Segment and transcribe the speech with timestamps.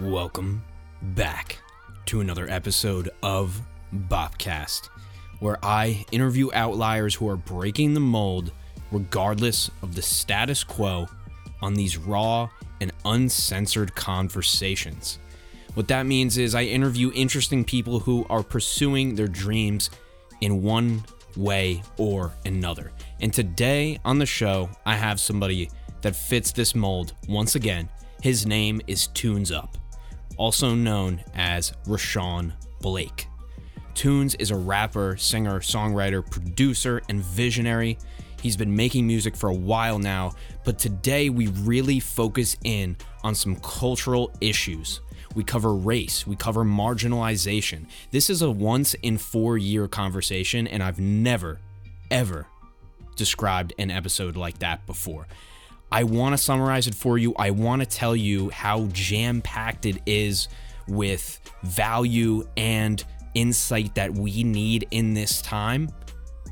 [0.00, 0.62] Welcome
[1.00, 1.58] back
[2.04, 3.58] to another episode of
[3.94, 4.90] Bopcast,
[5.40, 8.52] where I interview outliers who are breaking the mold
[8.92, 11.06] regardless of the status quo
[11.62, 12.46] on these raw
[12.82, 15.18] and uncensored conversations.
[15.72, 19.88] What that means is I interview interesting people who are pursuing their dreams
[20.42, 21.06] in one
[21.38, 22.92] way or another.
[23.20, 25.70] And today on the show, I have somebody
[26.02, 27.88] that fits this mold once again.
[28.22, 29.78] His name is Tunes Up
[30.36, 33.28] also known as Rashawn Blake.
[33.94, 37.98] Tunes is a rapper, singer, songwriter, producer, and visionary.
[38.42, 40.32] He's been making music for a while now,
[40.64, 45.00] but today we really focus in on some cultural issues.
[45.34, 47.86] We cover race, we cover marginalization.
[48.10, 51.58] This is a once in four year conversation, and I've never,
[52.10, 52.46] ever
[53.16, 55.26] described an episode like that before.
[55.90, 57.34] I want to summarize it for you.
[57.38, 60.48] I want to tell you how jam packed it is
[60.88, 63.02] with value and
[63.34, 65.90] insight that we need in this time.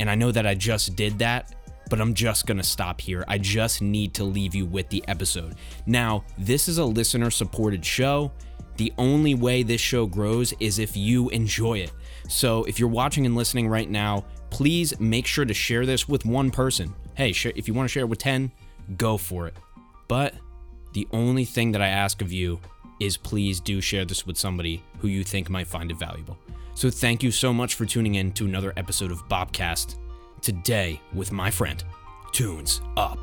[0.00, 1.54] And I know that I just did that,
[1.90, 3.24] but I'm just going to stop here.
[3.28, 5.56] I just need to leave you with the episode.
[5.86, 8.32] Now, this is a listener supported show.
[8.76, 11.92] The only way this show grows is if you enjoy it.
[12.28, 16.24] So if you're watching and listening right now, please make sure to share this with
[16.24, 16.94] one person.
[17.16, 18.50] Hey, if you want to share it with 10,
[18.96, 19.54] go for it.
[20.08, 20.34] But
[20.92, 22.60] the only thing that I ask of you
[23.00, 26.38] is please do share this with somebody who you think might find it valuable.
[26.74, 29.96] So thank you so much for tuning in to another episode of Bobcast
[30.42, 31.82] Today with my friend,
[32.32, 33.18] Tunes Up.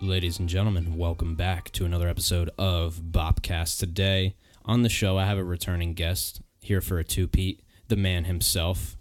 [0.00, 5.26] Ladies and gentlemen, welcome back to another episode of Bobcast Today on the show, I
[5.26, 8.96] have a returning guest here for a two-peat, the man himself,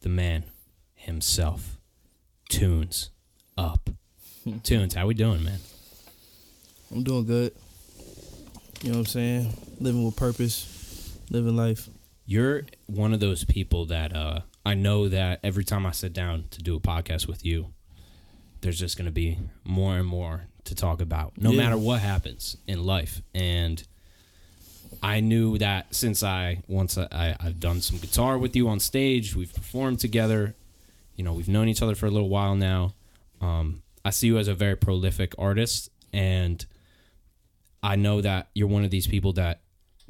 [0.00, 0.44] the man
[0.94, 1.71] himself.
[2.52, 3.08] Tunes
[3.56, 3.88] up.
[4.62, 5.58] Tunes, how we doing, man?
[6.94, 7.54] I'm doing good.
[8.82, 9.56] You know what I'm saying?
[9.80, 11.88] Living with purpose, living life.
[12.26, 16.44] You're one of those people that uh, I know that every time I sit down
[16.50, 17.72] to do a podcast with you,
[18.60, 21.56] there's just going to be more and more to talk about, no yeah.
[21.56, 23.22] matter what happens in life.
[23.34, 23.82] And
[25.02, 29.34] I knew that since I once I, I've done some guitar with you on stage,
[29.34, 30.54] we've performed together,
[31.22, 32.94] you know, we've known each other for a little while now.
[33.40, 36.66] Um, I see you as a very prolific artist, and
[37.80, 39.60] I know that you're one of these people that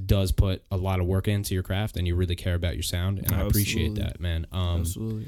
[0.06, 2.82] does put a lot of work into your craft, and you really care about your
[2.82, 3.44] sound, and Absolutely.
[3.44, 4.46] I appreciate that, man.
[4.52, 5.26] Um, Absolutely.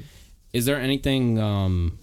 [0.53, 1.37] Is there anything?
[1.37, 1.99] Um,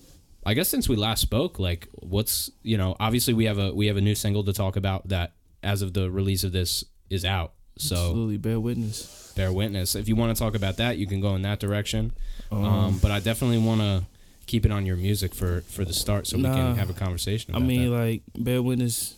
[0.47, 3.89] I guess since we last spoke, like, what's you know, obviously we have a we
[3.89, 5.33] have a new single to talk about that
[5.65, 7.55] as of the release of this is out.
[7.79, 9.95] So absolutely, bear witness bear witness.
[9.95, 12.13] If you want to talk about that, you can go in that direction.
[12.53, 14.05] Um, um, but I definitely want to
[14.47, 16.95] keep it on your music for for the start, so nah, we can have a
[16.95, 17.55] conversation.
[17.55, 17.97] I mean, that.
[17.97, 19.17] like bear witness.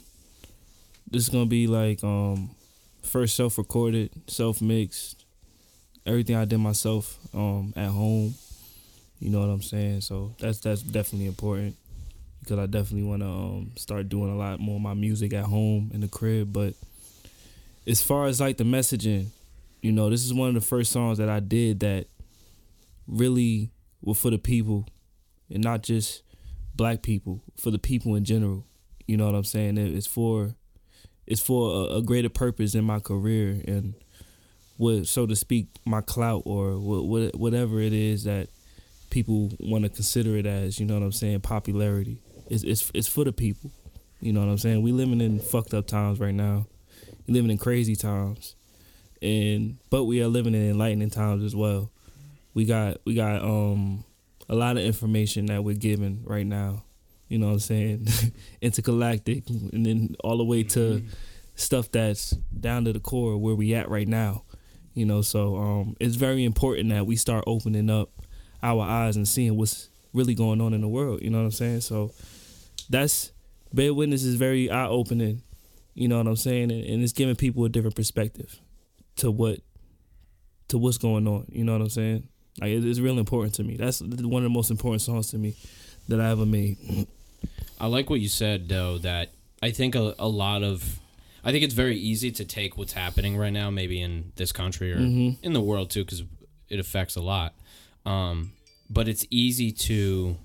[1.11, 2.51] This is gonna be like um,
[3.03, 5.25] first self recorded, self mixed,
[6.07, 8.35] everything I did myself um, at home.
[9.21, 10.03] You know what I'm saying?
[10.03, 11.77] So that's that's definitely important
[12.41, 15.45] because I definitely want to um, start doing a lot more of my music at
[15.45, 16.53] home in the crib.
[16.53, 16.75] But
[17.87, 19.29] as far as like the messaging,
[19.81, 22.07] you know, this is one of the first songs that I did that
[23.07, 23.71] really
[24.03, 24.87] were for the people
[25.51, 26.23] and not just
[26.75, 28.67] black people, for the people in general.
[29.07, 29.79] You know what I'm saying?
[29.79, 30.55] It's for
[31.27, 33.95] it's for a, a greater purpose in my career and
[34.77, 38.49] what so to speak my clout or what, whatever it is that
[39.11, 42.21] people want to consider it as, you know what I'm saying, popularity.
[42.49, 43.71] It's it's it's for the people.
[44.21, 44.83] You know what I'm saying?
[44.83, 46.67] We living in fucked up times right now.
[47.27, 48.57] We living in crazy times
[49.25, 51.91] and but we are living in enlightening times as well.
[52.55, 54.05] We got we got um
[54.49, 56.85] a lot of information that we're given right now.
[57.29, 58.07] You know what I'm saying?
[58.61, 61.09] Intergalactic and then all the way to mm-hmm.
[61.57, 64.45] stuff that's down to the core where we at right now.
[64.95, 68.11] You know, so um it's very important that we start opening up
[68.63, 71.21] our eyes and seeing what's really going on in the world.
[71.23, 71.81] You know what I'm saying?
[71.81, 72.13] So
[72.89, 73.33] that's
[73.73, 75.43] Bear Witness is very eye opening.
[75.95, 76.71] You know what I'm saying?
[76.71, 78.61] And, and it's giving people a different perspective
[79.17, 79.61] to what
[80.69, 81.47] to what's going on.
[81.51, 82.29] You know what I'm saying?
[82.61, 83.77] Like it's real important to me.
[83.77, 85.57] That's one of the most important songs to me
[86.09, 87.07] that I ever made.
[87.81, 88.99] I like what you said though.
[88.99, 89.31] That
[89.63, 91.01] I think a, a lot of
[91.45, 94.93] I think it's very easy to take what's happening right now, maybe in this country
[94.93, 95.45] or mm-hmm.
[95.45, 96.23] in the world too, because
[96.69, 97.55] it affects a lot.
[98.07, 98.53] Um,
[98.89, 100.37] but it's easy to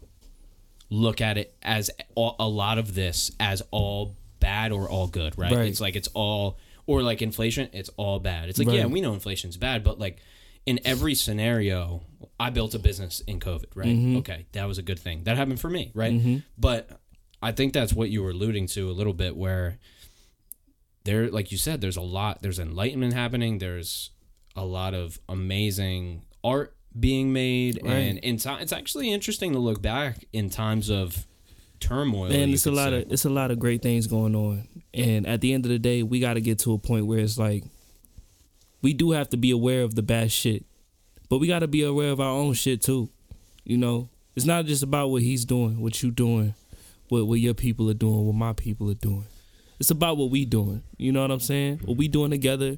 [0.89, 5.37] look at it as all, a lot of this as all bad or all good,
[5.37, 5.51] right?
[5.51, 5.67] right?
[5.67, 8.49] It's like it's all or like inflation, it's all bad.
[8.49, 8.77] It's like, right.
[8.77, 10.17] yeah, we know inflation's bad, but like
[10.69, 12.03] in every scenario,
[12.39, 13.87] I built a business in COVID, right?
[13.87, 14.17] Mm-hmm.
[14.17, 15.23] Okay, that was a good thing.
[15.23, 16.13] That happened for me, right?
[16.13, 16.37] Mm-hmm.
[16.59, 16.91] But
[17.41, 19.79] I think that's what you were alluding to a little bit, where
[21.05, 22.43] there, like you said, there's a lot.
[22.43, 23.57] There's enlightenment happening.
[23.57, 24.11] There's
[24.55, 27.93] a lot of amazing art being made, Right.
[27.93, 31.25] and in time, it's actually interesting to look back in times of
[31.79, 32.31] turmoil.
[32.31, 33.01] And it's a lot say.
[33.01, 35.79] of it's a lot of great things going on, and at the end of the
[35.79, 37.63] day, we got to get to a point where it's like
[38.81, 40.65] we do have to be aware of the bad shit,
[41.29, 43.09] but we got to be aware of our own shit too.
[43.63, 46.53] You know, it's not just about what he's doing, what you doing,
[47.09, 49.25] what what your people are doing, what my people are doing.
[49.79, 50.83] It's about what we doing.
[50.97, 51.79] You know what I'm saying?
[51.85, 52.77] What we doing together,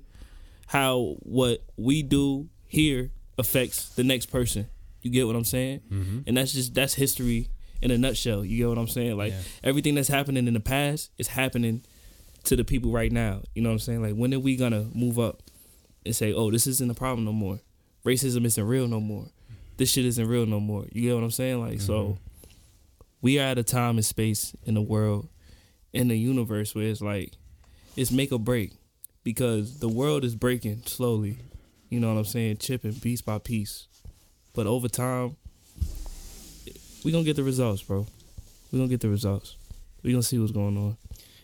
[0.68, 4.68] how what we do here affects the next person.
[5.02, 5.82] You get what I'm saying?
[5.92, 6.20] Mm-hmm.
[6.28, 7.50] And that's just that's history
[7.82, 8.46] in a nutshell.
[8.46, 9.18] You get what I'm saying?
[9.18, 9.40] Like Yeah.
[9.64, 11.84] everything that's happening in the past is happening
[12.44, 13.42] to the people right now.
[13.56, 14.02] You know what I'm saying?
[14.04, 15.42] Like when are we gonna move up
[16.06, 17.60] and say, "Oh, this isn't a problem no more.
[18.06, 19.28] Racism isn't real no more.
[19.78, 21.60] This shit isn't real no more." You get what I'm saying?
[21.60, 22.14] Like so, mm-hmm.
[23.22, 25.30] we are at a time and space in the world,
[25.94, 27.34] in the universe where it's like
[27.96, 28.74] it's make or break
[29.24, 31.38] because the world is breaking slowly.
[31.90, 32.58] You know what I'm saying?
[32.58, 33.88] Chipping piece by piece,
[34.54, 35.36] but over time,
[37.04, 38.06] we gonna get the results, bro.
[38.72, 39.58] We gonna get the results.
[40.04, 40.98] We gonna see what's going on.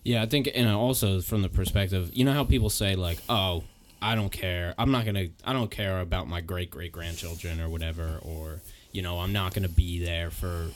[0.04, 3.64] Yeah, I think, and also from the perspective, you know how people say like, "Oh,
[4.02, 4.74] I don't care.
[4.78, 5.28] I'm not gonna.
[5.44, 8.62] I don't care about my great great grandchildren or whatever, or
[8.92, 10.68] you know, I'm not gonna be there for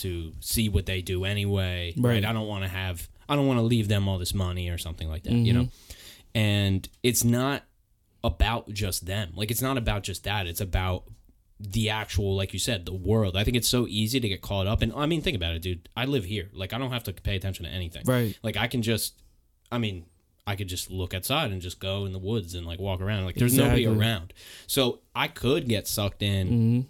[0.00, 1.94] to see what they do anyway.
[1.96, 2.24] Right.
[2.24, 3.08] I don't want to have.
[3.28, 5.32] I don't want to leave them all this money or something like that.
[5.32, 6.38] You know, mm-hmm.
[6.38, 7.62] and it's not
[8.24, 9.32] about just them.
[9.34, 10.46] Like it's not about just that.
[10.46, 11.04] It's about
[11.60, 13.36] the actual, like you said, the world.
[13.36, 14.82] I think it's so easy to get caught up.
[14.82, 15.88] And I mean, think about it, dude.
[15.96, 16.48] I live here.
[16.52, 18.02] Like I don't have to pay attention to anything.
[18.04, 18.38] Right.
[18.42, 19.22] Like I can just,
[19.70, 20.06] I mean,
[20.48, 23.24] I could just look outside and just go in the woods and like walk around.
[23.26, 24.00] Like there's nobody Exactly.
[24.06, 24.32] around.
[24.66, 26.80] So I could get sucked in hmm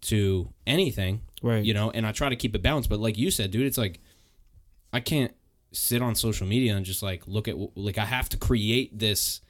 [0.00, 1.64] to anything, Right.
[1.64, 2.88] you know, and I try to keep it balanced.
[2.88, 3.98] But like you said, dude, it's like
[4.92, 5.34] I can't
[5.72, 9.40] sit on social media and just like look at like I have to create this.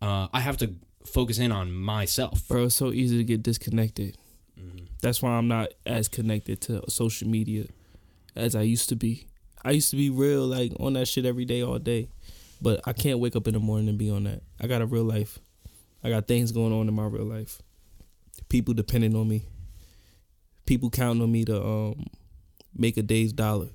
[0.00, 0.74] Uh, I have to
[1.04, 2.48] focus in on myself.
[2.48, 4.16] Bro, it's so easy to get disconnected.
[4.58, 4.86] Mm-hmm.
[5.02, 7.66] That's why I'm not as connected to social media
[8.34, 9.26] as I used to be.
[9.64, 12.08] I used to be real like on that shit every day, all day.
[12.62, 14.42] But I can't wake up in the morning and be on that.
[14.60, 15.40] I got a real life.
[16.04, 17.60] I got things going on in my real life.
[18.48, 19.48] People depending on me.
[20.64, 22.06] People counting on me to um
[22.74, 23.68] make a day's dollar.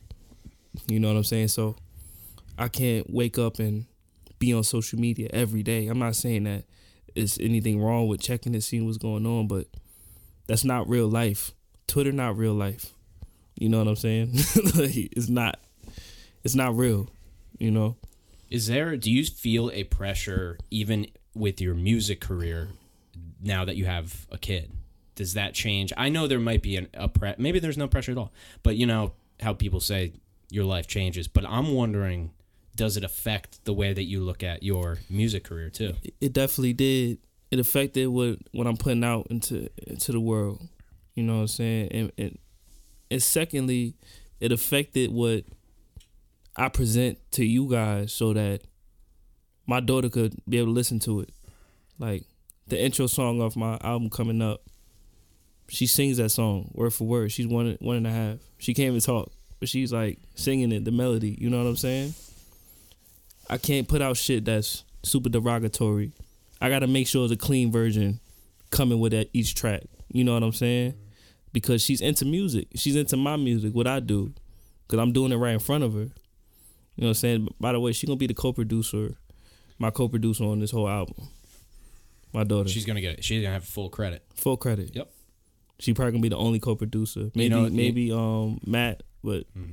[0.88, 1.50] You know what I'm saying?
[1.50, 1.76] So
[2.58, 3.86] I can't wake up and
[4.40, 5.88] be on social media every day.
[5.88, 6.64] I'm not saying that
[7.14, 9.68] is anything wrong with checking and seeing what's going on, but
[10.48, 11.52] that's not real life.
[11.88, 12.94] Twitter not real life.
[13.56, 14.34] You know what I'm saying?
[14.76, 15.60] like, it's not.
[16.46, 17.10] It's not real.
[17.58, 17.98] You know.
[18.50, 18.96] Is there?
[18.98, 22.70] Do you feel a pressure even with your music career
[23.42, 24.72] now that you have a kid?
[25.16, 25.92] Does that change?
[25.98, 28.32] I know there might be an, a pre- maybe there's no pressure at all,
[28.64, 30.14] but you know how people say
[30.50, 31.28] your life changes.
[31.28, 32.32] But I'm wondering,
[32.76, 35.96] does it affect the way that you look at your music career too?
[36.04, 37.18] It- It definitely did.
[37.50, 40.68] It affected what what I'm putting out into into the world.
[41.16, 41.88] You know what I'm saying?
[41.92, 42.38] And and,
[43.10, 43.96] and secondly,
[44.40, 45.46] it affected what
[46.58, 48.62] I present to you guys so that
[49.68, 51.30] my daughter could be able to listen to it.
[52.00, 52.24] Like
[52.68, 54.62] the intro song of my album coming up.
[55.70, 57.32] She sings that song word for word.
[57.32, 58.38] She's one one and a half.
[58.58, 61.38] She can't even talk, but she's like singing it, the melody.
[61.40, 62.14] You know what I'm saying?
[63.50, 66.12] I can't put out shit that's super derogatory.
[66.60, 68.20] I gotta make sure it's a clean version
[68.72, 69.84] coming with that each track.
[70.12, 70.96] You know what I'm saying?
[71.54, 72.68] Because she's into music.
[72.76, 74.34] She's into my music, what I do.
[74.88, 76.08] Cause I'm doing it right in front of her.
[76.98, 77.48] You know what I'm saying?
[77.60, 79.16] By the way, she gonna be the co-producer,
[79.80, 81.16] my co-producer on this whole album.
[82.34, 82.68] My daughter.
[82.70, 83.24] She's gonna get it.
[83.24, 84.24] She's gonna have full credit.
[84.36, 84.96] full credit.
[84.96, 85.10] Yep.
[85.80, 87.32] She probably gonna be the only co-producer.
[87.36, 89.72] Maybe know, you- maybe um Matt, but You know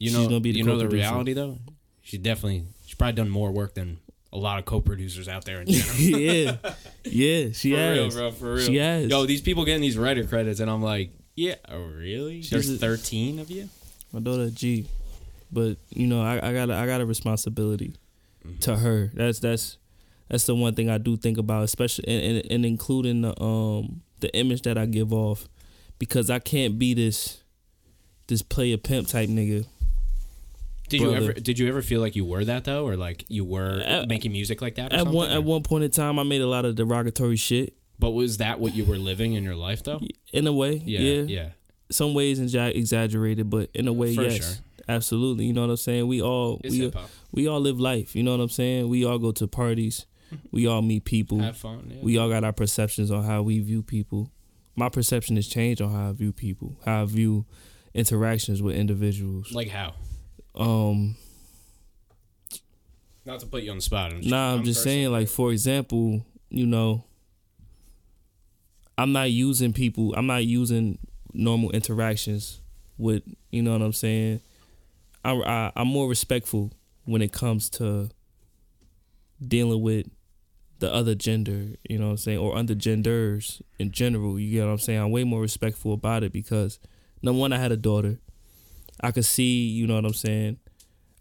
[0.00, 1.58] She's know, gonna be the you know the reality though.
[2.02, 3.98] She definitely she's probably done more work than
[4.32, 5.96] a lot of co-producers out there in general.
[6.20, 6.56] yeah,
[7.04, 7.98] yeah, she for has.
[7.98, 8.30] real, bro.
[8.32, 8.66] For real.
[8.66, 9.08] She has.
[9.10, 12.42] Yo, these people getting these writer credits, and I'm like, yeah, oh, really?
[12.42, 13.68] She's There's a- 13 of you.
[14.12, 14.86] my daughter G,
[15.50, 17.94] but you know I, I got a, I got a responsibility
[18.46, 18.58] mm-hmm.
[18.60, 19.10] to her.
[19.14, 19.78] That's that's
[20.28, 24.02] that's the one thing I do think about, especially and, and, and including the um
[24.20, 25.48] the image that I give off,
[25.98, 27.42] because I can't be this
[28.26, 29.66] this player pimp type nigga.
[30.88, 31.32] Did you ever?
[31.34, 34.32] Did you ever feel like you were that though, or like you were At- making
[34.32, 34.92] music like that?
[34.92, 35.14] Or At something?
[35.14, 37.74] one at one point in time, I made a lot of derogatory shit.
[37.98, 40.00] But was that what you were living in your life though?
[40.32, 41.48] In a way, Yeah, yeah, yeah.
[41.90, 44.64] some ways exa- exaggerated, but in a way, For yes, sure.
[44.88, 45.46] Absolutely.
[45.46, 46.06] You know what I'm saying?
[46.08, 46.92] We all It's we
[47.32, 48.14] we all live life.
[48.16, 48.88] You know what I'm saying?
[48.88, 50.06] We all go to parties.
[50.50, 51.38] We all meet people.
[51.38, 51.90] Have fun.
[51.90, 52.02] Yeah.
[52.02, 54.30] We all got our perceptions on how we view people.
[54.76, 57.46] My perception has changed on how I view people, how I view
[57.94, 59.52] interactions with individuals.
[59.52, 59.94] like how?
[60.54, 61.16] Um,
[63.24, 64.12] Not to put you on the spot.
[64.12, 67.04] I'm just, nah, I'm just saying, like for example, you know,
[68.96, 70.14] I'm not using people.
[70.14, 70.98] I'm not using
[71.32, 72.60] normal interactions
[72.98, 73.22] with.
[73.50, 74.40] You know what I'm saying?
[75.24, 76.72] I, I I'm more respectful
[77.04, 78.10] when it comes to
[79.46, 80.06] dealing with
[80.78, 84.38] the other gender, you know what I'm saying, or under genders in general.
[84.38, 85.00] You get what I'm saying?
[85.00, 86.78] I'm way more respectful about it because
[87.22, 88.18] number one, I had a daughter.
[89.00, 90.58] I could see, you know what I'm saying.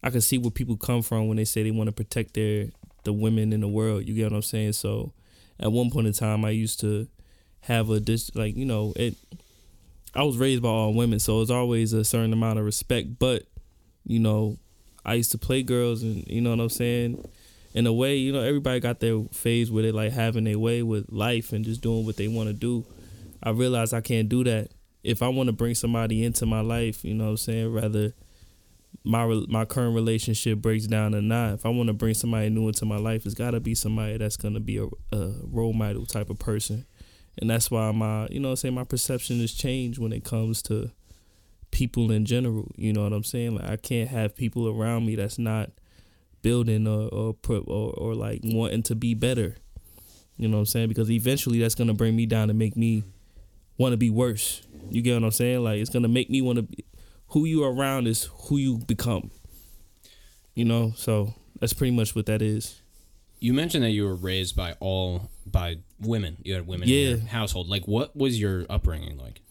[0.03, 2.67] I could see where people come from when they say they want to protect their
[3.03, 4.07] the women in the world.
[4.07, 4.73] You get what I'm saying?
[4.73, 5.13] So,
[5.59, 7.07] at one point in time, I used to
[7.61, 9.15] have a dis like you know it.
[10.13, 13.19] I was raised by all women, so it's always a certain amount of respect.
[13.19, 13.43] But
[14.07, 14.57] you know,
[15.05, 17.23] I used to play girls, and you know what I'm saying
[17.73, 20.81] in a way, you know, everybody got their phase with it, like having their way
[20.81, 22.85] with life and just doing what they want to do.
[23.43, 24.69] I realized I can't do that.
[25.03, 28.13] If I want to bring somebody into my life, you know what I'm saying, rather
[29.03, 32.67] my my current relationship breaks down or not, if I want to bring somebody new
[32.67, 35.73] into my life, it's got to be somebody that's going to be a, a role
[35.73, 36.85] model type of person.
[37.39, 40.23] And that's why my, you know what I'm saying, my perception has changed when it
[40.23, 40.89] comes to
[41.71, 42.71] people in general.
[42.75, 43.55] You know what I'm saying?
[43.55, 45.71] Like I can't have people around me that's not–
[46.41, 49.55] building or or, or or like wanting to be better.
[50.37, 50.87] You know what I'm saying?
[50.89, 53.03] Because eventually that's gonna bring me down and make me
[53.77, 54.65] want to be worse.
[54.89, 55.63] You get what I'm saying?
[55.63, 56.61] Like it's gonna make me want to.
[56.63, 56.85] be
[57.29, 59.31] Who you are around is who you become.
[60.53, 62.81] You know, so that's pretty much what that is.
[63.39, 66.37] You mentioned that you were raised by all by women.
[66.43, 66.95] You had women Yeah.
[66.95, 67.67] in your household.
[67.67, 69.41] Like, what was your upbringing like?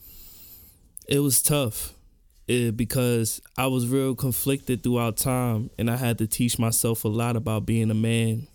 [1.06, 1.92] It was tough.
[2.48, 7.08] It, because I was real conflicted throughout time, and I had to teach myself a
[7.08, 8.46] lot about being a man,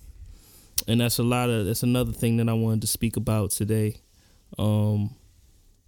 [0.87, 3.97] and that's a lot of that's another thing that I wanted to speak about today.
[4.57, 5.15] Um,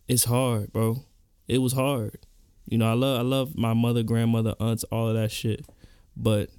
[0.07, 1.05] it's hard, bro.
[1.47, 2.17] It was hard.
[2.65, 5.65] You know, I love I love my mother, grandmother, aunts, all of that shit,
[6.17, 6.49] but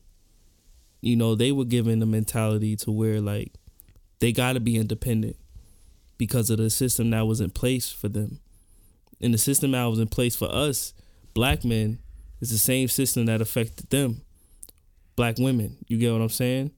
[1.05, 3.53] you know they were given the mentality to where like
[4.21, 5.37] they got to be independent
[6.17, 8.41] because of the system that was in place for them
[9.21, 10.94] and the system that was in place for us
[11.35, 11.99] black men
[12.41, 14.23] is the same system that affected them.
[15.17, 16.71] Black women you get what i'm saying?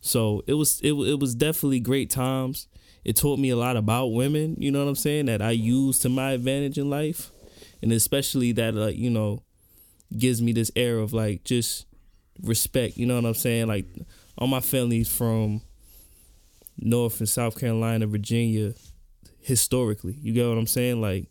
[0.00, 2.68] So it was it, it was definitely great times.
[3.04, 5.98] It taught me a lot about women you know what i'm saying that i use
[6.00, 7.30] to my advantage in life.
[7.82, 9.42] And especially that like you know
[10.16, 11.86] gives me this air of like just
[12.42, 13.66] respect you know what i'm saying?
[13.66, 13.86] Like
[14.38, 15.62] all my family's from
[16.78, 18.74] north and south carolina virginia
[19.40, 21.00] historically you get what i'm saying?
[21.00, 21.28] Like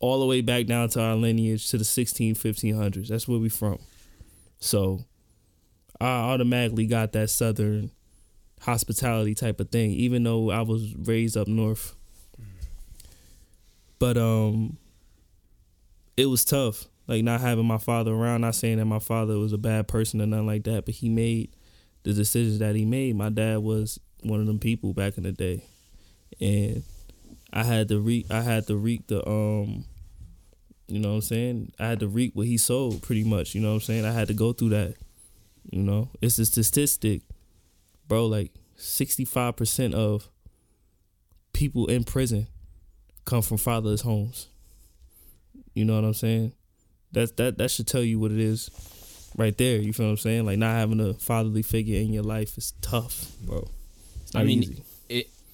[0.00, 3.48] all the way back down to our lineage to the 16 1500s that's where we
[3.48, 3.78] from.
[4.58, 5.04] So
[6.00, 7.90] i automatically got that southern
[8.60, 11.94] hospitality type of thing even though i was raised up north.
[13.98, 14.78] But um
[16.16, 19.52] it was tough like not having my father around not saying that my father was
[19.52, 21.50] a bad person or nothing like that but he made
[22.04, 23.16] the decisions that he made.
[23.16, 25.64] My dad was one of them people back in the day.
[26.40, 26.84] And
[27.54, 29.86] I had to reap I had to reap the um
[30.86, 31.72] you know what I'm saying?
[31.78, 34.04] I had to reap what he sold, pretty much, you know what I'm saying?
[34.04, 34.96] I had to go through that.
[35.70, 36.10] You know?
[36.20, 37.22] It's a statistic,
[38.06, 40.28] bro, like 65% of
[41.54, 42.48] people in prison
[43.24, 44.48] come from fatherless homes.
[45.72, 46.52] You know what I'm saying?
[47.12, 48.70] That that that should tell you what it is
[49.36, 49.78] right there.
[49.78, 50.46] You feel what I'm saying?
[50.46, 53.68] Like not having a fatherly figure in your life is tough, bro.
[54.22, 54.82] It's not I mean, easy.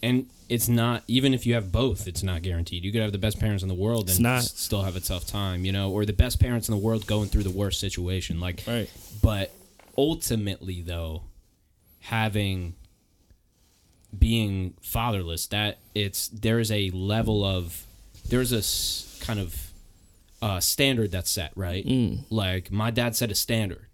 [0.02, 2.84] And it's not even if you have both, it's not guaranteed.
[2.84, 5.26] You could have the best parents in the world and s- still have a tough
[5.26, 8.40] time, you know, or the best parents in the world going through the worst situation.
[8.40, 8.90] Like, Right.
[9.22, 9.52] but
[9.96, 11.22] ultimately, though,
[12.00, 12.74] having
[14.18, 17.84] being fatherless, that it's there is a level of
[18.28, 19.70] there's a s- kind of
[20.42, 21.86] uh, standard that's set, right?
[21.86, 22.20] Mm.
[22.30, 23.86] Like my dad set a standard.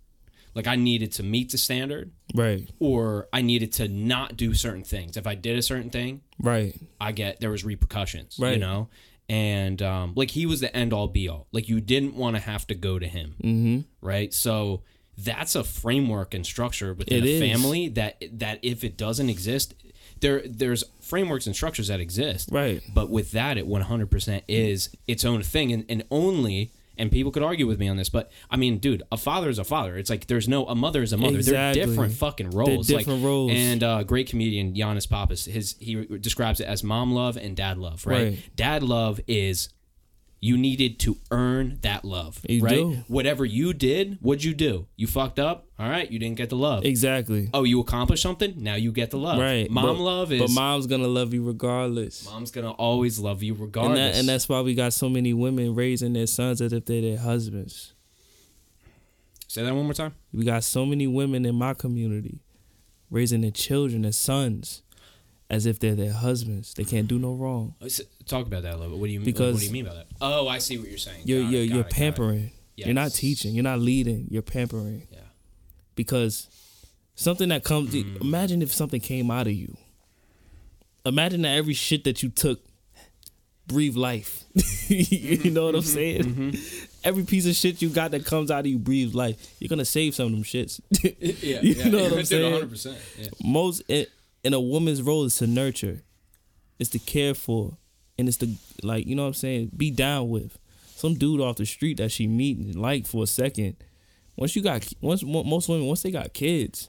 [0.56, 2.68] Like I needed to meet the standard, Right.
[2.80, 5.16] or I needed to not do certain things.
[5.16, 6.74] If I did a certain thing, Right.
[7.00, 8.54] I get there was repercussions, right?
[8.54, 8.88] you know.
[9.28, 11.46] And um, like he was the end all be all.
[11.52, 13.80] Like you didn't want to have to go to him, Mm-hmm.
[14.06, 14.32] right?
[14.32, 14.82] So
[15.18, 17.40] that's a framework and structure within It a is.
[17.52, 19.74] family that that if it doesn't exist,
[20.20, 22.82] there there's frameworks and structures that exist, Right.
[22.94, 26.70] but with that, it 100% is its own thing, and, and only.
[26.98, 29.58] And people could argue with me on this, but I mean, dude, a father is
[29.58, 29.96] a father.
[29.96, 31.36] It's like there's no a mother is a mother.
[31.36, 31.80] Exactly.
[31.80, 32.86] They're different fucking roles.
[32.86, 33.52] They're different like, roles.
[33.54, 37.78] And uh, great comedian Giannis Pappas, his he describes it as mom love and dad
[37.78, 38.06] love.
[38.06, 38.22] Right?
[38.24, 38.56] Right.
[38.56, 39.68] Dad love is
[40.40, 42.40] you needed to earn that love.
[42.48, 42.74] You right?
[42.74, 42.92] do.
[43.08, 44.86] Whatever you did, what'd you do?
[44.96, 45.66] You fucked up.
[45.78, 46.84] All right, you didn't get the love.
[46.84, 47.48] Exactly.
[47.54, 48.54] Oh, you accomplished something.
[48.56, 49.38] Now you get the love.
[49.38, 49.70] Right.
[49.70, 52.24] Mom But- love is But mom's gonna love you regardless.
[52.26, 53.98] mom's gonna always love you and regardless.
[54.14, 57.00] that, and that's why we got so many women raising their sons as if they're
[57.02, 57.92] their husbands.
[59.48, 60.14] Say that one more time.
[60.32, 62.40] We got so many women in my community
[63.10, 64.82] raising their children as sons
[65.48, 66.74] as if they're their husbands.
[66.74, 67.74] They can't do no wrong.
[67.80, 68.98] Uh, s- Talk about that a little bit.
[69.00, 70.06] What do you what Because- do you mean by that?
[70.20, 71.22] Oh, I see what you're saying.
[71.24, 71.92] You're Got you're got you're it, it.
[71.92, 72.50] pampering.
[72.76, 73.54] You're not teaching.
[73.54, 74.26] You're not leading.
[74.30, 75.06] You're pampering.
[75.10, 75.20] Yeah.
[75.94, 76.48] Because
[77.14, 78.20] something that comes Mm.
[78.20, 79.76] imagine if something came out of you.
[81.04, 82.60] Imagine that every shit that you took
[83.68, 84.44] breathe life.
[84.88, 86.50] you know what I'm Mm-hmm.
[86.52, 86.58] saying?
[87.04, 89.36] Every piece of shit you got that comes out of you breathes life.
[89.60, 90.80] You're gonna save some of them shits.
[91.20, 92.68] Yeah, You yeah, know what yeah, I'm saying?
[92.68, 92.96] 100%.
[93.18, 93.28] Yeah.
[93.44, 93.82] most
[94.46, 96.02] in a woman's role is to nurture,
[96.78, 97.76] is to care for,
[98.16, 98.48] and it's to
[98.80, 99.72] like you know what I'm saying.
[99.76, 100.56] Be down with
[100.94, 103.76] some dude off the street that she meet and like for a second.
[104.36, 106.88] Once you got once most women once they got kids,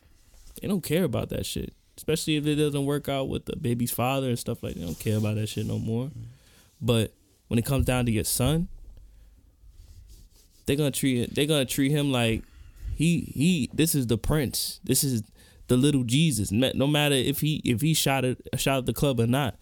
[0.61, 1.73] they don't care about that shit.
[1.97, 4.79] Especially if it doesn't work out with the baby's father and stuff like that.
[4.79, 6.11] They don't care about that shit no more.
[6.79, 7.11] But
[7.47, 8.67] when it comes down to your son,
[10.67, 11.33] they're gonna treat.
[11.33, 12.43] They're gonna treat him like
[12.95, 13.71] he he.
[13.73, 14.79] This is the prince.
[14.83, 15.23] This is
[15.67, 16.51] the little Jesus.
[16.51, 19.55] No matter if he if he shot at shot at the club or not,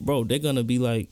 [0.00, 1.08] bro, they're gonna be like,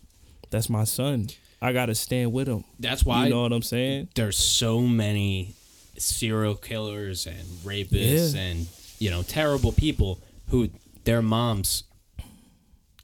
[0.51, 1.29] "That's my son.
[1.63, 4.09] I gotta stand with him." That's why You know what I'm saying?
[4.15, 5.55] there's so many
[5.97, 8.41] serial killers and rapists Yeah.
[8.41, 8.67] and
[8.99, 10.69] you know terrible people who
[11.05, 11.85] their moms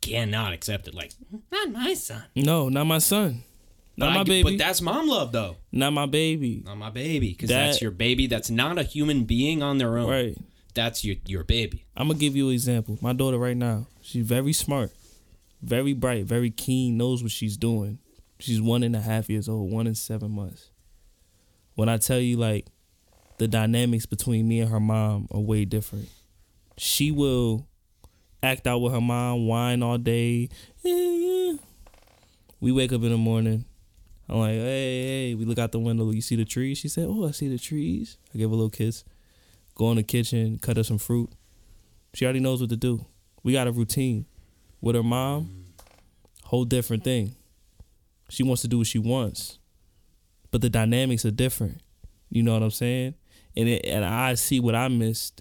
[0.00, 0.94] cannot accept it.
[0.94, 1.12] Like,
[1.52, 2.24] not my son.
[2.34, 3.42] No, not my son.
[3.96, 4.50] Not But my I- baby.
[4.50, 5.56] But that's mom love though.
[5.72, 6.62] not my baby.
[6.64, 8.26] Not my baby, because That- that's your baby.
[8.26, 10.08] That's not a human being on their own.
[10.08, 10.38] Right.
[10.74, 11.84] That's your your baby.
[11.96, 12.98] I'm gonna give you an example.
[13.00, 14.92] My daughter right now, she's very smart,
[15.62, 17.98] very bright, very keen, knows what she's doing.
[18.38, 20.70] She's one and a half years old, one and seven months.
[21.74, 22.66] When I tell you like
[23.38, 26.08] the dynamics between me and her mom are way different.
[26.76, 27.66] She will
[28.42, 30.48] act out with her mom, whine all day.
[30.84, 33.64] We wake up in the morning.
[34.28, 36.10] I'm like, hey, hey, we look out the window.
[36.10, 36.78] You see the trees?
[36.78, 38.18] She said, oh, I see the trees.
[38.34, 39.04] I give her a little kiss.
[39.80, 41.30] Go in the kitchen, cut her some fruit.
[42.12, 43.06] She already knows what to do.
[43.42, 44.26] We got a routine.
[44.82, 45.68] With her mom,
[46.44, 47.34] whole different thing.
[48.28, 49.58] She wants to do what she wants,
[50.50, 51.80] but the dynamics are different.
[52.28, 53.14] You know what I'm saying?
[53.56, 55.40] And it, and I see what I missed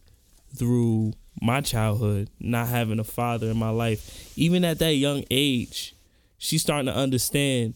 [0.55, 1.11] through
[1.41, 4.31] my childhood, not having a father in my life.
[4.37, 5.95] Even at that young age,
[6.37, 7.73] she's starting to understand.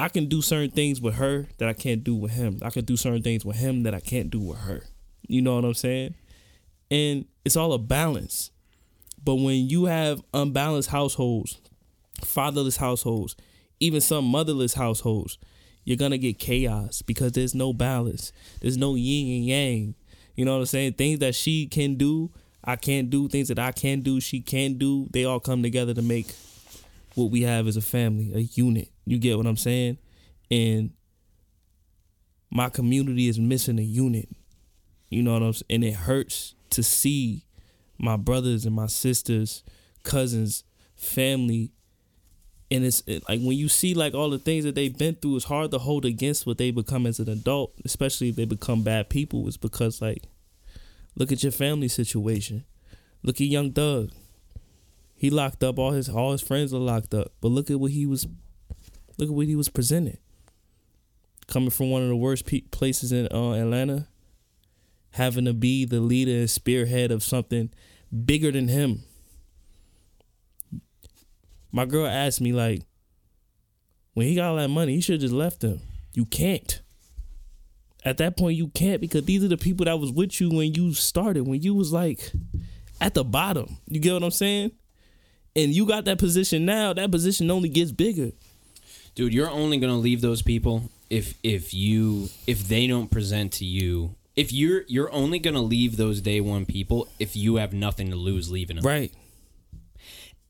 [0.00, 2.58] I can do certain things with her that I can't do with him.
[2.60, 4.82] I can do certain things with him that I can't do with her.
[5.28, 6.14] You know what I'm saying?
[6.90, 8.50] And it's all a balance.
[9.22, 11.60] But when you have unbalanced households,
[12.24, 13.36] fatherless households,
[13.80, 15.38] even some motherless households,
[15.84, 18.32] you're gonna get chaos because there's no balance.
[18.60, 19.94] There's no yin and yang.
[20.34, 20.94] You know what I'm saying?
[20.94, 22.30] Things that she can do,
[22.62, 23.28] I can't do.
[23.28, 25.08] Things that I can do, she can't do.
[25.12, 26.26] They all come together to make
[27.14, 28.90] what we have as a family, a unit.
[29.06, 29.98] You get what I'm saying?
[30.50, 30.90] And
[32.50, 34.28] my community is missing a unit.
[35.08, 35.66] You know what I'm saying?
[35.70, 37.46] And it hurts to see
[37.98, 39.62] my brothers and my sisters,
[40.02, 40.64] cousins,
[40.96, 41.72] family.
[42.70, 45.36] And it's it, like when you see like all the things that they've been through,
[45.36, 48.82] it's hard to hold against what they become as an adult, especially if they become
[48.82, 49.46] bad people.
[49.46, 50.24] It's because like,
[51.14, 52.64] look at your family situation.
[53.22, 54.10] Look at Young Thug.
[55.16, 55.78] He locked up.
[55.78, 57.32] All his all his friends are locked up.
[57.40, 58.26] But look at what he was.
[59.18, 60.18] Look at what he was presented.
[61.46, 64.08] Coming from one of the worst pe- places in uh, Atlanta,
[65.16, 67.70] having to be the leader and spearhead of something
[68.24, 69.02] bigger than him.
[71.72, 72.82] My girl asked me like,
[74.14, 75.80] when he got all that money, he should have just left him.
[76.12, 76.80] You can't.
[78.04, 80.74] At that point, you can't because these are the people that was with you when
[80.74, 82.32] you started, when you was like
[83.00, 83.78] at the bottom.
[83.88, 84.72] You get what I'm saying?
[85.54, 86.92] And you got that position now.
[86.92, 88.32] That position only gets bigger.
[89.14, 93.64] Dude, you're only gonna leave those people if if you if they don't present to
[93.64, 94.14] you.
[94.36, 98.16] If you're you're only gonna leave those day one people if you have nothing to
[98.16, 98.84] lose leaving them.
[98.84, 99.12] Right.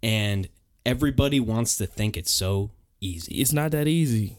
[0.02, 0.48] And
[0.84, 2.70] everybody wants to think it's so
[3.00, 3.36] easy.
[3.40, 4.36] It's not that easy.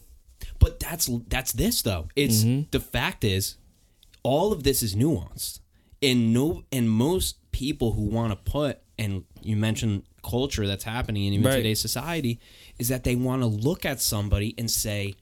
[0.59, 2.07] But that's that's this though.
[2.15, 2.69] It's Mm-hmm.
[2.71, 3.55] the fact is,
[4.23, 5.59] all of this is nuanced,
[6.01, 11.25] and no, and most people who want to put and you mentioned culture that's happening
[11.25, 11.55] in even Right.
[11.57, 12.39] today's society
[12.79, 15.15] is that they want to look at somebody and say,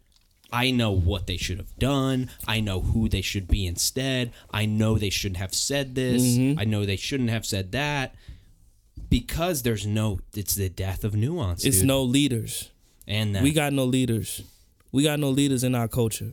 [0.56, 2.30] I know what they should have done.
[2.48, 4.32] I know who they should be instead.
[4.52, 6.24] I know they shouldn't have said this.
[6.24, 6.58] Mm-hmm.
[6.58, 8.15] I know they shouldn't have said that.
[9.10, 11.65] Because there's no, it's the death of nuance.
[11.65, 11.88] It's dude.
[11.88, 12.72] no leaders.
[13.06, 13.44] and that.
[13.44, 14.44] We got no leaders.
[14.94, 16.32] We got no leaders in our culture.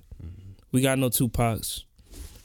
[0.71, 1.83] We got no Tupacs.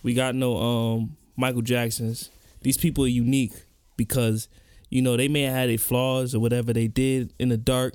[0.02, 2.32] We got no um Michael Jacksons.
[2.62, 3.54] These people are unique
[3.98, 4.50] because
[4.90, 7.94] you know they may have had their flaws or whatever they did in the dark,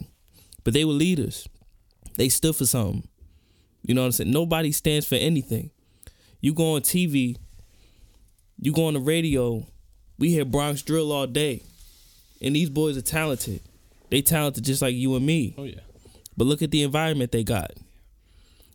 [0.62, 1.48] but they were leaders.
[2.16, 3.08] They stood for something.
[3.82, 4.30] You know what I'm saying?
[4.30, 5.70] Nobody stands for anything.
[6.40, 7.36] You go on TV,
[8.58, 9.66] you go on the radio,
[10.18, 11.62] we hear Bronx drill all day.
[12.40, 13.60] And these boys are talented.
[14.10, 15.54] They talented just like you and me.
[15.56, 15.80] Oh yeah.
[16.36, 17.72] But look at the environment they got.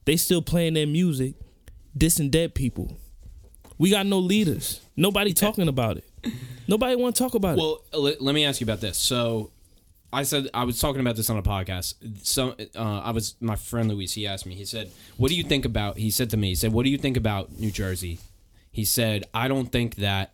[0.06, 1.36] They still playing their music,
[1.98, 2.98] dissing dead people.
[3.78, 4.82] We got no leaders.
[4.96, 6.34] Nobody talking about it.
[6.68, 7.62] Nobody want to talk about it.
[7.62, 8.98] Well, let me ask you about this.
[8.98, 9.52] So,
[10.12, 11.96] I said I was talking about this on a podcast.
[12.26, 14.14] So, uh, I was my friend Luis.
[14.14, 14.56] He asked me.
[14.56, 16.50] He said, "What do you think about?" He said to me.
[16.50, 18.20] He said, "What do you think about New Jersey?"
[18.72, 20.34] He said, "I don't think that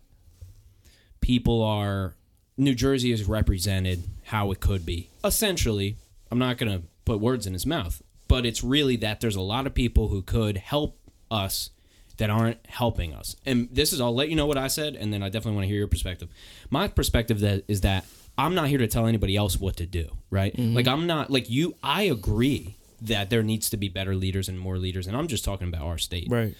[1.21, 2.13] people are
[2.57, 5.09] New Jersey is represented how it could be.
[5.23, 5.97] Essentially,
[6.29, 9.41] I'm not going to put words in his mouth, but it's really that there's a
[9.41, 10.99] lot of people who could help
[11.31, 11.71] us
[12.17, 13.35] that aren't helping us.
[13.45, 15.63] And this is I'll let you know what I said and then I definitely want
[15.63, 16.29] to hear your perspective.
[16.69, 18.05] My perspective that is that
[18.37, 20.57] I'm not here to tell anybody else what to do, right?
[20.57, 24.57] Like I'm not like you I agree that there needs to be better leaders and
[24.59, 26.55] more leaders and I'm just talking about our state right.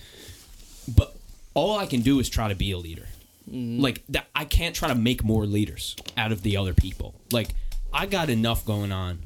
[0.94, 1.16] but
[1.54, 3.08] all I can do is try to be a leader.
[3.52, 7.14] Like that, I can't try to make more leaders out of the other people.
[7.32, 7.50] Like
[7.94, 9.20] I got enough going on.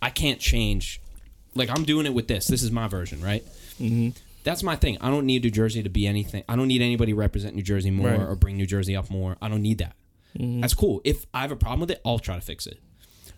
[0.00, 1.00] I can't change.
[1.54, 2.46] Like I'm doing it with this.
[2.46, 3.44] This is my version, right?
[3.80, 4.10] Mm-hmm.
[4.44, 4.96] That's my thing.
[5.00, 6.44] I don't need New Jersey to be anything.
[6.48, 8.20] I don't need anybody to represent New Jersey more Right.
[8.20, 9.36] or bring New Jersey up more.
[9.42, 9.94] I don't need that.
[10.38, 10.60] Mm-hmm.
[10.60, 11.00] That's cool.
[11.04, 12.78] If I have a problem with it, I'll try to fix it.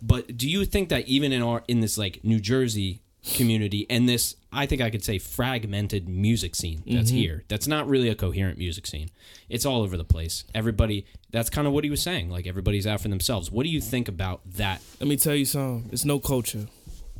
[0.01, 3.01] But do you think that even in our in this like New Jersey
[3.35, 7.17] community and this I think I could say fragmented music scene that's mm-hmm.
[7.17, 7.43] here.
[7.47, 9.09] That's not really a coherent music scene.
[9.47, 10.43] It's all over the place.
[10.55, 12.29] Everybody that's kind of what he was saying.
[12.29, 13.51] Like everybody's out for themselves.
[13.51, 14.81] What do you think about that?
[14.99, 15.89] Let me tell you something.
[15.91, 16.65] It's no culture.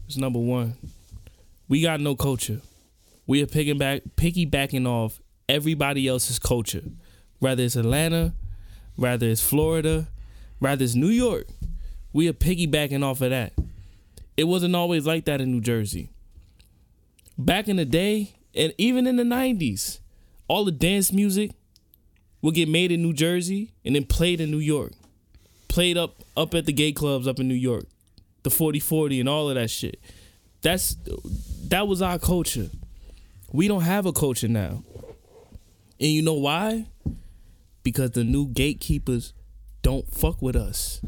[0.08, 0.76] It's number one.
[1.67, 2.62] We got no culture.
[3.28, 6.84] We are picking back, piggybacking off everybody else's culture,
[7.39, 8.34] whether it's Atlanta,
[8.95, 10.08] whether it's Florida,
[10.60, 11.47] rather it's New York.
[12.13, 13.54] We are piggybacking off of that.
[14.38, 16.10] It wasn't always like that in New Jersey.
[17.38, 19.99] Back in the day, and even in the '90s,
[20.47, 21.51] all the dance music
[22.41, 24.93] would get made in New Jersey and then played in New York
[25.71, 27.86] played up up at the gay clubs up in New York,
[28.43, 29.99] the 4040 and all of that shit.
[30.62, 30.97] That's
[31.69, 32.69] that was our culture.
[33.54, 34.84] We don't have a culture now.
[35.99, 36.88] And you know why?
[37.84, 39.34] Because the new gatekeepers
[39.82, 41.02] don't fuck with us.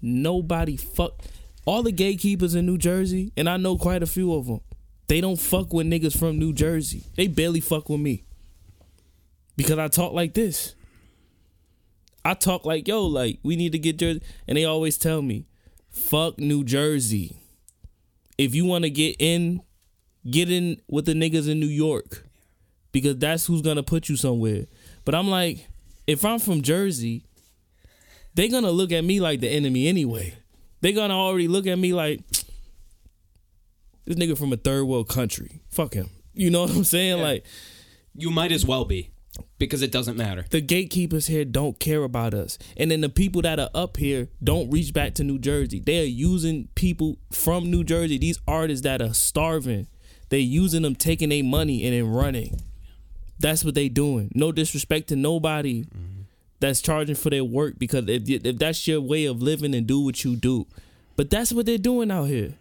[0.00, 1.20] Nobody fuck
[1.66, 4.60] all the gatekeepers in New Jersey, and I know quite a few of them.
[5.08, 7.04] They don't fuck with niggas from New Jersey.
[7.16, 8.24] They barely fuck with me.
[9.56, 10.74] Because I talk like this.
[12.24, 14.22] I talk like, yo, like, we need to get Jersey.
[14.46, 15.46] And they always tell me,
[15.90, 17.36] fuck New Jersey.
[18.38, 19.62] If you want to get in,
[20.30, 22.24] get in with the niggas in New York.
[22.92, 24.66] Because that's who's gonna put you somewhere.
[25.04, 25.68] But I'm like,
[26.06, 27.24] if I'm from Jersey,
[28.34, 30.34] they're gonna look at me like the enemy anyway.
[30.80, 32.26] They're gonna already look at me like
[34.04, 35.60] this nigga from a third world country.
[35.70, 36.10] Fuck him.
[36.32, 37.20] You know what I'm saying?
[37.20, 37.44] Like
[38.14, 39.10] You might as well be
[39.58, 40.44] because it doesn't matter.
[40.50, 42.58] the gatekeepers here don't care about us.
[42.76, 45.80] And then the people that are up here don't reach back to New Jersey.
[45.80, 49.86] They are using people from New Jersey, these artists that are starving.
[50.30, 52.60] They're using them, taking their money and then running.
[53.40, 54.30] That's what they doing.
[54.34, 55.84] No disrespect to nobody
[56.60, 60.00] that's charging for their work because if, if that's your way of living and do
[60.00, 60.66] what you do.
[61.16, 62.54] But that's what they're doing out here.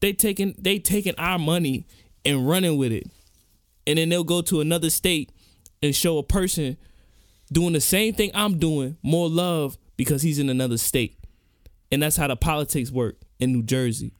[0.00, 1.86] They taking they taking our money
[2.24, 3.08] and running with it.
[3.86, 5.30] And then they'll go to another state
[5.82, 6.76] and show a person
[7.52, 11.16] doing the same thing I'm doing more love because he's in another state.
[11.92, 14.12] And that's how the politics work in New Jersey.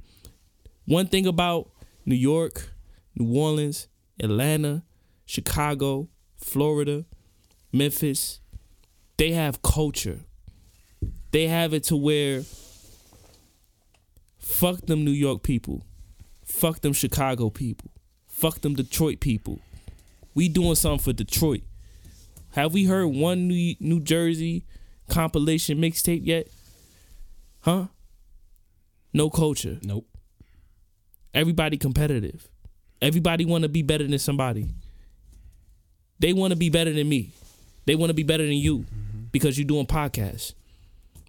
[0.87, 1.71] One thing about
[2.05, 2.71] New York,
[3.15, 3.87] New Orleans,
[4.21, 4.83] Atlanta,
[5.31, 7.05] Chicago, Florida,
[7.73, 8.41] Memphis,
[9.17, 10.23] they have culture.
[11.31, 12.43] They have it to where
[14.41, 15.87] fuck them New York people.
[16.45, 17.93] Fuck them Chicago people.
[18.27, 19.61] Fuck them Detroit people.
[20.35, 21.63] We doing something for Detroit.
[22.55, 24.65] Have we heard one New New Jersey
[25.09, 26.49] compilation mixtape yet?
[27.61, 27.87] Huh?
[29.13, 29.79] No culture.
[29.85, 30.09] Nope.
[31.33, 32.49] Everybody competitive.
[33.01, 34.67] Everybody want to be better than somebody.
[36.21, 37.33] They want to be better than me.
[37.87, 38.85] They want to be better than you
[39.33, 40.55] because you're doing podcasts.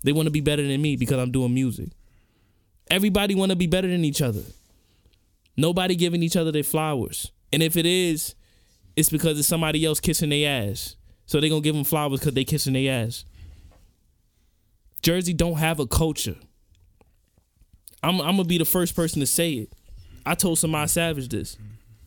[0.03, 1.89] They want to be better than me because I'm doing music.
[2.89, 4.43] Everybody want to be better than each other.
[5.57, 7.31] Nobody giving each other their flowers.
[7.53, 8.35] And if it is,
[8.95, 10.95] it's because it's somebody else kissing their ass.
[11.25, 13.25] So they going to give them flowers because they kissing their ass.
[15.01, 16.35] Jersey don't have a culture.
[18.03, 19.73] I'm, I'm gonna be the first person to say it.
[20.25, 21.57] I told Samad Savage this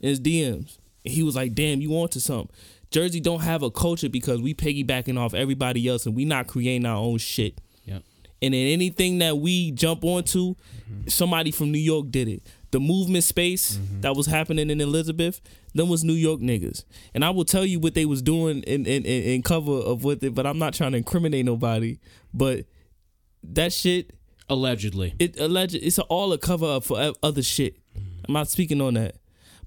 [0.00, 0.78] in his DMs.
[1.04, 2.54] And he was like, damn, you on to something.
[2.94, 6.86] Jersey don't have a culture because we piggybacking off everybody else and we not creating
[6.86, 7.60] our own shit.
[7.86, 8.04] Yep.
[8.40, 11.08] And then anything that we jump onto, mm-hmm.
[11.08, 12.42] somebody from New York did it.
[12.70, 14.02] the movement space mm-hmm.
[14.02, 15.40] that was happening in Elizabeth,
[15.74, 16.84] them was New York niggas.
[17.14, 20.04] And I will tell you what they was doing in in, in, in cover of
[20.04, 21.98] what they, but I'm not trying to incriminate nobody.
[22.32, 22.66] But
[23.42, 24.12] that shit,
[24.48, 25.14] Allegedly.
[25.18, 27.76] it alleged it's all a cover up for other shit.
[27.76, 28.24] Mm-hmm.
[28.28, 29.16] I'm not speaking on that.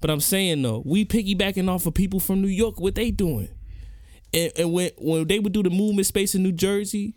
[0.00, 3.48] But I'm saying though, we piggybacking off of people from New York, what they doing.
[4.32, 7.14] And, and when when they would do the movement space in New Jersey,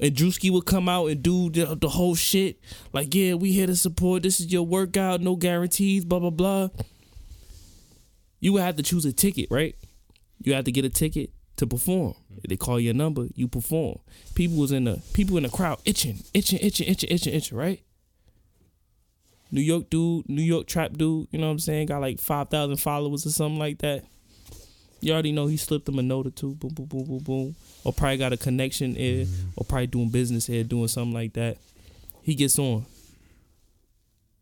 [0.00, 2.60] and Drewski would come out and do the, the whole shit,
[2.92, 4.22] like, yeah, we here to support.
[4.22, 6.68] This is your workout, no guarantees, blah blah blah.
[8.40, 9.76] You would have to choose a ticket, right?
[10.42, 12.14] You have to get a ticket to perform.
[12.48, 13.98] They call your number, you perform.
[14.34, 17.80] People was in the people in the crowd itching, itching, itching, itching, itching, itching, right?
[19.54, 21.86] New York dude, New York trap dude, you know what I'm saying?
[21.86, 24.02] Got like 5,000 followers or something like that.
[25.00, 27.56] You already know he slipped him a note or two, boom, boom, boom, boom, boom.
[27.84, 29.50] Or probably got a connection here, mm-hmm.
[29.54, 31.58] or probably doing business here, doing something like that.
[32.22, 32.84] He gets on.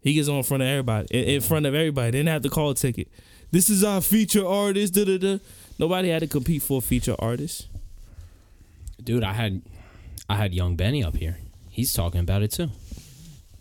[0.00, 2.12] He gets on in front of everybody, in, in front of everybody.
[2.12, 3.08] They didn't have to call a ticket.
[3.50, 5.38] This is our feature artist, da da da.
[5.78, 7.66] Nobody had to compete for a feature artist.
[9.04, 9.60] Dude, I had
[10.26, 11.36] I had young Benny up here.
[11.68, 12.70] He's talking about it too.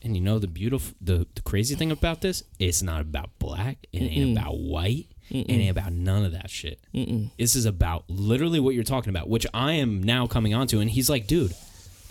[0.04, 2.44] And you know the beautiful the, the crazy thing about this?
[2.60, 3.86] It's not about black.
[3.94, 5.08] It ain't about white.
[5.30, 6.80] It ain't about none of that shit.
[7.38, 10.80] This is about literally what you're talking about, which I am now coming onto.
[10.80, 11.54] And he's like, dude,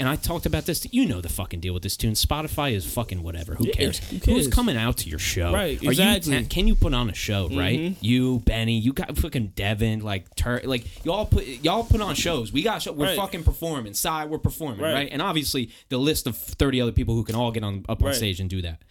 [0.00, 0.84] and I talked about this.
[0.90, 2.14] You know the fucking deal with this tune.
[2.14, 3.54] Spotify is fucking whatever.
[3.54, 3.98] Who cares?
[3.98, 5.52] who Who's coming out to your show?
[5.52, 6.32] Right, Are exactly.
[6.32, 6.42] Mm-hmm.
[6.42, 7.48] You, can you put on a show?
[7.48, 7.94] Right?
[8.00, 12.52] You, Benny, you got fucking Devin, like Tur, like y'all put y'all put on shows.
[12.52, 13.16] We got show, we're Right.
[13.16, 13.94] fucking performing.
[13.94, 14.94] Side, we're performing, Right.
[14.94, 15.08] right.
[15.12, 18.06] And obviously the list of thirty other people who can all get on up on
[18.08, 18.16] Right.
[18.16, 18.82] stage and do that.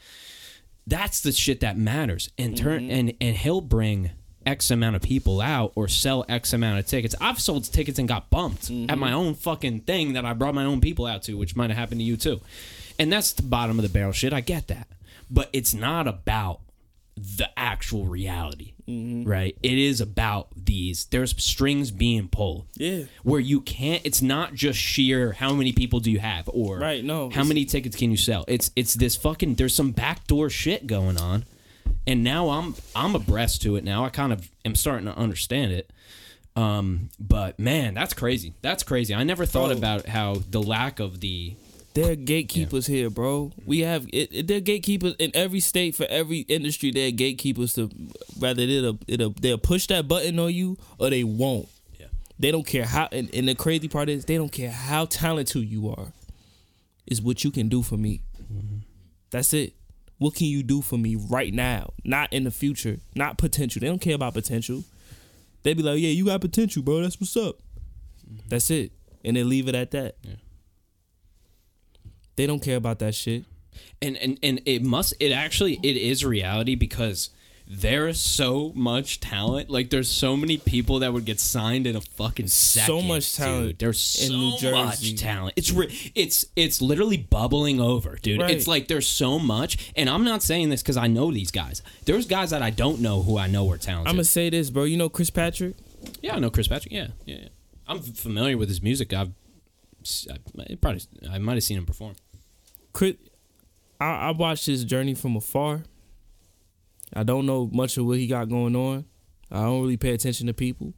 [0.87, 2.29] That's the shit that matters.
[2.37, 2.91] And turn Mm-hmm.
[2.91, 4.11] and and he'll bring
[4.49, 7.13] X amount of people out or sell X amount of tickets.
[7.21, 8.89] I've sold tickets and got bumped Mm-hmm.
[8.89, 11.69] at my own fucking thing that I brought my own people out to, which might
[11.69, 12.41] have happened to you too.
[12.97, 14.33] And that's the bottom of the barrel shit.
[14.33, 14.87] I get that.
[15.29, 16.61] But it's not about
[17.15, 19.29] the actual reality, Mm-hmm.
[19.29, 19.55] right?
[19.61, 21.05] It is about these.
[21.11, 22.65] There's strings being pulled.
[22.75, 23.03] Yeah.
[23.23, 24.01] Where you can't.
[24.03, 25.33] It's not just sheer.
[25.33, 28.45] How many people do you have, or Right, no, How many tickets can you sell?
[28.47, 29.55] It's it's this fucking.
[29.55, 31.45] There's some backdoor shit going on,
[32.07, 33.83] and now I'm I'm abreast to it.
[33.83, 35.91] Now I kind of am starting to understand it.
[36.55, 38.53] Um, but man, that's crazy.
[38.61, 39.13] That's crazy.
[39.15, 39.77] I never thought Bro.
[39.77, 41.55] about how the lack of the
[41.93, 43.51] They're gatekeepers here, bro.
[43.65, 46.91] We have it, it- they're gatekeepers in every state for every industry.
[46.91, 47.89] They're gatekeepers to
[48.39, 51.69] rather it'll it'll they'll push that button on you or they won't.
[51.99, 52.07] Yeah.
[52.39, 53.07] They don't care how.
[53.11, 56.07] And, and the crazy part is they don't care how talented you are.
[57.07, 58.21] Is what you can do for me.
[59.31, 59.73] That's it.
[60.19, 61.93] What can you do for me right now?
[62.03, 62.99] Not in the future.
[63.15, 63.79] Not potential.
[63.79, 64.83] They don't care about potential.
[65.63, 67.01] They be like, yeah, you got potential, bro.
[67.01, 67.55] That's what's up.
[68.29, 68.47] Mm-hmm.
[68.49, 68.91] That's it.
[69.25, 70.15] And they leave it at that.
[72.35, 73.43] They don't care about that shit.
[74.01, 77.29] and and and it must it actually it is reality because
[77.71, 82.01] there's so much talent like there's so many people that would get signed in a
[82.01, 83.79] fucking second So much talent dude.
[83.79, 85.11] there's in so New Jersey.
[85.11, 88.49] much talent it's re- it's it's literally bubbling over dude Right.
[88.49, 91.83] it's like there's so much and i'm not saying this because i know these guys
[92.05, 94.71] there's guys that i don't know who i know are talented I'm gonna say this,
[94.71, 94.85] bro.
[94.85, 95.75] You know Chris Patrick?
[96.23, 97.47] yeah i know chris patrick yeah yeah, yeah.
[97.85, 99.31] i'm familiar with his music i've
[100.31, 102.15] I, probably i might have seen him perform
[102.93, 103.15] Chris,
[103.99, 105.83] I, I watched his journey from afar.
[107.13, 109.05] I don't know much of what he got going on.
[109.51, 110.93] I don't really pay attention to people.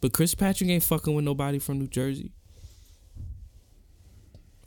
[0.00, 2.32] But Chris Patrick ain't fucking with nobody from New Jersey.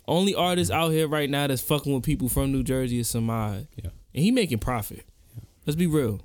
[0.07, 3.67] Only artist out here right now that's fucking with people from New Jersey is Samad.
[3.81, 3.89] Yeah.
[4.13, 5.05] And he making profit.
[5.65, 6.21] Let's be real.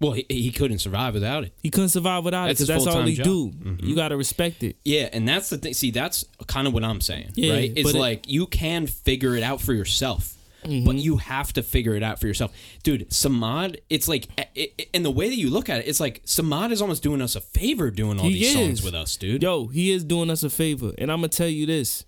[0.00, 2.96] well he, he couldn't survive without it He couldn't survive without That's it because that's
[2.96, 3.26] all he job.
[3.26, 3.74] Mm-hmm.
[3.76, 3.86] do.
[3.86, 4.76] You gotta respect it.
[4.84, 5.74] Yeah, and that's the thing.
[5.74, 7.72] See, that's kind of what I'm saying, Yeah, right?
[7.74, 10.84] It's but it- like you can figure it out for yourself, Mm-hmm.
[10.84, 13.08] but you have to figure it out for yourself, dude.
[13.10, 16.22] Samad, it's like, it, it, and the way that you look at it, it's like
[16.24, 19.42] Samad is almost doing us a favor doing all He these songs with us, dude.
[19.42, 22.04] Yo, he is doing us a favor, and I'm gonna tell you this: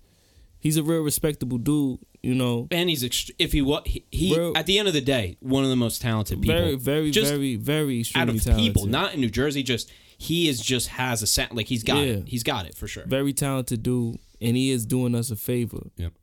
[0.59, 1.99] he's a real respectable dude.
[2.21, 4.53] You know, And he's ext- if he what he, he Bro.
[4.55, 7.29] at the end of the day, one of the most talented people, very, very, just
[7.29, 8.55] very, very out of talented.
[8.55, 9.61] people, not in New Jersey.
[9.61, 12.13] Just he is just has a sound like he's got Yeah.
[12.13, 12.29] it.
[12.29, 13.03] He's got it for sure.
[13.07, 15.89] very talented dude, and he is doing us a favor.
[15.97, 16.13] Yep.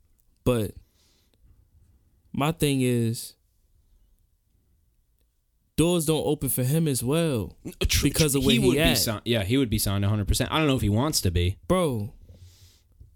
[0.43, 0.71] But
[2.33, 3.33] my thing is,
[5.77, 7.57] doors don't open for him as well,
[8.03, 8.97] because of where he would be at.
[8.97, 9.21] signed.
[9.25, 10.27] Yeah, he would be signed 100.
[10.27, 11.57] percent I don't know if he wants to be.
[11.67, 12.13] bro.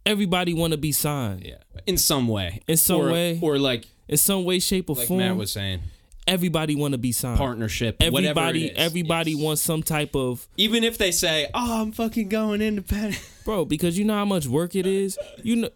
[0.07, 1.55] Everybody want to be signed Yeah,
[1.87, 2.61] in some way.
[2.67, 3.39] In some Or- way.
[3.41, 5.19] or like in some way, shape, or like form.
[5.19, 5.79] Matt was saying,
[6.27, 7.39] everybody want to be signed.
[7.39, 8.77] partnership, whatever Everybody, it is.
[8.77, 9.41] everybody Yes.
[9.41, 13.97] wants some type of Even if they say, "Oh, I'm fucking going independent," bro because
[13.97, 15.69] you know how much work it is you know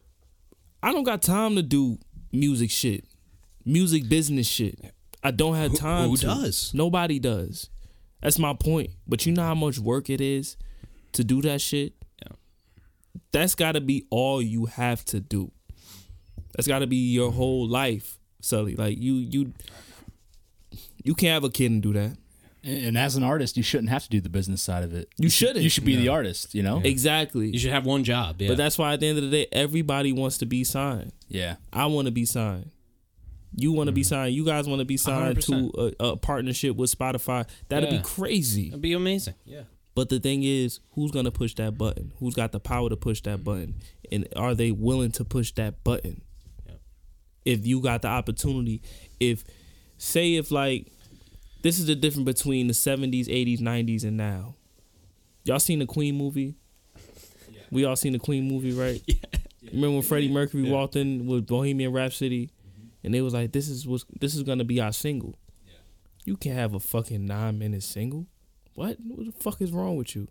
[0.83, 1.97] i don't got time to do
[2.31, 3.03] music shit
[3.65, 4.93] music business shit
[5.23, 6.09] I don't have time.
[6.09, 6.25] who to.
[6.25, 6.71] does?
[6.73, 7.69] Nobody does.
[8.21, 8.91] That's my point.
[9.07, 10.57] But you know how much work it is
[11.13, 11.93] to do that shit.
[12.21, 12.33] Yeah.
[13.31, 15.51] That's got to be all you have to do.
[16.55, 18.75] That's got to be your whole life, Sully.
[18.75, 19.53] Like you, you,
[21.03, 22.17] you can't have a kid and do that.
[22.63, 25.07] And and as an artist, you shouldn't have to do the business side of it.
[25.17, 25.61] You shouldn't.
[25.61, 26.53] You should be the artist.
[26.53, 26.81] You know.
[26.83, 27.47] Exactly.
[27.47, 28.41] You should have one job.
[28.41, 28.49] Yeah.
[28.49, 31.13] But that's why at the end of the day, everybody wants to be signed.
[31.29, 31.55] Yeah.
[31.71, 32.71] I want to be signed.
[33.55, 34.33] You want to be signed.
[34.35, 37.47] You guys want to be signed to a, a partnership with Spotify.
[37.67, 37.97] That'd Yeah.
[37.97, 38.69] be crazy.
[38.69, 39.33] That'd be amazing.
[39.45, 39.63] Yeah.
[39.95, 42.13] But the thing is, who's gonna push that button?
[42.19, 43.75] Who's got the power to push that button?
[44.11, 46.21] And are they willing to push that button?
[46.65, 46.75] Yeah.
[47.45, 48.81] If you got the opportunity,
[49.19, 49.43] if
[49.97, 50.87] say if like
[51.63, 54.55] this is the difference between the seventies, eighties, nineties, and now.
[55.43, 56.55] Y'all seen the Queen movie?
[57.51, 57.61] Yeah.
[57.71, 59.01] We all seen the Queen movie, right?
[59.61, 59.71] Yeah.
[59.73, 62.49] Remember when Freddie Mercury walked in with Bohemian Rhapsody,
[63.03, 65.73] and they was like, "This is what's this is gonna be our single." Yeah.
[66.25, 68.27] You can't have a fucking nine minute single.
[68.75, 68.97] What?
[69.05, 70.27] What the fuck is wrong with you?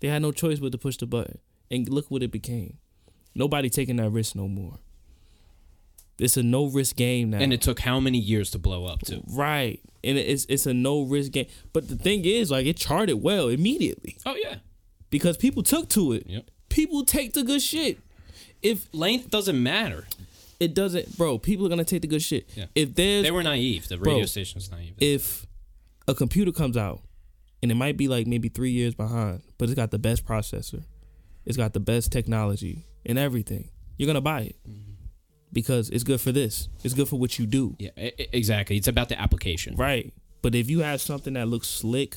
[0.00, 1.38] They had no choice but to push the button,
[1.70, 2.78] and look what it became.
[3.34, 4.78] Nobody taking that risk no more.
[6.18, 7.38] It's a no risk game now.
[7.38, 9.22] And it took how many years to blow up too?
[9.26, 9.80] Right.
[10.04, 11.46] And it's it's a no risk game.
[11.72, 14.16] But the thing is, like it charted well immediately.
[14.24, 14.56] Oh yeah.
[15.10, 16.24] Because people took to it.
[16.26, 16.50] Yep.
[16.68, 17.98] People take the good shit.
[18.62, 20.06] If Length doesn't matter.
[20.64, 22.48] It doesn't bro, people are gonna take the good shit.
[22.54, 22.66] Yeah.
[22.74, 23.88] If there's They were naive.
[23.88, 24.94] The Bro, radio station's naive.
[24.98, 25.46] if
[26.08, 27.00] a computer comes out
[27.62, 30.84] and it might be like maybe three years behind, but it's got the best processor,
[31.44, 34.56] it's got the best technology and everything, you're gonna buy it.
[34.68, 34.80] Mm-hmm.
[35.52, 36.68] Because it's good for this.
[36.82, 37.76] It's good for what you do.
[37.78, 38.76] yeah, exactly.
[38.76, 39.76] It's about the application.
[39.76, 40.12] Right.
[40.42, 42.16] But if you have something that looks slick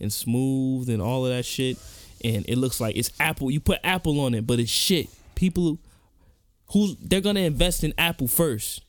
[0.00, 1.78] and smooth and all of that shit,
[2.22, 5.08] and it looks like it's Apple, you put Apple on it, but it's shit.
[5.34, 5.80] People
[6.72, 8.82] who's they're gonna invest in Apple first.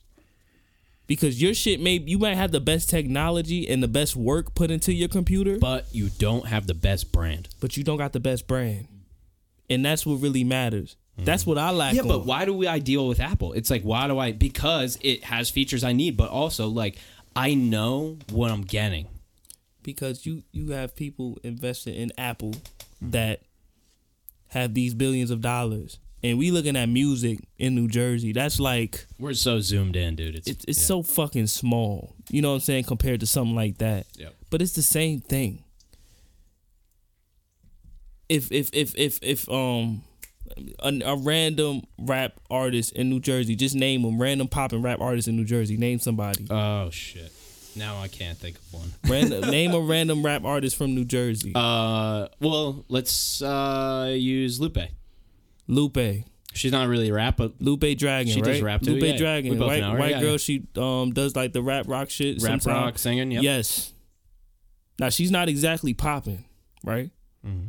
[1.06, 4.70] Because your shit may you might have the best technology and the best work put
[4.70, 7.48] into your computer, But you don't have the best brand.
[7.60, 8.88] but you don't got the best brand.
[9.70, 10.96] And that's what really matters.
[11.20, 11.94] That's what I like.
[11.96, 13.52] Yeah, but why do we I deal with Apple?
[13.54, 16.96] It's like why do I because it has features I need, but also like
[17.34, 19.06] I know what I'm getting.
[19.82, 22.54] because you you have people investing in Apple
[23.00, 23.40] that
[24.48, 28.32] have these billions of dollars, and we looking at music in New Jersey.
[28.32, 30.34] That's like We're so zoomed in, dude.
[30.36, 30.86] It's it's it's yeah.
[30.86, 32.14] so fucking small.
[32.30, 34.06] You know what I'm saying compared to something like that.
[34.16, 34.34] Yep.
[34.50, 35.64] But it's the same thing.
[38.28, 40.02] If if if if if um
[40.80, 44.20] a, a random rap artist in New Jersey, just name them.
[44.20, 45.76] Random pop and rap artist in New Jersey.
[45.76, 46.46] Name somebody.
[46.50, 47.32] Oh shit.
[47.76, 48.92] Now I can't think of one.
[49.08, 51.52] Random, name a random rap artist from New Jersey.
[51.54, 54.78] Uh well, let's uh use Lupe.
[55.68, 56.24] Lupe.
[56.54, 58.52] She's not really a rap, but Lupe Dragon, She right?
[58.52, 59.16] does rap too, Lupe yeah.
[59.16, 60.30] Dragon, white, know white yeah, girl.
[60.32, 60.36] yeah.
[60.38, 62.42] She um does like the rap rock shit.
[62.42, 62.66] rap sometimes.
[62.66, 63.42] rock singing, yep.
[63.42, 63.92] Yes.
[64.98, 66.44] Now she's not exactly popping,
[66.82, 67.10] right?
[67.46, 67.68] Mhm.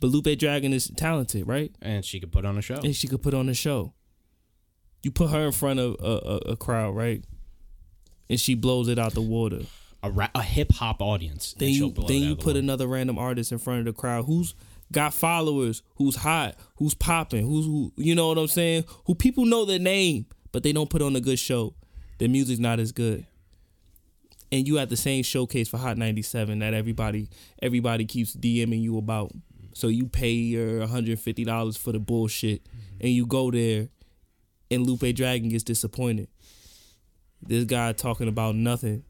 [0.00, 1.72] But Lupe Dragon is talented, right?
[1.82, 2.76] And she could put on a show.
[2.76, 3.92] And she could put on a show.
[5.02, 7.22] You put her in front of a, a, a crowd, right?
[8.30, 9.60] And she blows it out the water.
[10.02, 11.54] A, ra- a hip hop audience.
[11.58, 14.54] Then you then you put another random artist in front of the crowd who's
[14.92, 18.84] got followers, who's hot, who's popping, who's who you know what I'm saying?
[19.06, 21.74] Who people know their name, but they don't put on a good show.
[22.18, 23.26] Their music's not as good.
[24.50, 27.28] And you at the same showcase for Hot 97 that everybody
[27.60, 29.32] everybody keeps DMing you about.
[29.74, 32.66] So you pay your $150 for the bullshit
[33.00, 33.88] and you go there
[34.70, 36.28] and Lupe Dragon gets disappointed.
[37.42, 39.04] This guy talking about nothing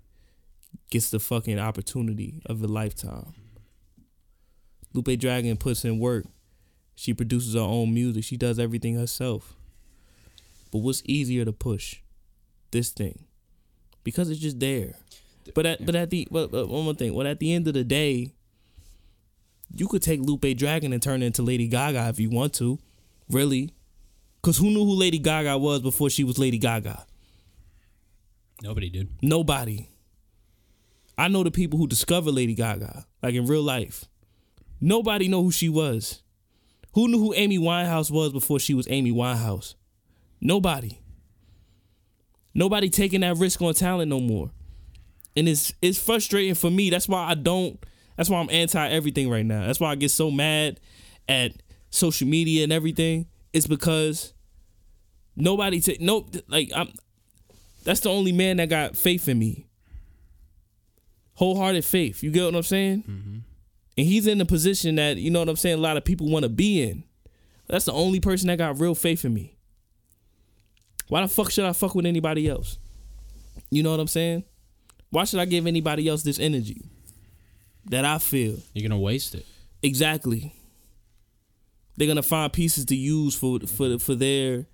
[0.90, 3.34] gets the fucking opportunity of a lifetime.
[4.92, 6.26] Lupe Dragon puts in work.
[6.94, 8.24] She produces her own music.
[8.24, 9.54] She does everything herself.
[10.72, 11.96] But what's easier to push?
[12.70, 13.24] This thing.
[14.04, 14.94] Because it's just there.
[15.54, 17.14] But at but at the but, but one more thing.
[17.14, 18.32] Well, at the end of the day,
[19.74, 22.78] you could take Lupe Dragon and turn it into Lady Gaga if you want to.
[23.30, 23.70] Really.
[24.42, 27.06] Cause who knew who Lady Gaga was before she was Lady Gaga?
[28.62, 29.08] Nobody, did.
[29.22, 29.88] Nobody.
[31.16, 34.04] I know the people who discovered Lady Gaga, like in real life.
[34.80, 36.22] Nobody know who she was.
[36.94, 39.74] Who knew who Amy Winehouse was before she was Amy Winehouse?
[40.40, 40.98] Nobody.
[42.54, 44.50] Nobody taking that risk on talent no more.
[45.36, 46.90] And it's it's frustrating for me.
[46.90, 47.78] That's why I don't
[48.16, 49.66] that's why I'm anti everything right now.
[49.66, 50.80] That's why I get so mad
[51.28, 51.52] at
[51.90, 53.26] social media and everything.
[53.52, 54.34] It's because
[55.36, 56.88] nobody take nope like I'm
[57.84, 59.66] that's the only man that got faith in me.
[61.34, 62.22] Wholehearted faith.
[62.24, 63.04] You get what I'm saying?
[63.08, 63.38] Mm-hmm.
[63.98, 66.30] And he's in the position that, you know what I'm saying, a lot of people
[66.30, 67.02] want to be in.
[67.66, 69.56] That's the only person that got real faith in me.
[71.08, 72.78] Why the fuck should I fuck with anybody else?
[73.70, 74.44] You know what I'm saying?
[75.10, 76.80] Why should I give anybody else this energy
[77.86, 78.58] that I feel?
[78.72, 79.44] You're gonna waste it.
[79.82, 80.54] Exactly.
[81.96, 84.66] They're gonna find pieces to use for for for their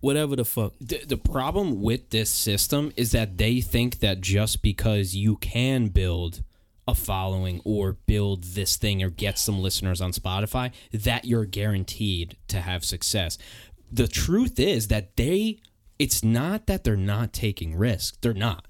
[0.00, 0.74] whatever the fuck.
[0.78, 5.88] The, the problem with this system is that they think that just because you can
[5.88, 6.42] build
[6.88, 12.36] a following or build this thing or get some listeners on Spotify, that you're guaranteed
[12.48, 13.38] to have success.
[13.90, 15.60] The truth is that they,
[15.98, 18.66] it's not that they're not taking risks, they're not.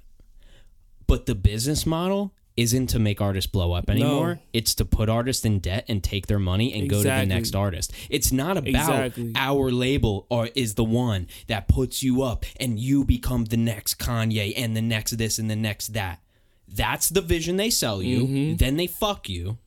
[1.06, 4.40] But the business model isn't to make artists blow up anymore.
[4.52, 7.54] It's to put artists in debt and take their money and go to the next
[7.54, 7.92] artist.
[8.10, 9.32] It's not about Exactly.
[9.34, 13.98] our label or is the one that puts you up and you become the next
[13.98, 16.20] Kanye and the next this and the next that.
[16.68, 18.20] That's the vision they sell you.
[18.22, 18.56] Mm-hmm.
[18.56, 19.58] Then they fuck you.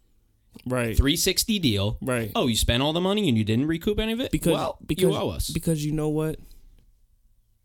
[0.65, 0.95] Right.
[0.97, 1.97] 360 deal.
[2.01, 2.31] Right.
[2.35, 4.31] Oh, you spent all the money and you didn't recoup any of it?
[4.31, 5.49] Because well, because you owe us.
[5.49, 6.39] because you know what?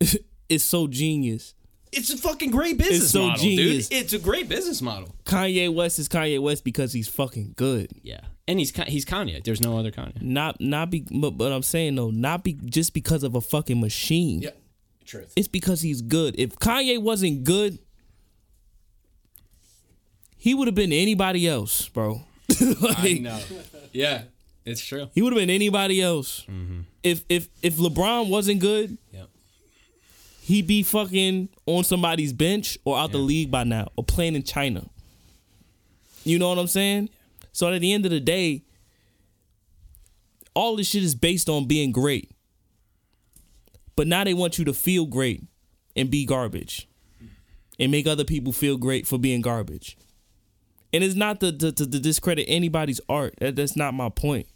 [0.49, 1.55] it's so genius.
[1.93, 3.89] it's a fucking great business so model, genius.
[3.89, 3.99] dude.
[3.99, 5.15] It's a great business model.
[5.25, 7.93] Kanye West is Kanye West because he's fucking good.
[8.03, 8.21] Yeah.
[8.49, 9.43] And he's he's Kanye.
[9.45, 10.21] There's no other Kanye.
[10.21, 13.81] Not not be but, but I'm saying though, not be just because of a fucking
[13.81, 14.43] machine.
[14.43, 14.51] Yeah,
[15.05, 15.33] truth.
[15.37, 16.35] It's because he's good.
[16.39, 17.79] If Kanye wasn't good,
[20.41, 22.23] he would have been anybody else, bro.
[22.81, 23.39] Like, know.
[23.93, 24.23] Yeah.
[24.65, 25.09] It's true.
[25.15, 26.45] He would have been anybody else.
[26.49, 26.81] Mm-hmm.
[27.03, 29.29] If if if LeBron wasn't good, Yep.
[30.43, 34.43] he'd be fucking on somebody's bench or out the league by now or playing in
[34.43, 34.85] China.
[36.25, 37.09] You know what I'm saying?
[37.53, 38.63] So at the end of the day,
[40.55, 42.31] all this shit is based on being great.
[43.97, 45.43] But now they want you to feel great
[45.97, 46.89] and be garbage
[47.79, 49.97] and make other people feel great for being garbage.
[50.93, 53.35] And it's not to, to, to discredit anybody's art.
[53.39, 54.47] That, that's not my point.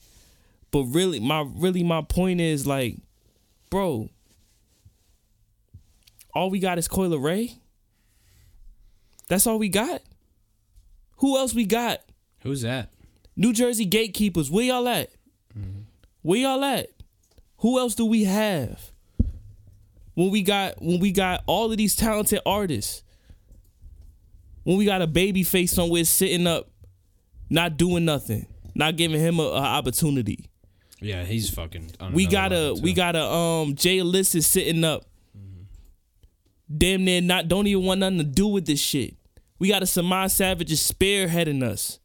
[0.72, 2.96] But really, my really my point is like,
[3.70, 4.08] bro,
[6.34, 7.54] all we got is Coi Leray.
[9.28, 10.02] That's all we got.
[11.18, 12.00] Who else we got?
[12.42, 12.90] Who's that?
[13.36, 14.50] New Jersey gatekeepers.
[14.50, 15.10] Where y'all at?
[15.56, 15.82] Mm-hmm.
[16.22, 16.88] Where y'all at?
[17.58, 18.90] Who else do we have?
[20.14, 23.03] When we got when we got all of these talented artists.
[24.64, 26.70] When we got a baby face somewhere sitting up,
[27.50, 30.50] not doing nothing, not giving him a, a opportunity.
[31.00, 31.92] Yeah, he's fucking.
[32.12, 35.04] We got a we got a um Jay Illicit sitting up.
[36.74, 39.14] Damn near not don't even want nothing to do with this shit.
[39.58, 41.98] We got a Samad Savage is spearheading us.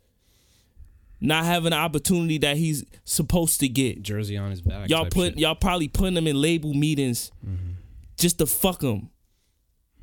[1.21, 4.01] Not having the opportunity that he's supposed to get.
[4.03, 4.89] Jersey on his back.
[4.89, 5.31] Y'all put shit.
[5.31, 5.39] Mm-hmm.
[5.39, 7.31] y'all probably putting him in label meetings
[8.17, 9.09] just to fuck him.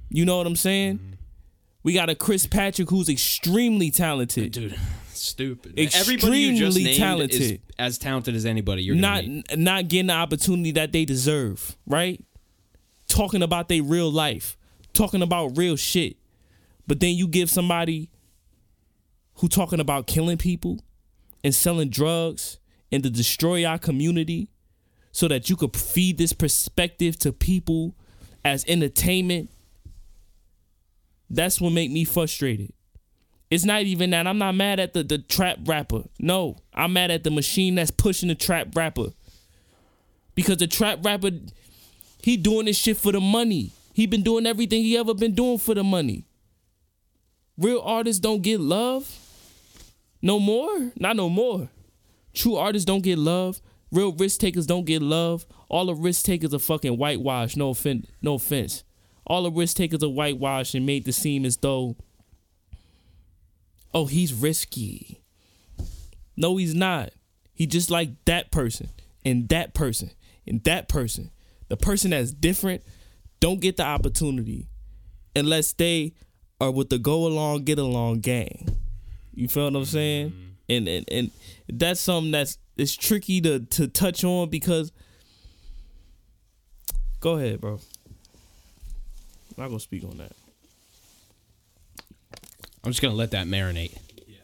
[0.09, 0.99] You know what I'm saying?
[0.99, 1.13] Mm-hmm.
[1.87, 4.51] We got a Chris Patrick who's extremely talented.
[4.51, 4.77] dude.
[5.13, 5.79] Stupid.
[5.95, 8.83] Everybody you just named is as talented as anybody.
[8.83, 9.57] You're not meet.
[9.57, 12.21] not getting the opportunity that they deserve, right?
[13.07, 14.57] Talking about their real life,
[14.95, 16.17] talking about real shit.
[16.89, 18.11] But then you give somebody
[19.35, 20.81] who talking about killing people
[21.45, 22.59] and selling drugs
[22.91, 24.51] and to destroy our community
[25.13, 27.95] so that you could feed this perspective to people
[28.45, 29.51] as entertainment.
[31.29, 32.73] That's what make me frustrated.
[33.51, 36.03] It's not even that I'm not mad at the, the trap rapper.
[36.19, 39.11] No, I'm mad at the machine that's pushing the trap rapper.
[40.35, 41.31] Because the trap rapper,
[42.23, 43.73] he doing this shit for the money.
[43.95, 46.27] He been doing everything he ever been doing for the money.
[47.57, 49.11] Real artists don't get love.
[50.21, 50.93] No more.
[50.97, 51.71] Not no more.
[52.35, 53.63] True artists don't get love.
[53.91, 55.47] Real risk takers don't get love.
[55.69, 57.57] All the risk takers are fucking whitewash.
[57.57, 58.07] No offense.
[58.21, 58.85] No offense.
[59.27, 61.97] All the risk takers are whitewash and made to seem as though,
[63.93, 65.21] oh, he's risky.
[66.37, 67.11] No, he's not.
[67.53, 68.91] He just like that person
[69.25, 70.11] and that person
[70.47, 71.31] and that person.
[71.69, 72.83] The person that's different
[73.41, 74.69] don't get the opportunity
[75.35, 76.15] unless they
[76.61, 78.79] are with the go along, get along gang.
[79.35, 80.31] You feel what I'm saying?
[80.31, 80.43] Mm-hmm.
[80.69, 81.31] And and and
[81.69, 84.93] that's something that's it's tricky to to touch on because
[87.21, 87.81] go ahead, bro.
[89.57, 90.33] I'm not gonna speak on that.
[92.85, 93.97] I'm just gonna let that marinate.
[94.29, 94.37] Yeah.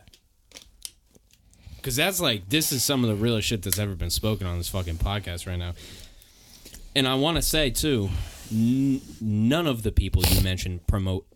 [1.83, 4.59] Cause that's like this is some of the realest shit that's ever been spoken on
[4.59, 5.75] this fucking podcast right now.
[6.95, 8.11] And I want to say too,
[8.51, 11.27] n- none of the people you mentioned promote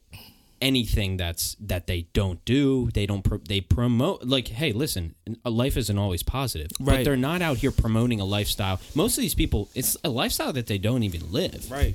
[0.61, 2.91] anything that's that they don't do.
[2.95, 3.23] They don't.
[3.23, 5.15] Pro- they promote like, hey, listen,
[5.45, 6.87] a life isn't always positive, right.
[6.87, 7.05] but Right.
[7.05, 8.81] they're not out here promoting a lifestyle.
[8.95, 11.71] Most of these people, it's a lifestyle that they don't even live.
[11.71, 11.95] Right.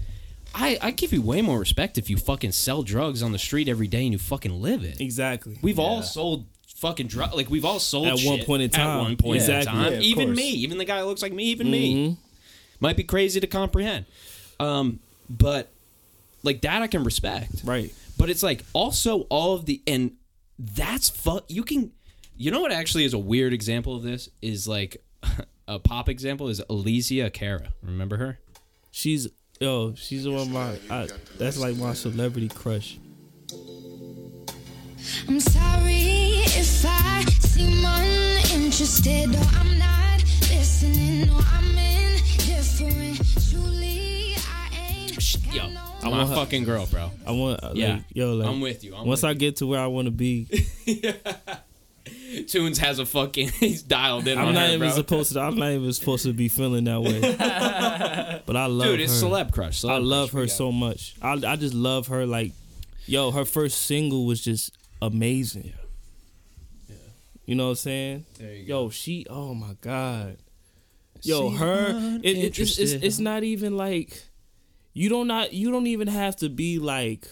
[0.53, 3.67] I, I give you way more respect if you fucking sell drugs on the street
[3.69, 4.99] every day and you fucking live it.
[4.99, 5.57] Exactly.
[5.61, 6.45] We've all sold
[6.75, 7.35] fucking drugs.
[7.35, 8.81] Like we've all sold At one point in time.
[8.81, 8.99] At time.
[9.03, 9.77] one point Exactly.
[9.77, 9.93] in time.
[9.93, 10.37] Yeah, even course.
[10.37, 12.17] me, even the guy who looks like me, even me,
[12.79, 14.05] might be crazy to comprehend.
[14.59, 14.99] Um,
[15.29, 15.69] but
[16.43, 17.61] like that, I can respect.
[17.63, 17.93] Right.
[18.17, 20.11] But it's like also all of the and
[20.59, 21.45] that's fuck.
[21.47, 21.91] you can
[22.37, 25.03] you know what actually is a weird example of this is like
[25.67, 27.69] a pop example is Alessia Cara.
[27.83, 28.39] Remember her?
[28.91, 29.27] She's
[29.61, 30.75] yo, she's one of my.
[30.89, 31.07] I,
[31.37, 32.97] that's like my celebrity crush.
[35.27, 43.17] I'm sorry if I seem uninterested or I'm not listening or I'm indifferent.
[43.49, 45.53] Truly, I ain't.
[45.53, 47.11] Yo, got no my want her- fucking girl, bro.
[47.25, 47.63] I want.
[47.63, 47.93] uh, Yeah.
[47.95, 48.95] like, yo, like, I'm with you.
[48.95, 50.47] I'm once with I get to where I want to be,
[52.47, 54.89] Tunes has a fucking he's dialed in I'm not her, even bro.
[54.91, 55.41] supposed to.
[55.41, 57.19] I'm not even supposed to be feeling that way.
[58.45, 58.91] but I love her.
[58.91, 59.27] Dude, it's her.
[59.27, 59.81] celeb crush.
[59.81, 61.15] Celeb I love crush, her so much.
[61.21, 62.25] I I just love her.
[62.25, 62.53] Like,
[63.05, 65.73] yo, her first single was just amazing.
[66.87, 66.95] Yeah.
[67.45, 68.25] You know what I'm saying?
[68.37, 68.83] There you go.
[68.83, 69.25] Yo, she.
[69.29, 70.37] Oh my god.
[71.23, 72.19] Yo, her.
[72.23, 74.23] It, it, it's, it's it's not even like
[74.93, 77.27] you don't not you don't even have to be like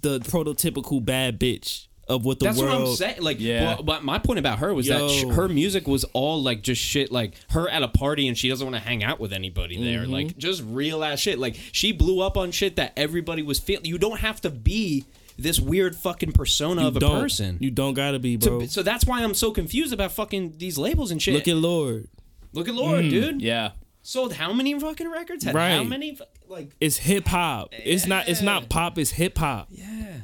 [0.00, 2.80] the prototypical bad bitch of what the That's world.
[2.82, 3.22] what I'm saying.
[3.22, 3.64] Like, Yeah.
[3.74, 6.80] well, but my point about her was that sh- her music was all like just
[6.80, 7.12] shit.
[7.12, 10.02] Like her at a party and she doesn't want to hang out with anybody there.
[10.02, 10.12] Mm-hmm.
[10.12, 11.38] Like just real ass shit.
[11.38, 13.84] Like she blew up on shit that everybody was feeling.
[13.84, 15.04] You don't have to be
[15.38, 17.58] this weird fucking persona You of a person.
[17.60, 18.66] You don't gotta be, bro.
[18.66, 21.34] so that's why I'm so confused about fucking these labels and shit.
[21.34, 22.08] Look at Lorde.
[22.52, 23.40] Look at Lorde, dude.
[23.42, 23.72] Yeah.
[24.02, 25.44] Sold how many fucking records?
[25.44, 25.72] Had Right.
[25.76, 26.18] how many?
[26.48, 27.68] Like, It's hip hop.
[27.72, 28.26] It's not.
[28.28, 28.96] It's not pop.
[28.98, 29.68] It's hip hop.
[29.70, 30.22] yeah.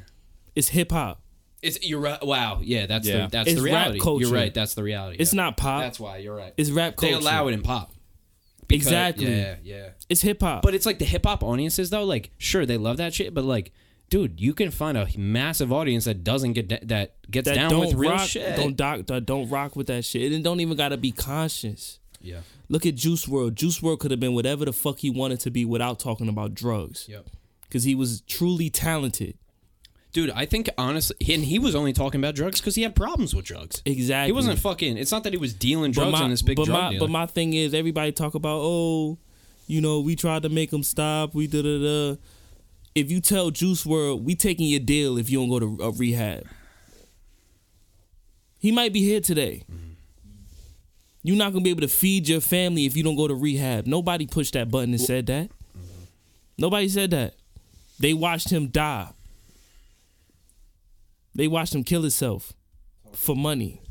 [0.55, 1.21] It's hip hop.
[1.65, 2.23] It's you're right.
[2.25, 2.59] Wow.
[2.63, 3.23] Yeah, that's Yeah.
[3.23, 3.99] the that's It's the rap reality.
[3.99, 4.25] culture.
[4.25, 4.53] You're right.
[4.53, 5.17] That's the reality.
[5.19, 5.41] It's yeah.
[5.43, 5.81] not pop.
[5.81, 6.53] That's why you're right.
[6.57, 7.07] It's rap culture.
[7.07, 7.27] they culture.
[7.35, 7.91] allow it in pop.
[8.67, 9.27] Because- Exactly.
[9.31, 9.89] Yeah, yeah.
[10.09, 10.61] It's hip hop.
[10.63, 12.03] But it's like the hip hop audiences though.
[12.03, 13.71] Like, sure, they love that shit, but like,
[14.09, 17.69] dude, you can find a massive audience that doesn't get da- that gets that down
[17.71, 18.27] don't with real rock.
[18.27, 18.55] shit.
[18.55, 19.05] Don't doc.
[19.07, 20.31] That don't rock with that shit.
[20.31, 21.99] and don't even gotta be conscious.
[22.21, 22.39] yeah.
[22.67, 23.53] Look at Juice WRLD.
[23.53, 26.55] Juice WRLD could have been whatever the fuck he wanted to be without talking about
[26.55, 27.05] drugs.
[27.07, 27.27] Yep.
[27.61, 29.37] Because he was truly talented.
[30.15, 33.35] Dude, I think honestly, and he was only talking about drugs because he had problems
[33.35, 33.81] with drugs.
[33.85, 34.27] Exactly.
[34.27, 34.95] He wasn't fucking.
[34.97, 36.99] It's not that he was dealing drugs my, on this big but drug my, dealer.
[37.01, 39.17] but my thing is, everybody talk about, oh,
[39.67, 41.35] you know, we tried to make him stop.
[41.35, 42.17] We da da da.
[42.95, 45.91] If you tell Juice WRLD, we taking your deal if you don't go to a
[45.91, 46.47] rehab.
[48.57, 49.63] He might be here today.
[49.69, 49.91] Mm-hmm.
[51.23, 53.85] You're not gonna be able to feed your family if you don't go to rehab.
[53.85, 55.49] Nobody pushed that button and said that.
[56.57, 57.33] Nobody said that.
[57.99, 59.09] They watched him die.
[61.35, 62.53] They watched him kill himself
[63.11, 63.81] for money.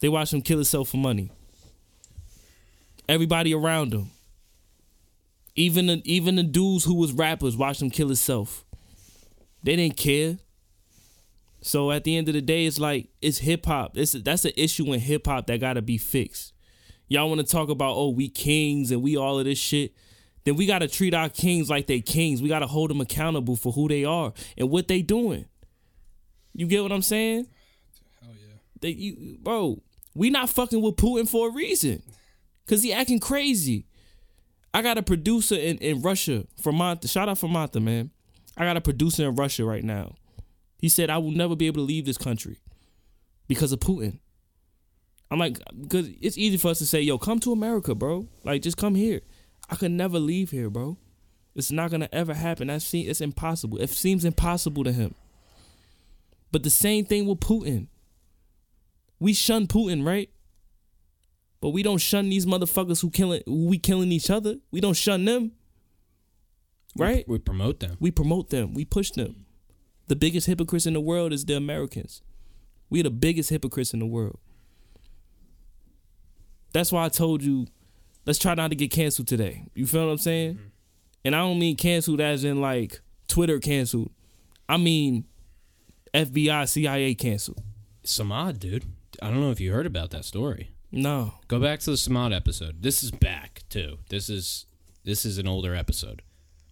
[0.00, 1.30] They watched him kill himself for money.
[3.08, 4.10] Everybody around him,
[5.54, 8.64] even the, even the dudes who was rappers, watched him kill himself.
[9.62, 10.38] They didn't care.
[11.62, 13.96] So at the end of the day, it's like it's hip hop.
[13.96, 16.52] It's that's an issue in hip hop that gotta be fixed.
[17.08, 19.92] Y'all want to talk about oh we kings and we all of this shit.
[20.44, 22.40] Then we gotta treat our kings like they kings.
[22.42, 25.46] We gotta hold them accountable for who they are and what they doing.
[26.56, 27.46] You get what I'm saying?
[28.22, 28.54] Hell yeah.
[28.80, 29.82] They, you, bro,
[30.14, 32.02] we not fucking with Putin for a reason.
[32.66, 33.86] Cause he acting crazy.
[34.74, 37.08] I got a producer in, in Russia, Fermanta.
[37.08, 38.10] Shout out Fermanta, man.
[38.56, 40.14] I got a producer in Russia right now.
[40.78, 42.58] He said I will never be able to leave this country
[43.48, 44.18] because of Putin.
[45.30, 48.26] I'm like, because it's easy for us to say, yo, come to America, bro.
[48.44, 49.20] Like, just come here.
[49.68, 50.96] I could never leave here, bro.
[51.54, 52.68] It's not gonna ever happen.
[52.68, 53.78] That seems it's impossible.
[53.78, 55.14] It seems impossible to him.
[56.56, 57.88] But the same thing with Putin.
[59.20, 60.30] We shun Putin, right?
[61.60, 64.54] But we don't shun these motherfuckers who killing who we killing each other.
[64.70, 65.52] We don't shun them.
[66.96, 67.28] Right?
[67.28, 67.98] We promote them.
[68.00, 68.72] We promote them.
[68.72, 69.44] We push them.
[70.06, 72.22] The biggest hypocrites in the world is the Americans.
[72.88, 74.38] We're the biggest hypocrites in the world.
[76.72, 77.66] That's why I told you,
[78.24, 79.66] let's try not to get canceled today.
[79.74, 80.54] You feel what I'm saying?
[80.54, 80.68] Mm-hmm.
[81.22, 84.10] And I don't mean canceled as in like Twitter canceled.
[84.70, 85.26] I mean
[86.16, 87.62] FBI, CIA canceled.
[88.02, 88.84] Samad, dude.
[89.20, 90.70] I don't know if you heard about that story.
[90.90, 91.34] No.
[91.46, 92.82] Go back to the Samad episode.
[92.82, 93.98] This is back too.
[94.08, 94.64] This is
[95.04, 96.22] this is an older episode.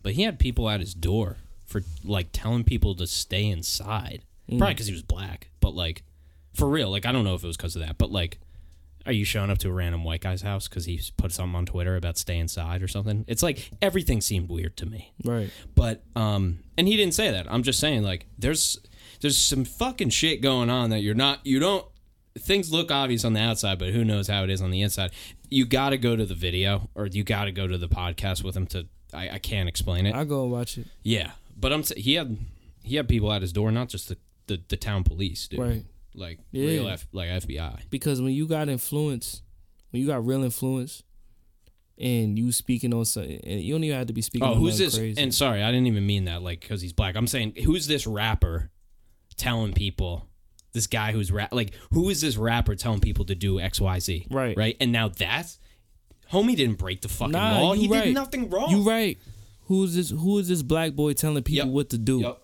[0.03, 1.37] But he had people at his door
[1.67, 4.23] for like telling people to stay inside.
[4.49, 6.05] Probably because he was black, but like
[6.55, 6.91] for real.
[6.91, 8.39] Like I don't know if it was because of that, but like,
[9.05, 11.67] are you showing up to a random white guy's house because he put something on
[11.67, 13.27] Twitter about stay inside or something?
[13.29, 15.13] It's like everything seemed weird to me.
[15.23, 15.51] Right.
[15.75, 17.47] But um, and he didn't say that.
[17.51, 18.79] I'm just saying like there's
[19.25, 21.87] there's some fucking shit going on that you're not you don't
[22.39, 25.12] things look obvious on the outside, but who knows how it is on the inside.
[25.49, 28.45] You got to go to the video or you got to go to the podcast
[28.45, 28.87] with him to.
[29.14, 30.14] I, I can't explain it.
[30.14, 30.87] I'll go and watch it.
[31.03, 32.37] yeah, but I'm he had
[32.83, 35.61] he had people at his door, not just the the, the town police, dude.
[35.61, 35.85] Right.
[36.14, 36.66] Like Yeah.
[36.66, 37.89] real F, like FBI.
[37.89, 39.41] Because when you got influence,
[39.91, 41.03] when you got real influence,
[41.97, 44.47] and you speaking on something, and you don't even have to be speaking.
[44.47, 44.99] Oh, who's this?
[44.99, 45.20] Crazy.
[45.22, 47.16] And sorry, I didn't even mean that like because he's black.
[47.16, 48.70] I'm saying who's this rapper
[49.37, 50.26] telling people
[50.72, 53.99] this guy who's rap like who is this rapper telling people to do X Y
[54.01, 54.26] Z?
[54.30, 54.57] Right.
[54.57, 54.76] right.
[54.80, 55.59] And now that's
[56.32, 57.72] homie didn't break the fucking Nah, law.
[57.74, 58.05] you He right.
[58.05, 58.70] did nothing wrong.
[58.70, 59.18] You right.
[59.66, 60.11] Who's this?
[60.11, 61.74] Who is this black boy telling people Yep.
[61.74, 62.20] what to do?
[62.20, 62.41] Yep.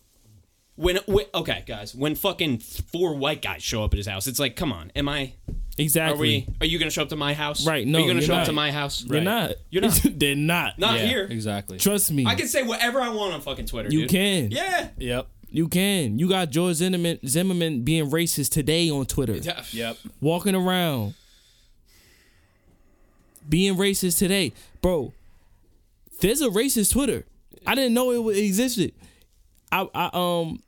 [0.76, 4.38] When, when okay, guys, when fucking four white guys show up at his house, it's
[4.38, 5.34] like, come on, am I?
[5.76, 6.16] Exactly.
[6.16, 6.46] Are we?
[6.62, 7.66] Are you gonna show up to my house?
[7.66, 8.40] Right, no, Are you gonna you're show not.
[8.42, 9.04] up to my house?
[9.04, 9.22] You're Right.
[9.22, 9.52] not.
[9.68, 10.00] You're not.
[10.04, 10.78] They're not.
[10.78, 11.24] Not yeah, here.
[11.30, 11.76] Exactly.
[11.78, 12.24] Trust me.
[12.24, 13.90] I can say whatever I want on fucking Twitter.
[13.90, 14.10] you dude.
[14.10, 14.50] can.
[14.52, 14.88] Yeah.
[14.96, 15.26] Yep.
[15.50, 16.18] You can.
[16.18, 19.36] You got George Zimmerman, Zimmerman being racist today on Twitter.
[19.36, 19.62] Yeah.
[19.72, 19.96] Yep.
[20.20, 21.14] Walking around.
[23.48, 24.52] Being racist today.
[24.80, 25.12] Bro,
[26.20, 27.24] there's a racist Twitter.
[27.66, 28.92] I didn't know it existed.
[29.72, 30.62] I, I um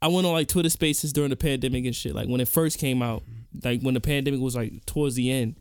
[0.00, 2.14] I went on like Twitter spaces during the pandemic and shit.
[2.14, 3.22] Like when it first came out,
[3.62, 5.56] like when the pandemic was like towards the end.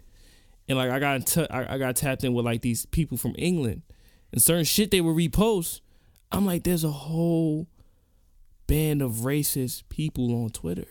[0.70, 3.18] And like I got in t- I, I got tapped in with like these people
[3.18, 3.82] from England
[4.32, 5.82] and certain shit they would repost.
[6.32, 7.68] I'm like, there's a whole
[8.74, 10.88] band of racist people on Twitter.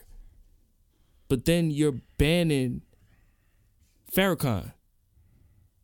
[1.27, 2.83] But then you're banning
[4.15, 4.73] Farrakhan.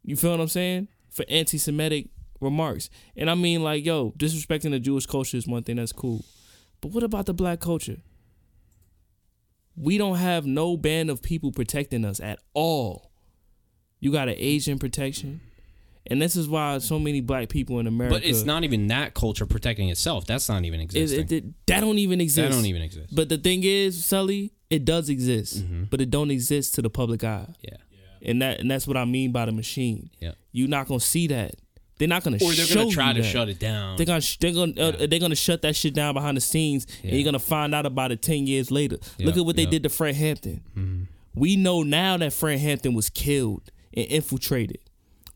[0.04, 0.86] You feel what I'm saying?
[1.10, 2.88] For anti Semitic remarks.
[3.16, 6.24] And I mean, like, yo, disrespecting the Jewish culture is one thing that's cool.
[6.80, 7.96] But what about the black culture?
[9.74, 13.10] We don't have no band of people protecting us at all.
[13.98, 15.40] You got an Asian protection.
[16.10, 18.14] And this is why so many black people in America.
[18.16, 20.26] But it's not even that culture protecting itself.
[20.26, 21.20] That's not even existing.
[21.20, 22.48] it, it- that don't even exist.
[22.50, 23.14] that don't even exist.
[23.14, 25.84] But the thing is, Sully, it does exist, Mm-hmm.
[25.90, 27.46] but it don't exist to the public eye.
[27.62, 27.76] yeah.
[28.20, 30.10] And that and that's what I mean by the machine.
[30.18, 30.32] Yeah.
[30.50, 31.54] You're not gonna see that.
[31.98, 32.38] They're not gonna.
[32.42, 33.28] Or they're gonna try to that.
[33.28, 33.96] shut it down.
[33.96, 37.12] They're gonna they're gonna uh, they're gonna shut that shit down behind the scenes, and
[37.12, 38.96] you're gonna find out about it ten years later.
[39.20, 39.70] Look at what they yeah.
[39.70, 41.08] did to Fred Hampton.
[41.34, 44.78] We know now that Fred Hampton was killed and infiltrated.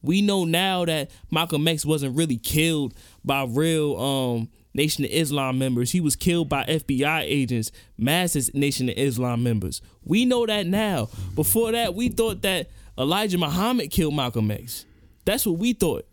[0.03, 2.94] We know now that Malcolm X wasn't really killed
[3.24, 5.90] by real um, Nation of Islam members.
[5.92, 9.80] He was killed by FBI agents, massive Nation of Islam members.
[10.05, 11.09] We know that now.
[11.34, 14.84] Before that, we thought that Elijah Muhammad killed Malcolm X.
[15.24, 16.07] That's what we thought.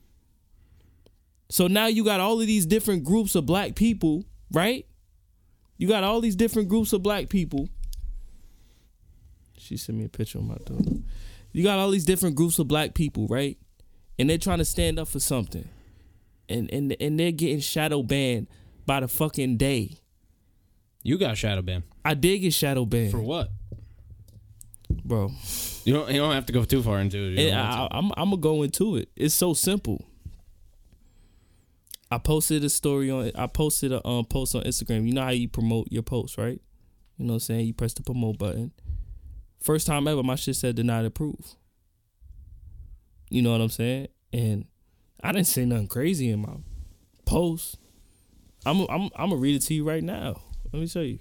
[1.49, 4.85] So now you got all of these different groups of black people, right?
[5.77, 7.69] You got all these different groups of black people.
[9.57, 11.01] She sent me a picture of my daughter.
[11.51, 13.57] You got all these different groups of black people, right?
[14.20, 15.67] And they're trying to stand up for something.
[16.49, 18.47] And and and they're getting shadow banned
[18.86, 19.99] by the fucking day.
[21.03, 21.84] you got shadow banned.
[22.03, 23.49] I did get shadow banned, for what?
[25.05, 25.32] bro.
[25.86, 26.09] You don't.
[26.11, 27.53] You don't have to go too far into it.
[27.53, 29.09] I, I'm I'm gonna go into it.
[29.15, 30.05] It's so simple.
[32.11, 33.32] I posted a story on.
[33.36, 35.05] I posted a um post on Instagram.
[35.07, 36.59] You know how you promote your post, right?
[37.17, 37.65] You know what I'm saying?
[37.67, 38.72] You press the promote button.
[39.61, 41.55] First time ever, my shit said denied approve.
[43.30, 44.07] You know what I'm saying?
[44.34, 44.65] And
[45.23, 46.55] I didn't say nothing crazy in my
[47.25, 47.77] post.
[48.65, 50.41] I'm I'm I'm gonna read it to you right now.
[50.71, 51.19] Let me show you.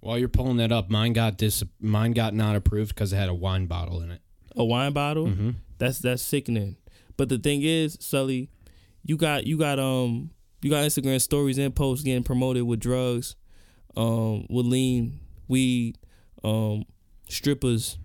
[0.00, 1.64] While you're pulling that up, mine got dis.
[1.80, 4.20] Mine got not approved because it had a wine bottle in it.
[4.54, 5.26] a wine bottle.
[5.26, 5.50] Mm-hmm.
[5.78, 6.76] That's that's sickening.
[7.16, 8.50] But the thing is, Sully,
[9.02, 10.30] you got you got um
[10.62, 13.36] you got Instagram stories and posts getting promoted with drugs,
[13.96, 15.98] um, with lean, weed,
[16.42, 16.84] um,
[17.28, 17.98] strippers.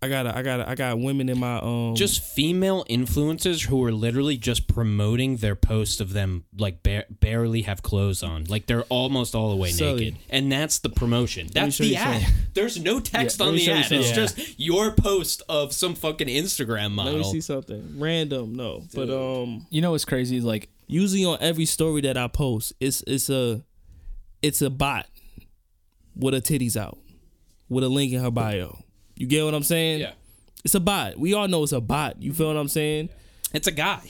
[0.00, 3.90] I got I got I got women in my um Just female influencers who are
[3.90, 8.84] literally just promoting their post of them like ba- barely have clothes on, like they're
[8.84, 10.04] almost all the way Sully.
[10.10, 11.48] naked, and that's the promotion.
[11.52, 12.22] That's the ad.
[12.22, 12.38] something.
[12.54, 13.92] There's no text Yeah, on the show you ad.
[13.92, 14.44] It's something.
[14.44, 19.10] just your post of some fucking Instagram model let me see something random no but
[19.10, 20.36] um You know what's crazy?
[20.36, 23.64] is Like usually on every story that I post, it's it's a
[24.42, 25.06] it's a bot
[26.14, 26.98] with her titties out,
[27.68, 28.84] with a link in her bio.
[29.18, 30.00] You get what I'm saying?
[30.00, 30.12] Yeah.
[30.64, 31.18] It's a bot.
[31.18, 32.22] We all know it's a bot.
[32.22, 33.08] You feel what I'm saying?
[33.52, 34.00] It's a guy.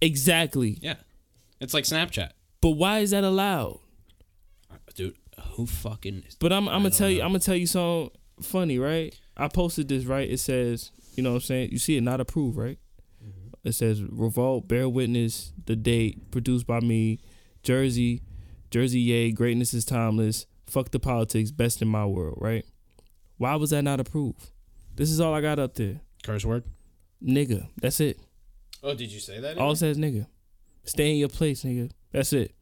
[0.00, 0.78] Exactly.
[0.80, 0.94] Yeah.
[1.60, 2.30] It's like Snapchat.
[2.60, 3.80] But why is that allowed?
[4.94, 5.16] Dude,
[5.54, 9.12] who fucking But I'm I'm gonna tell you I'm gonna tell you something funny, right?
[9.36, 10.30] I posted this right.
[10.30, 11.70] It says, you know what I'm saying?
[11.72, 12.78] You see it not approved, right?
[13.24, 13.68] Mm-hmm.
[13.68, 17.18] It says revolt, bear witness, the date, produced by me,
[17.64, 18.22] Jersey,
[18.70, 22.64] Jersey Yay, greatness is timeless, fuck the politics, best in my world, right?
[23.36, 24.50] Why was that not approved?
[24.94, 26.00] This is all I got up there.
[26.22, 26.64] curse word?
[27.22, 27.68] Nigga.
[27.80, 28.18] That's it.
[28.82, 29.58] Oh, did you say that?
[29.58, 30.26] All it says nigga.
[30.84, 31.90] Stay in your place, nigga.
[32.12, 32.54] That's it.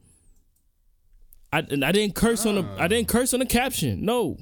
[1.51, 4.03] I and I didn't curse on the I didn't curse on the caption.
[4.05, 4.37] No.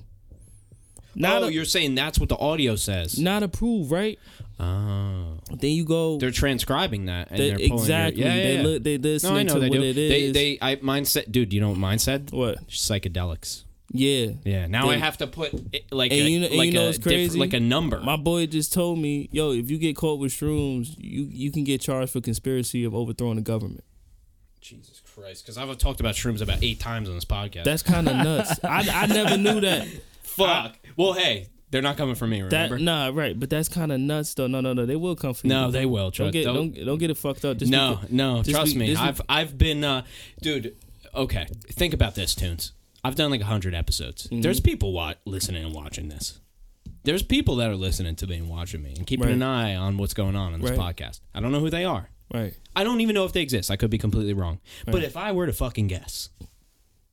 [1.14, 3.20] Not oh, a- you're saying that's what the audio says.
[3.20, 4.18] not approved, right?
[4.60, 5.40] Oh.
[5.52, 8.22] Then you go They're transcribing that and they- they're exactly.
[8.22, 8.62] Your, yeah, yeah, they yeah.
[8.62, 9.84] look they no, I listening know to they what do.
[9.90, 11.52] it They, they, I, mine said, dude.
[11.52, 12.32] You know what mine said?
[12.32, 12.66] what?
[12.70, 13.64] Psychedelics.
[13.94, 14.32] Yeah.
[14.46, 14.68] Yeah.
[14.68, 16.84] Now I have to put it, like And a, you know, and like you know
[16.84, 17.40] a what's diff- crazy?
[17.40, 18.00] like a number.
[18.00, 21.64] My boy just told me, yo, if you get caught with shrooms, you you can
[21.64, 23.84] get charged for conspiracy of overthrowing the government.
[24.62, 27.64] Jesus Christ, because I've talked about shrooms about eight times on this podcast.
[27.64, 28.60] That's kind of nuts.
[28.64, 29.88] I, I never knew that.
[30.22, 30.78] fuck.
[30.96, 32.42] well, hey, they're not coming for me.
[32.42, 32.78] Remember?
[32.78, 34.48] That nah, right, but that's kind of nuts though.
[34.48, 35.54] No, no, no, they will come for you.
[35.54, 36.12] no, they will.
[36.12, 36.34] don't Trust.
[36.34, 37.58] get don't- don't, don't get it fucked up.
[37.58, 38.38] Just no, because- no.
[38.44, 38.88] just Trust be- me.
[38.88, 40.04] just be- I've I've been, uh,
[40.42, 40.76] dude.
[41.14, 42.72] Okay, think about this, tunes.
[43.04, 44.24] I've done like hundred episodes.
[44.28, 44.42] Mm-hmm.
[44.42, 46.40] There's people wa- listening and watching this.
[47.04, 49.34] There's people that are listening to me and watching me and keeping Right.
[49.36, 50.96] an eye on what's going on in this Right.
[50.96, 51.20] podcast.
[51.34, 52.10] I don't know who they are.
[52.34, 52.54] right.
[52.76, 53.70] I don't even know if they exist.
[53.72, 54.60] I could be completely wrong.
[54.86, 56.30] But if I were to fucking guess,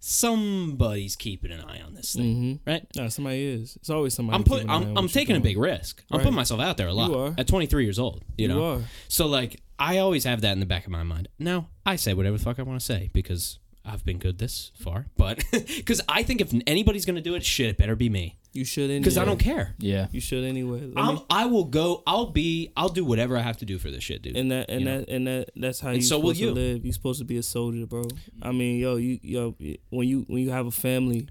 [0.00, 2.70] somebody's keeping an eye on this thing, Mm-hmm.
[2.70, 2.86] right?
[2.96, 3.76] No, somebody is.
[3.76, 4.36] It's always somebody.
[4.36, 4.68] I'm putting.
[4.68, 6.04] keeping an eye I'm, I'm taking a big risk.
[6.10, 6.24] I'm Right.
[6.24, 7.34] putting myself out there a lot You are.
[7.36, 8.24] at 23 years old.
[8.36, 8.64] You, You know.
[8.76, 8.80] are.
[9.08, 11.28] So like, I always have that in the back of my mind.
[11.38, 13.58] Now I say whatever the fuck I want to say because
[13.88, 15.06] I've been good this far.
[15.16, 18.36] But because I think if anybody's gonna do it, shit, it better be me.
[18.52, 19.00] You should anyway.
[19.00, 19.74] Because I don't care.
[19.78, 20.08] Yeah.
[20.10, 20.80] You should anyway.
[20.86, 22.02] Let I'm, me- I will go.
[22.06, 22.72] I'll be.
[22.76, 24.36] I'll do whatever I have to do for this shit, dude.
[24.36, 24.98] and that and you know?
[25.00, 26.46] that and that that's how And you so will supposed you.
[26.48, 26.84] to live.
[26.84, 28.04] You're supposed to be a soldier, bro.
[28.42, 29.54] I mean, yo, you yo
[29.90, 31.28] when you when you have a family,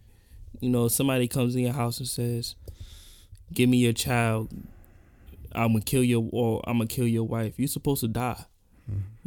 [0.62, 2.56] you know, somebody comes in your house and says,
[3.54, 4.52] "Give me your child.
[5.54, 8.46] I'm gonna kill your or I'm gonna kill your wife." You're supposed to die.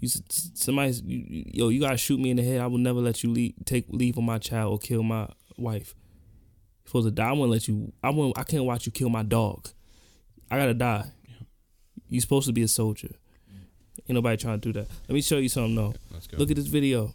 [0.00, 2.60] You s- somebody's you, yo, you gotta shoot me in the head.
[2.60, 5.28] I will never let you leave, take leave on my child or kill my
[5.58, 5.94] wife.
[6.84, 7.28] You're supposed to die.
[7.28, 7.92] I won't let you.
[8.02, 8.36] I won't.
[8.38, 9.68] I can't watch you kill my dog.
[10.50, 11.04] I gotta die.
[12.08, 13.10] You're supposed to be a soldier.
[14.08, 14.88] Ain't nobody trying to do that.
[15.08, 15.94] Let me show you something though.
[16.12, 16.38] Let's go.
[16.38, 17.14] Look at this video.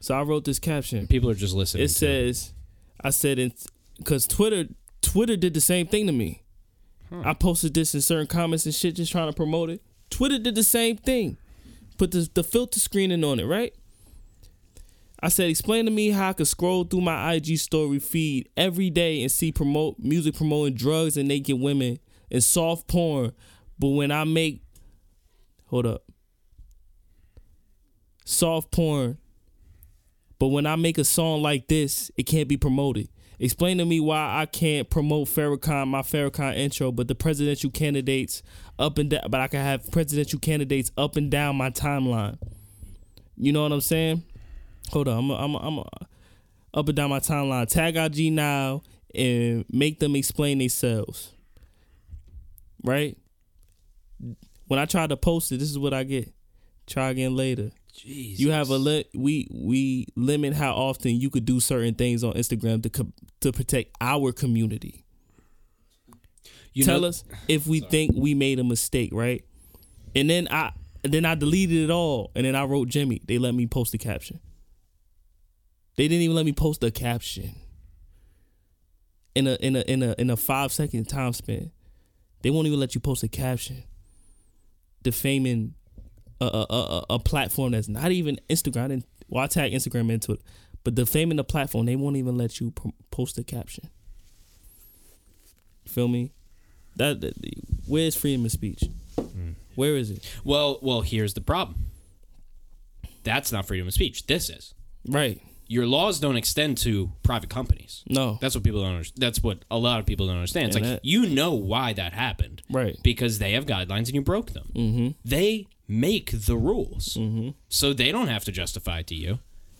[0.00, 1.06] So I wrote this caption.
[1.06, 1.84] People are just listening.
[1.84, 2.52] It says,
[3.02, 3.64] I said it
[3.98, 4.64] because Twitter
[5.00, 6.42] Twitter did the same thing to me.
[7.24, 9.82] I posted this in certain comments and shit, just trying to promote it.
[10.10, 11.36] Twitter did the same thing.
[11.98, 13.74] Put the the filter screening on it, right?
[15.24, 18.90] I said, explain to me how I could scroll through my IG story feed every
[18.90, 23.30] day and see promote music promoting drugs and naked women and soft porn,
[23.78, 24.62] but when I make,
[25.66, 26.02] hold up,
[28.24, 29.18] soft porn
[30.42, 33.08] but when I make a song like this, it can't be promoted.
[33.38, 38.42] Explain to me why I can't promote Farrakhan, my Farrakhan intro, but the presidential candidates
[38.78, 42.38] up and down, but I can have presidential candidates up and down my timeline.
[43.36, 44.22] You know what I'm saying?
[44.90, 45.86] Hold on, I'm a, I'm a, I'm a,
[46.74, 47.68] up and down my timeline.
[47.68, 48.82] Tag IG now
[49.14, 51.32] and make them explain themselves.
[52.84, 53.16] Right?
[54.66, 56.32] When I try to post it, this is what I get.
[56.86, 57.70] Try again later.
[57.94, 62.32] You have a li- we we limit how often you could do certain things on
[62.34, 65.04] Instagram to co- to protect our community.
[66.72, 69.44] You Tell know- us if we think we made a mistake, right?
[70.14, 70.72] And then I
[71.02, 73.20] then I deleted it all, and then I wrote Jimmy.
[73.26, 74.40] They let me post the caption.
[75.96, 77.54] They didn't even let me post the caption.
[79.34, 81.70] In a in a in a in a five second time span,
[82.42, 83.84] they won't even let you post a caption.
[85.02, 85.74] Defaming
[86.44, 88.88] a a, a, platform that's not even Instagram.
[88.88, 90.40] Didn't, well, I tag Instagram into it,
[90.84, 92.72] but the fame in the platform, they won't even let you
[93.10, 93.88] post a caption.
[95.86, 96.32] Feel me?
[96.96, 97.34] That, that
[97.86, 98.84] where's freedom of speech?
[99.74, 100.28] Where is it?
[100.44, 101.86] Well, well, here's the problem.
[103.24, 104.26] That's not freedom of speech.
[104.26, 104.74] This is.
[105.08, 105.40] Right?
[105.68, 108.04] Your laws don't extend to private companies.
[108.08, 108.36] No.
[108.40, 109.22] That's what people don't understand.
[109.22, 110.66] That's what a lot of people don't understand.
[110.66, 112.62] It's And like that- you know why that happened.
[112.70, 112.98] Right.
[113.02, 114.70] Because they have guidelines and you broke them.
[114.74, 115.08] Mm-hmm.
[115.24, 117.16] They make the rules.
[117.20, 117.50] Mm-hmm.
[117.68, 119.38] So they don't have to justify it to you.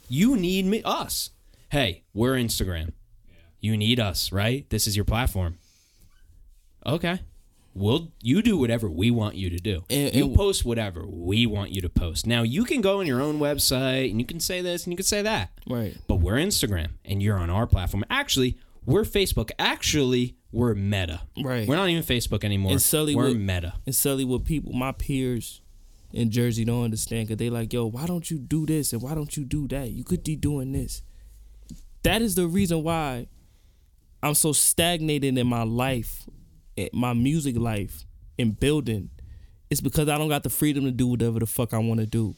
[0.09, 1.31] You need me us.
[1.71, 2.93] Hey, we're Instagram.
[3.61, 4.69] You need us, right?
[4.71, 5.59] This is your platform.
[6.85, 7.21] Okay.
[7.75, 9.85] We'll you do whatever we want you to do.
[9.89, 12.27] And- you post whatever we want you to post.
[12.27, 14.97] Now you can go on your own website and you can say this and you
[14.97, 15.53] can say that.
[15.67, 15.97] Right.
[16.07, 18.05] But we're Instagram and you're on our platform.
[18.11, 19.51] Actually, we're Facebook.
[19.59, 21.23] Actually, we're Meta.
[21.43, 21.67] Right.
[21.67, 22.73] We're not even Facebook anymore.
[22.73, 23.75] And Sully we're would- Meta.
[23.87, 25.62] And Sully, what people, my peers
[26.13, 29.15] in Jersey don't understand, cause they like, yo, why don't you do this and why
[29.15, 29.91] don't you do that?
[29.91, 31.03] You could be doing this.
[32.03, 33.29] That is the reason why
[34.23, 36.29] I'm so stagnated in my life,
[36.77, 38.05] in my music life,
[38.39, 39.11] in building.
[39.71, 42.07] It's because I don't got the freedom to do whatever the fuck I want to
[42.07, 42.35] do.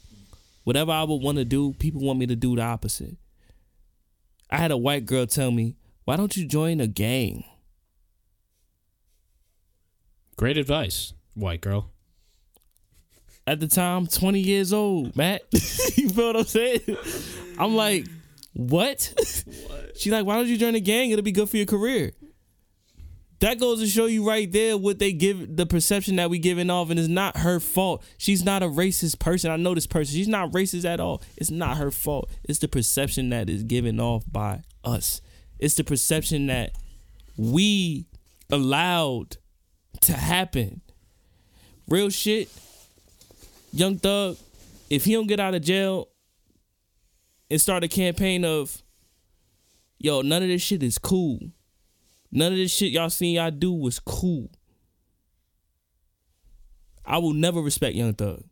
[0.62, 3.16] Whatever I would want to do, people want me to do the opposite.
[4.50, 7.44] I had a white girl tell me, why don't you join a gang?
[10.36, 11.90] Great advice, white girl.
[13.46, 15.42] At the time 20 years old, Matt.
[15.96, 16.80] you feel what I'm saying?
[17.58, 18.06] I'm like,
[18.54, 19.14] what?
[19.96, 21.10] She's like, why don't you join a gang?
[21.10, 22.12] It'll be good for your career.
[23.40, 26.70] That goes to show you right there what they give the perception that we giving
[26.70, 28.02] off, and it's not her fault.
[28.16, 29.50] She's not a racist person.
[29.50, 30.14] I know this person.
[30.14, 31.22] She's not racist at all.
[31.36, 32.30] It's not her fault.
[32.44, 35.20] It's the perception that is given off by us.
[35.58, 36.72] It's the perception that
[37.36, 38.06] we
[38.50, 39.36] allowed
[40.02, 40.80] to happen.
[41.88, 42.48] Real shit.
[43.74, 44.36] Young Thug,
[44.88, 46.08] if he don't get out of jail
[47.50, 48.82] and start a campaign of,
[49.98, 51.40] yo, none of this shit is cool.
[52.30, 54.48] None of this shit y'all seen y'all do was cool.
[57.04, 58.44] I will never respect Young Thug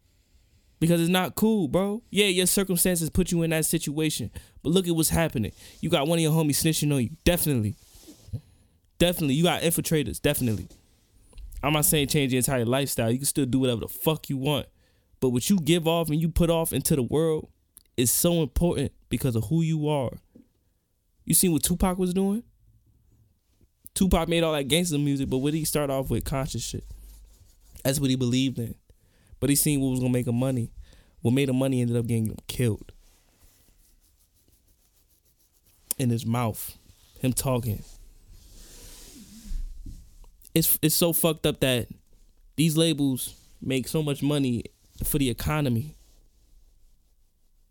[0.80, 2.02] because it's not cool, bro.
[2.10, 4.30] Yeah, your circumstances put you in that situation,
[4.64, 5.52] but look at what's happening.
[5.80, 7.76] You got one of your homies snitching on you, definitely,
[8.98, 9.34] definitely.
[9.34, 10.66] You got infiltrators, definitely.
[11.62, 13.10] I'm not saying change your entire lifestyle.
[13.12, 14.66] You can still do whatever the fuck you want,
[15.22, 17.48] but what you give off and you put off into the world
[17.96, 20.10] is so important because of who you are.
[21.24, 22.42] You seen what Tupac was doing?
[23.94, 26.24] Tupac made all that gangster music, but what did he start off with?
[26.24, 26.84] Conscious shit.
[27.84, 28.74] That's what he believed in.
[29.38, 30.72] But he seen what was gonna make him money.
[31.20, 32.90] What made him money ended up getting him killed.
[35.98, 36.76] In his mouth.
[37.20, 37.84] Him talking.
[40.52, 41.86] It's it's so fucked up that
[42.56, 44.64] these labels make so much money
[45.06, 45.96] for the economy.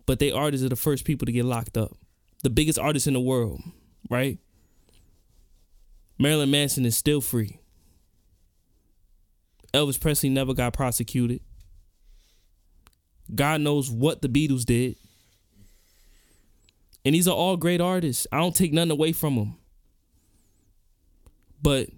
[0.05, 1.95] But they artists are the first people to get locked up.
[2.43, 3.61] The biggest artists in the world,
[4.09, 4.39] right?
[6.17, 7.59] Marilyn Manson is still free.
[9.73, 11.41] Elvis Presley never got prosecuted.
[13.33, 14.97] God knows what the Beatles did.
[17.05, 18.27] And these are all great artists.
[18.31, 19.55] I don't take nothing away from them.
[21.61, 21.89] But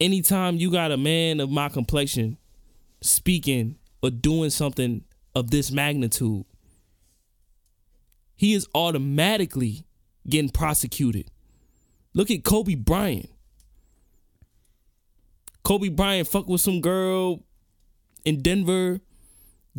[0.00, 2.36] anytime you got a man of my complexion
[3.04, 6.44] speaking or doing something of this magnitude,
[8.34, 9.86] he is automatically
[10.28, 11.30] getting prosecuted.
[12.14, 13.30] Look at Kobe Bryant.
[15.62, 17.42] Kobe Bryant fucked with some girl
[18.24, 19.00] in Denver,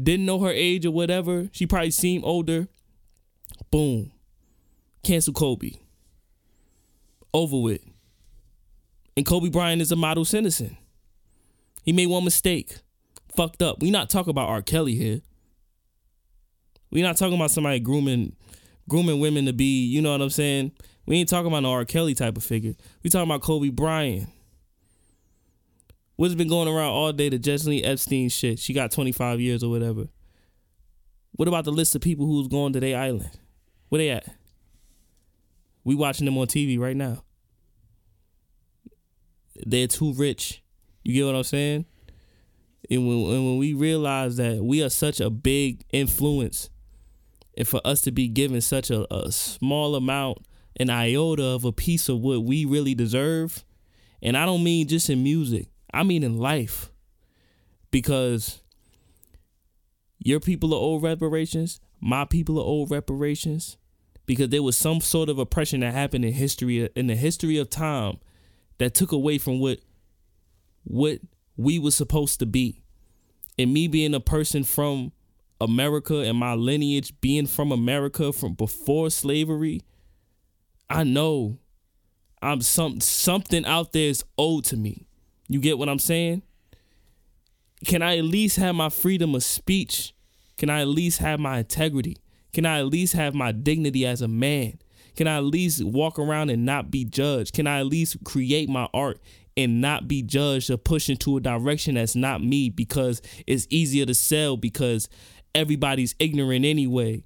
[0.01, 1.49] didn't know her age or whatever.
[1.51, 2.67] She probably seemed older.
[3.71, 4.11] Boom.
[5.03, 5.71] Cancel Kobe.
[7.33, 7.81] Over with.
[9.15, 10.77] And Kobe Bryant is a model citizen.
[11.83, 12.77] He made one mistake.
[13.35, 13.81] Fucked up.
[13.81, 14.61] We not talking about R.
[14.61, 15.21] Kelly here.
[16.91, 18.35] We not talking about somebody grooming
[18.87, 20.71] grooming women to be, you know what I'm saying?
[21.05, 21.85] We ain't talking about no R.
[21.85, 22.73] Kelly type of figure.
[23.03, 24.29] We talking about Kobe Bryant.
[26.15, 27.29] What's been going around all day?
[27.29, 28.59] The Jeffrey Epstein shit.
[28.59, 30.07] She got 25 years or whatever.
[31.33, 33.31] What about the list of people who's going to their island?
[33.89, 34.27] Where they at?
[35.83, 37.23] We watching them on TV right now.
[39.65, 40.63] They're too rich.
[41.03, 41.85] You get what I'm saying?
[42.89, 46.69] And when, and when we realize that we are such a big influence,
[47.57, 50.39] and for us to be given such a, a small amount,
[50.77, 53.63] an iota of a piece of what we really deserve,
[54.21, 56.91] and I don't mean just in music, I mean in life.
[57.91, 58.61] Because
[60.19, 63.77] your people are old reparations, my people are old reparations.
[64.25, 67.69] Because there was some sort of oppression that happened in history in the history of
[67.69, 68.17] time
[68.79, 69.79] that took away from what
[70.83, 71.19] what
[71.57, 72.81] we were supposed to be.
[73.57, 75.11] And me being a person from
[75.61, 79.81] America and my lineage being from America from before slavery,
[80.89, 81.59] I know
[82.41, 85.07] I'm some something out there is owed to me.
[85.47, 86.43] You get what I'm saying?
[87.85, 90.13] Can I at least have my freedom of speech?
[90.57, 92.17] Can I at least have my integrity?
[92.53, 94.79] Can I at least have my dignity as a man?
[95.15, 97.53] Can I at least walk around and not be judged?
[97.53, 99.19] Can I at least create my art
[99.57, 104.05] and not be judged or pushed into a direction that's not me because it's easier
[104.05, 105.07] to sell because
[105.53, 107.23] everybody's ignorant anyway?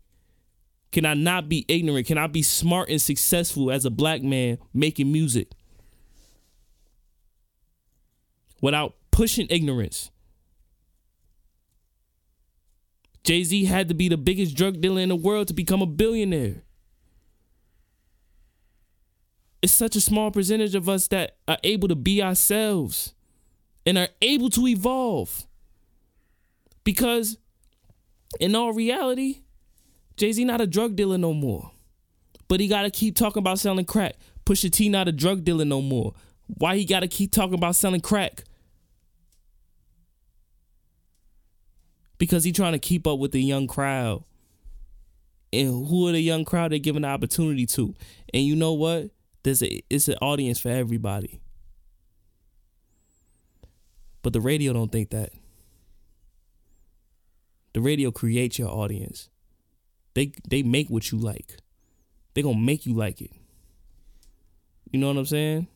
[0.92, 2.08] Can I not be ignorant?
[2.08, 5.52] Can I be smart and successful as a black man making music
[8.62, 10.10] without pushing ignorance?
[13.24, 15.86] Jay Z had to be the biggest drug dealer in the world to become a
[15.86, 16.64] billionaire.
[19.62, 23.14] It's such a small percentage of us that are able to be ourselves
[23.86, 25.46] and are able to evolve.
[26.84, 27.38] Because
[28.40, 29.42] in all reality,
[30.16, 31.72] Jay Z not a drug dealer no more.
[32.48, 34.16] But he gotta keep talking about selling crack.
[34.46, 36.14] Pusha T not a drug dealer no more.
[36.48, 38.44] Why he gotta keep talking about selling crack?
[42.18, 44.24] Because he trying to keep up with the young crowd.
[45.52, 47.96] And who are the young crowd they're giving the opportunity to?
[48.34, 49.10] And you know what?
[49.44, 51.42] There's a it's an audience for everybody.
[54.22, 55.32] But the radio don't think that.
[57.74, 59.30] The radio creates your audience.
[60.14, 61.58] They they make what you like.
[62.34, 63.32] They gonna make you like it.
[64.92, 65.68] You know what I'm saying?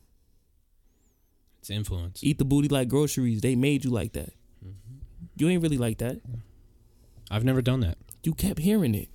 [1.60, 2.22] It's influence.
[2.22, 3.40] Eat the booty like groceries.
[3.40, 4.34] They made you like that.
[4.62, 4.96] Mm-hmm.
[5.36, 6.20] You ain't really like that.
[7.30, 7.96] I've never done that.
[8.22, 9.08] You kept hearing it.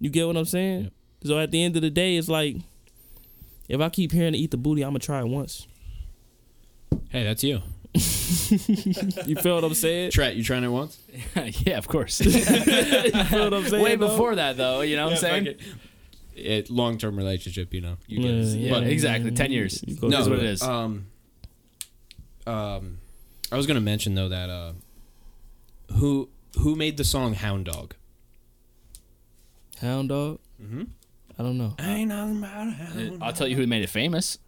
[0.00, 0.84] You get what I'm saying?
[0.84, 0.92] Yep.
[1.24, 2.56] So at the end of the day, it's like
[3.72, 5.66] if I keep hearing to eat the booty, I'm gonna try it once.
[7.08, 7.62] Hey, that's you.
[9.26, 10.10] You feel what I'm saying?
[10.10, 10.98] Try you trying it once?
[11.64, 12.20] yeah, of course.
[12.24, 13.82] You feel what I'm saying?
[13.82, 14.08] Way though?
[14.08, 15.56] before that, though, you know what I'm saying?
[16.36, 17.96] It long term relationship, you know.
[18.06, 18.44] You get it.
[18.58, 18.88] Yeah, Yeah, yeah.
[18.88, 19.30] exactly.
[19.30, 19.82] Ten years.
[19.86, 20.44] No, through what it.
[20.44, 20.62] it is.
[20.62, 21.06] Um,
[22.46, 22.98] um,
[23.50, 24.72] I was gonna mention though that uh,
[25.94, 26.28] who
[26.60, 27.94] who made the song Hound Dog?
[29.80, 30.38] Hound dog.
[30.62, 30.84] Mm-hmm.
[31.38, 31.74] I don't know.
[31.80, 33.18] Ain't nothing about a hound.
[33.22, 34.38] I'll tell you who made it famous.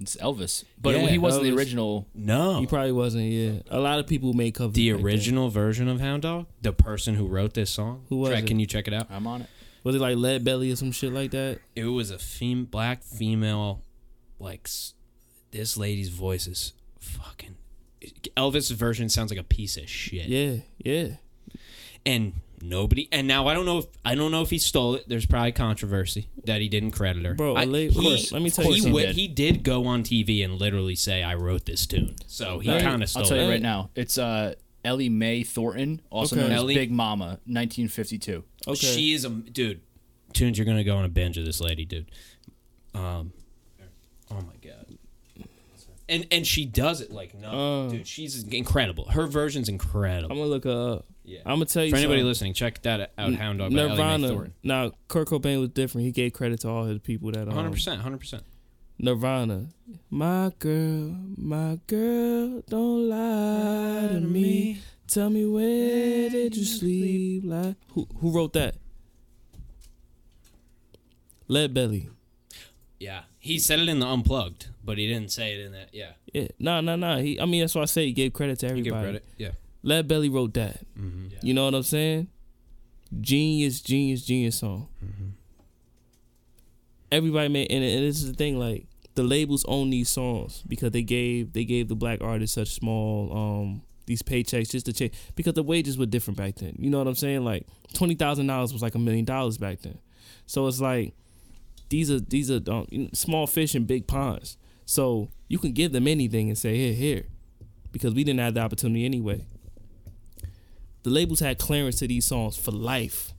[0.00, 2.08] It's Elvis, but Yeah, he wasn't the original.
[2.14, 3.30] No, He probably wasn't.
[3.30, 4.74] Yeah, a lot of people made covers.
[4.74, 5.06] the back then.
[5.06, 6.46] original version of Hound Dog.
[6.62, 8.04] The person who wrote this song.
[8.08, 8.46] Who was Try- it?
[8.46, 9.06] Can you check it out?
[9.08, 9.46] I'm on it.
[9.84, 11.60] was it like Lead Belly or some shit like that?
[11.76, 13.82] It was a fem- black female,
[14.40, 14.94] like s-
[15.52, 17.54] this lady's voice is fucking.
[18.36, 20.26] Elvis' version sounds like a piece of shit.
[20.26, 21.16] Yeah, yeah.
[22.04, 22.32] and
[22.64, 25.08] nobody and now I don't know if I don't know if he stole it.
[25.08, 27.34] There's probably controversy that he didn't credit her.
[27.34, 28.92] Bro, I, a la- he, of course, let me tell you he, something.
[28.92, 29.16] wi- did.
[29.16, 32.16] he did go on TV and literally say I wrote this tune.
[32.26, 32.82] So he Right.
[32.82, 33.24] kind of stole it.
[33.24, 33.54] I'll stole tell you it.
[33.54, 33.90] right now.
[33.94, 34.54] It's uh,
[34.84, 36.42] Willie Mae Thornton, also Okay.
[36.48, 38.44] known Ellie- as Big Mama, 1952.
[38.66, 38.74] Okay.
[38.76, 39.80] She is a dude.
[40.32, 42.10] Tunes you're gonna go on a binge of this lady, dude.
[42.94, 43.32] Um,
[44.30, 44.98] oh my god.
[46.08, 47.88] And and she does it like no, Uh.
[47.90, 48.06] dude.
[48.06, 49.06] She's incredible.
[49.08, 50.30] Her version's incredible.
[50.32, 51.06] I'm gonna look her up.
[51.24, 51.40] yeah.
[51.46, 52.26] I'm gonna tell you For anybody something.
[52.28, 53.32] listening, check that out.
[53.34, 54.50] Hound Dog by Willie Mae Nirvana.
[54.62, 56.04] Now, Kurt Cobain was different.
[56.04, 57.42] He gave credit to all his people that.
[57.48, 58.18] Um, 100, percent 100.
[58.18, 58.42] percent
[58.98, 59.68] Nirvana.
[60.10, 64.80] My girl, my girl, don't lie to me.
[65.08, 67.42] Tell me where did you sleep?
[67.46, 68.06] Like who?
[68.20, 68.76] Who wrote that?
[71.48, 72.08] Lead Belly.
[73.00, 75.88] Yeah, he said it in the unplugged, but he didn't say it in that.
[75.92, 77.18] Yeah, Yeah, no, no, no.
[77.18, 78.90] He, I mean, that's why I say he gave credit to you everybody.
[78.90, 79.24] give credit.
[79.38, 79.50] Yeah,
[79.82, 80.80] Lead Belly wrote that.
[80.98, 81.28] mm-hmm.
[81.42, 82.28] You know what I'm saying?
[83.20, 84.88] Genius, genius, genius song.
[87.12, 88.58] Everybody made, and, and this is the thing.
[88.58, 92.72] Like the labels own these songs because they gave they gave the black artists such
[92.72, 96.74] small um these paychecks just to change because the wages were different back then.
[96.78, 97.44] You know what I'm saying?
[97.44, 99.98] Like twenty thousand dollars was like a million dollars back then.
[100.46, 101.14] So it's like
[101.88, 104.56] these are these are um, small fish in big ponds.
[104.86, 107.26] So you can give them anything and say here here
[107.92, 109.46] because we didn't have the opportunity anyway
[111.04, 113.34] the labels had clearance to these songs for life.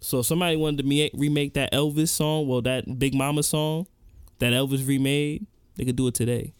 [0.00, 3.86] So if somebody wanted to me- remake that Elvis song, well, that Big Mama song
[4.38, 5.46] that Elvis remade,
[5.76, 6.52] they could do it today.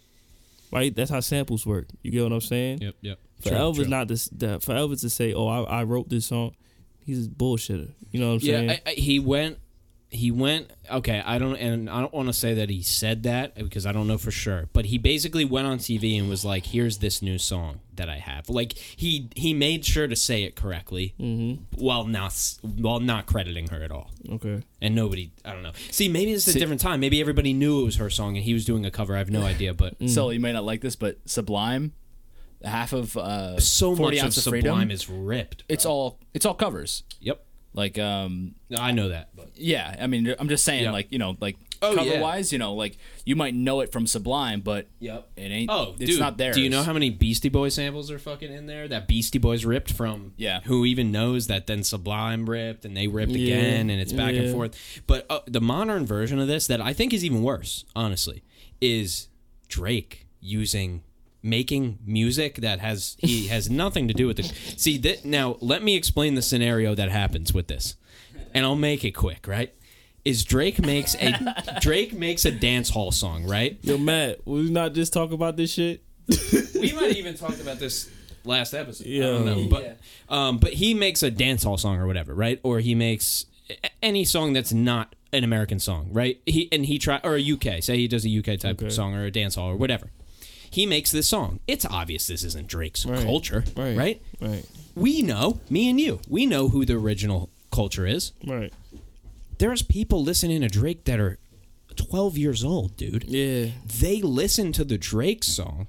[0.73, 0.95] Right?
[0.97, 1.89] That's how samples work.
[2.03, 2.79] You get what I'm saying?
[2.81, 3.19] yep, yep.
[3.41, 3.85] For True, Elvis true.
[3.89, 6.57] not this, the, for Elvis to say, "Oh, I, I wrote this song,"
[7.05, 7.91] he's a bullshitter.
[8.11, 8.71] You know what I'm Yeah, saying?
[8.71, 9.59] I, I, he went.
[10.11, 10.71] He went.
[10.91, 13.93] Okay, I don't, and I don't want to say that he said that because I
[13.93, 14.69] don't know for sure.
[14.73, 18.17] But he basically went on TV and was like, "Here's this new song that I
[18.17, 21.63] have." Like he he made sure to say it correctly, mm-hmm.
[21.77, 24.11] while not while not crediting her at all.
[24.31, 24.63] Okay.
[24.81, 25.73] And nobody, I don't know.
[25.91, 27.01] See, maybe it's a See- different time.
[27.01, 29.15] Maybe everybody knew it was her song and he was doing a cover.
[29.15, 30.09] I have no idea, but Mm.
[30.09, 31.93] So you may not like this, but Sublime,
[32.63, 35.65] half of uh, so 40 much of Ounce of Sublime Freedom, is ripped.
[35.69, 37.03] it's all it's all covers.
[37.21, 37.45] Yep,
[37.79, 39.29] Like um, I know that.
[39.37, 40.91] But yeah, I mean, I'm just saying, Yeah.
[40.91, 42.21] like you know, like Oh, cover yeah.
[42.21, 45.29] wise, you know, like you might know it from Sublime, but yep.
[45.37, 45.71] it ain't.
[45.71, 46.53] Oh, it's dude, not there.
[46.53, 48.89] Do you know how many Beastie Boy samples are fucking in there?
[48.89, 50.33] That Beastie Boys ripped from.
[50.37, 50.59] Yeah.
[50.65, 54.35] Who even knows that then Sublime ripped and they ripped Yeah, again and it's back
[54.35, 54.77] and forth.
[55.07, 58.43] But uh, the modern version of this that I think is even worse, honestly,
[58.81, 59.29] is
[59.69, 61.05] Drake using
[61.43, 64.43] making music that has he has nothing to do with the
[64.77, 65.57] See that now.
[65.61, 67.97] Let me explain the scenario that happens with this,
[68.55, 69.47] and I'll make it quick.
[69.47, 69.75] Right?
[70.25, 73.79] Is Drake makes a Drake makes a dance hall song, right?
[73.83, 76.03] Yo, Matt, will we not just talk about this shit?
[76.75, 78.11] we might even talked about this
[78.45, 79.07] last episode.
[79.07, 79.23] I Yeah.
[79.23, 82.61] don't know, but um, but he makes a dance hall song or whatever, right?
[82.63, 83.47] Or he makes
[84.03, 86.41] any song that's not an American song, right?
[86.47, 87.83] He and he try or a UK.
[87.83, 88.91] Say he does a UK type Okay.
[88.91, 90.11] song or a dance hall or whatever.
[90.71, 91.61] He makes this song.
[91.67, 93.25] It's obvious this isn't Drake's Right.
[93.25, 93.97] culture, Right.
[93.97, 94.23] right?
[94.41, 94.65] Right.
[94.95, 98.33] We know, me and you, we know who the original culture is.
[98.47, 98.73] Right.
[99.59, 101.39] There's people listening to Drake that are
[101.97, 103.73] 12 years old, dude Yeah.
[104.01, 105.89] they listen to the Drake song,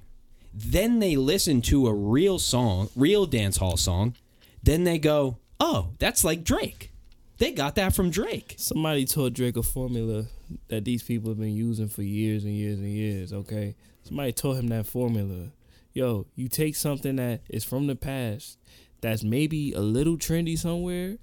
[0.53, 4.15] then they listen to a real song, real dance hall song,
[4.63, 6.91] then they go, "Oh, that's like Drake."
[7.37, 8.55] They got that from Drake.
[8.57, 10.25] Somebody taught Drake a formula
[10.67, 13.75] that these people have been using for years and years and years, okay?
[14.09, 15.49] Somebody taught him that formula.
[15.93, 18.57] Yo, you take something that is from the past
[19.01, 21.17] that's maybe a little trendy somewhere,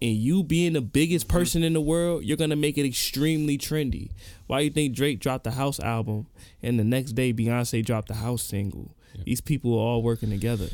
[0.00, 1.36] and you being the biggest mm-hmm.
[1.36, 4.12] person in the world, you're gonna make it extremely trendy.
[4.46, 6.26] Why you think Drake dropped the House album
[6.62, 8.96] and the next day Beyonce dropped the House single?
[9.26, 10.68] These people are all working together.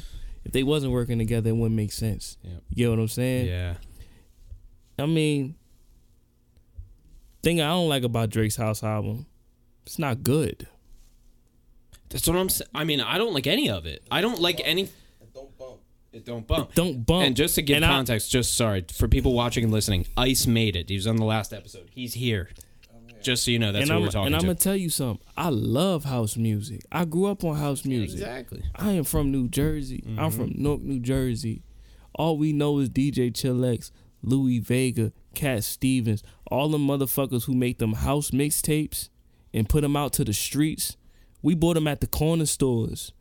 [0.45, 2.37] If they wasn't working together, it wouldn't make sense.
[2.45, 2.63] Yep.
[2.69, 3.47] You get what I'm saying?
[3.49, 3.75] Yeah.
[4.97, 5.57] I mean,
[7.43, 9.27] thing I don't like about Drake's House album,
[9.85, 10.69] it's not good.
[12.09, 12.69] That's what I'm saying.
[12.75, 14.03] I mean, I don't like any of it.
[14.11, 14.89] I don't like any.
[15.35, 15.79] Don't bump.
[16.13, 16.75] It don't bump.
[16.75, 17.27] Don't bump.
[17.27, 20.47] And just to give And I- context, just sorry for people watching and listening, Ice
[20.47, 20.89] made it.
[20.89, 21.91] He was on the last episode.
[21.93, 22.49] He's here.
[23.23, 24.27] Just so you know, that's and what I'm, we're talking about.
[24.27, 24.47] and I'm to.
[24.47, 25.27] gonna tell you something.
[25.37, 26.83] I love house music.
[26.93, 28.21] I grew up on house music.
[28.21, 28.63] Exactly.
[28.77, 30.05] I am from New Jersey.
[30.07, 30.37] I'm mm-hmm.
[30.39, 31.63] from Newark, New Jersey.
[32.15, 33.91] All we know is DJ Chillax,
[34.23, 39.09] Louie Vega, Cat Stevens, all the motherfuckers who make them house mixtapes
[39.53, 40.97] and put them out to the streets.
[41.47, 43.13] We bought them at the corner stores.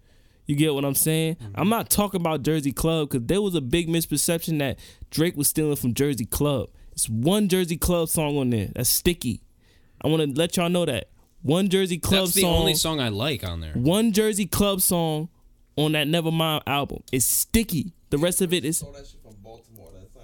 [0.48, 1.36] You get what I'm saying?
[1.36, 1.52] Mm-hmm.
[1.54, 4.80] I'm not talking about Jersey Club because there was a big misperception that
[5.12, 6.70] Drake was stealing from Jersey Club.
[6.92, 8.70] It's one Jersey Club song on there.
[8.76, 9.44] That's sticky.
[10.02, 11.10] I want to let y'all know that
[11.44, 12.24] one Jersey Club song.
[12.24, 12.56] That's the song.
[12.56, 13.74] only song I like on there.
[13.74, 15.30] One Jersey Club song
[15.76, 17.94] on that Nevermind album is sticky.
[18.10, 19.92] The rest of it is Stole that shit from Baltimore.
[19.94, 20.24] That's not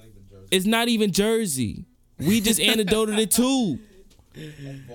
[0.50, 1.86] it's not even Jersey.
[2.18, 3.78] We just anecdoted it too.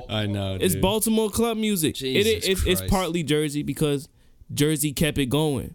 [0.09, 0.59] I know.
[0.61, 1.97] It's Baltimore club music.
[2.03, 4.09] It, Jesus it's, it's partly Jersey because
[4.53, 5.75] Jersey kept it going.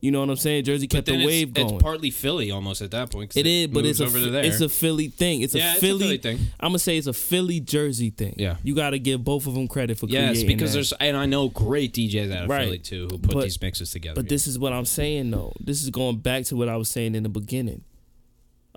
[0.00, 0.62] You know what I'm saying?
[0.62, 1.74] Jersey kept the wave it's, going.
[1.74, 3.30] it's partly Philly almost at that point.
[3.30, 4.44] 'cause It is, but it's a over to there.
[4.44, 5.40] it's a Philly thing.
[5.40, 6.38] It's a Yeah, it's a Philly, Philly thing.
[6.60, 8.36] I'm gonna say it's a Philly Jersey thing.
[8.38, 8.58] Yeah.
[8.62, 10.76] you got to give both of them credit for yes, creating because that.
[10.76, 12.66] there's and I know great DJs out of Right.
[12.66, 14.14] Philly too who put But- these mixes together.
[14.14, 15.52] But this is what I'm saying though.
[15.58, 17.82] This is going back to what I was saying in the beginning.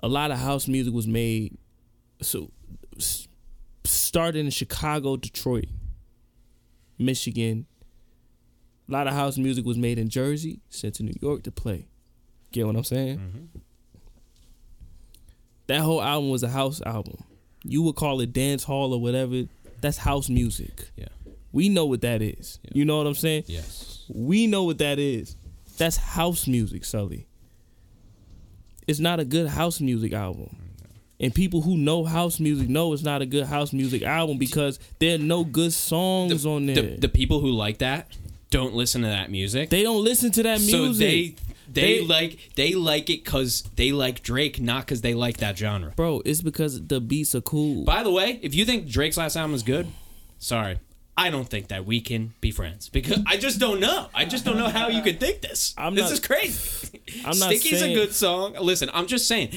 [0.02, 1.56] A lot of house music was made
[2.20, 2.50] so
[2.98, 3.28] s-
[3.84, 5.66] started in Chicago, Detroit,
[6.98, 7.66] Michigan.
[8.88, 11.88] A lot of house music was made in Jersey, sent to New York to play.
[12.52, 13.18] Get what I'm saying?
[13.18, 13.58] Mm-hmm.
[15.68, 17.22] That whole album was a house album.
[17.64, 19.44] You would call it dance hall or whatever.
[19.80, 20.90] That's house music.
[20.96, 21.06] yeah.
[21.52, 22.58] We know what that is.
[22.72, 23.44] You know what I'm saying?
[23.46, 24.04] Yes.
[24.08, 25.36] We know what that is.
[25.76, 27.26] That's house music, Sully.
[28.86, 30.56] It's not a good house music album.
[31.22, 34.78] And people who know house music know it's not a good house music album because
[34.98, 36.74] there are no good songs on there.
[36.74, 38.08] The, the people who like that
[38.50, 39.70] don't listen to that music.
[39.70, 40.74] they don't listen to that music.
[40.74, 41.34] so they,
[41.72, 45.56] they They- like they like it because they like Drake, not because they like that
[45.56, 45.92] genre.
[45.96, 47.84] Bro, it's because the beats are cool.
[47.84, 49.86] By the way, if you think Drake's last album is good,
[50.38, 50.80] sorry.
[51.16, 54.08] I don't think that we can be friends because I just don't know.
[54.14, 55.72] I just don't know how you could think this.
[55.78, 57.00] I'm this not- is crazy.
[57.24, 58.54] I'm not Sticky's saying- a good song.
[58.60, 59.50] Listen, I'm just saying.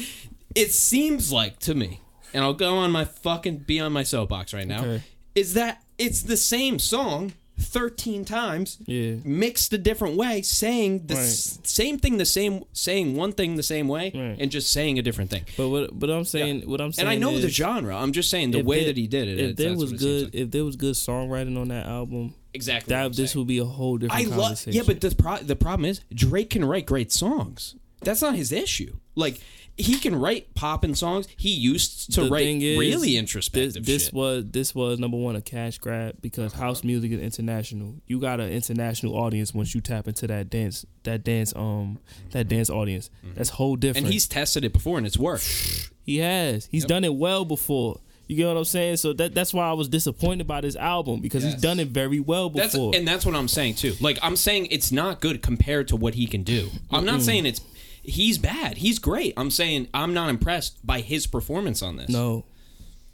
[0.56, 2.02] It seems like to me,
[2.34, 4.82] and I'll go on my fucking be on my soapbox right now.
[4.84, 5.04] Okay.
[5.36, 9.16] Is that it's the same song 13 times, Yeah.
[9.24, 13.64] mixed a different way, saying the s- same thing, the same, saying one thing the
[13.64, 14.36] same way, Right.
[14.40, 15.44] and just saying a different thing.
[15.56, 17.96] But what but I'm saying what I'm saying And I know the genre.
[17.96, 19.40] I'm just saying the way there- that he did it.
[19.40, 20.36] If there was what it seems good like.
[20.36, 22.92] if there was good songwriting on that album, exactly.
[22.94, 23.40] that this saying.
[23.42, 24.62] would be a whole different I love.
[24.68, 27.76] Yeah, but the pro- the problem is Drake can write great songs.
[28.02, 28.98] That's not his issue.
[29.16, 29.40] Like
[29.78, 31.28] he can write poppin' songs.
[31.38, 34.14] He used to the write is, really this, introspective this shit.
[34.14, 37.96] was this was number one a cash grab because house music is international.
[38.08, 42.00] You got an international audience once you tap into that dance, that dance, um,
[42.32, 43.10] that dance audience.
[43.36, 44.06] That's whole different.
[44.06, 45.92] and he's tested it before, and it's worked.
[46.04, 48.00] he has he's done it well before.
[48.28, 48.98] You get what I'm saying?
[48.98, 51.54] So that that's why I was disappointed by this album because Yes.
[51.54, 52.96] he's done it very well That's before.
[52.96, 53.94] and that's what I'm saying too.
[54.02, 56.70] Like I'm saying it's not good compared to what he can do.
[56.90, 57.62] I'm not saying it's
[58.06, 58.78] he's bad.
[58.78, 59.34] He's great.
[59.38, 62.10] I'm saying I'm not impressed by his performance on this.
[62.10, 62.46] no,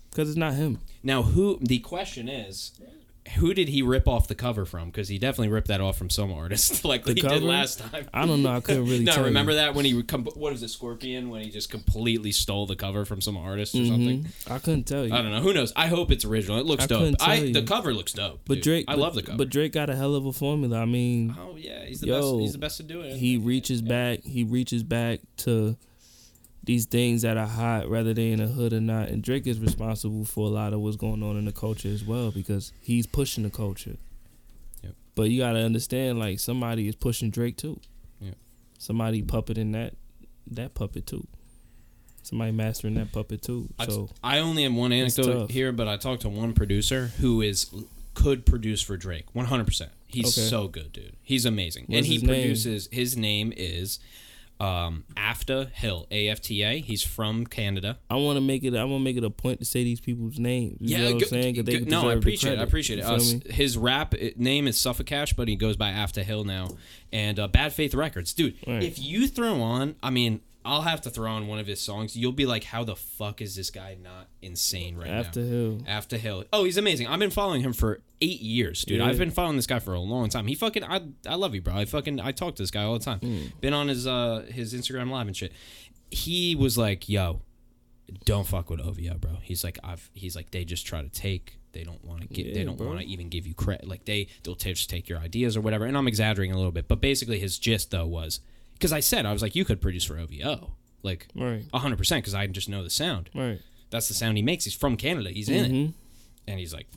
[0.10, 0.80] because it's not him.
[1.04, 1.58] Now, who?
[1.62, 2.72] The question is,
[3.38, 4.88] who did he rip off the cover from?
[4.90, 7.46] Because he definitely ripped that off from some artist, like The he did cover?
[7.46, 8.08] last time.
[8.14, 8.56] I don't know.
[8.56, 9.04] I couldn't really.
[9.04, 9.58] no, tell remember you.
[9.60, 11.30] that when he com- what was it, Scorpion?
[11.30, 14.24] When he just completely stole the cover from some artist or something.
[14.24, 14.52] Mhm.
[14.52, 15.14] I couldn't tell you.
[15.14, 15.42] I don't know.
[15.42, 15.72] Who knows?
[15.76, 16.58] I hope it's original.
[16.60, 17.16] It looks I dope.
[17.22, 18.42] I tell the cover looks dope.
[18.48, 18.64] But dude.
[18.64, 19.38] Drake, I love the cover.
[19.38, 20.80] But Drake got a hell of a formula.
[20.82, 22.42] I mean, oh yeah, he's the Yo, best.
[22.42, 23.18] He's the best to do it.
[23.18, 24.22] he reaches back.
[24.24, 25.78] He reaches back to
[26.64, 29.10] these things that are hot, whether they in the hood or not.
[29.10, 32.04] And Drake is responsible for a lot of what's going on in the culture as
[32.04, 33.98] well because he's pushing the culture.
[34.84, 34.94] Yep.
[35.16, 37.80] But you gotta understand, like somebody is pushing Drake too.
[38.20, 38.36] Yep.
[38.78, 39.96] Somebody puppeting that
[40.52, 41.26] that puppet too.
[42.24, 43.68] Somebody mastering that puppet too.
[43.80, 47.42] I, So I only have one anecdote here, but I talked to one producer who
[47.42, 47.72] is
[48.14, 49.66] could produce for Drake 100.
[49.66, 50.48] percent He's Okay.
[50.48, 51.16] so good, dude.
[51.24, 52.30] He's amazing, and he his name?
[52.42, 52.90] produces.
[52.92, 54.00] His name is
[54.62, 56.80] um, Afta Hill, A F T A.
[56.80, 57.98] He's from Canada.
[58.10, 58.76] I want to make it.
[58.76, 60.78] I want to make it a point to say these people's names.
[60.80, 61.56] You know what I'm good- saying?
[61.56, 62.60] good- no, I appreciate it.
[62.60, 63.06] I appreciate it.
[63.06, 63.20] Uh,
[63.52, 66.70] his rap uh, name is Suffocash, but he goes by Afta Hill now.
[67.12, 68.56] And uh, Bad Faith Records, dude.
[68.68, 68.84] Right.
[68.84, 72.16] If you throw on, I mean, I'll have to throw on one of his songs.
[72.16, 75.20] You'll be like, how the fuck is this guy not insane right now?
[75.20, 75.48] After now?
[75.48, 75.78] Hill.
[75.88, 76.44] Afta Hill.
[76.54, 77.08] Oh, he's amazing.
[77.08, 79.00] I've been following him for eight years, dude.
[79.00, 79.08] Yeah.
[79.08, 80.46] I've been following this guy for a long time.
[80.46, 81.74] He fucking, I, I love you, bro.
[81.74, 83.20] I fucking, I talk to this guy all the time.
[83.22, 83.60] Mm.
[83.60, 85.52] Been on his, uh, his Instagram live and shit.
[86.12, 87.42] He was like, yo,
[88.26, 89.38] don't fuck with OVO, bro.
[89.42, 90.10] He's like, I've.
[90.14, 91.58] He's like, they just try to take.
[91.72, 92.54] They don't want to get.
[92.54, 93.88] they don't want to even give you credit.
[93.88, 95.86] Like they, they'll just take your ideas or whatever.
[95.86, 98.42] And I'm exaggerating a little bit, but basically his gist though was,
[98.82, 100.72] because I said I was like, you could produce for OVO,
[101.04, 101.64] like, Right.
[101.74, 103.30] hundred percent, because I just know the sound.
[103.36, 103.60] Right.
[103.92, 104.64] That's the sound he makes.
[104.64, 105.30] He's from Canada.
[105.32, 105.94] He's in it, Mhm.
[106.48, 106.88] and he's like,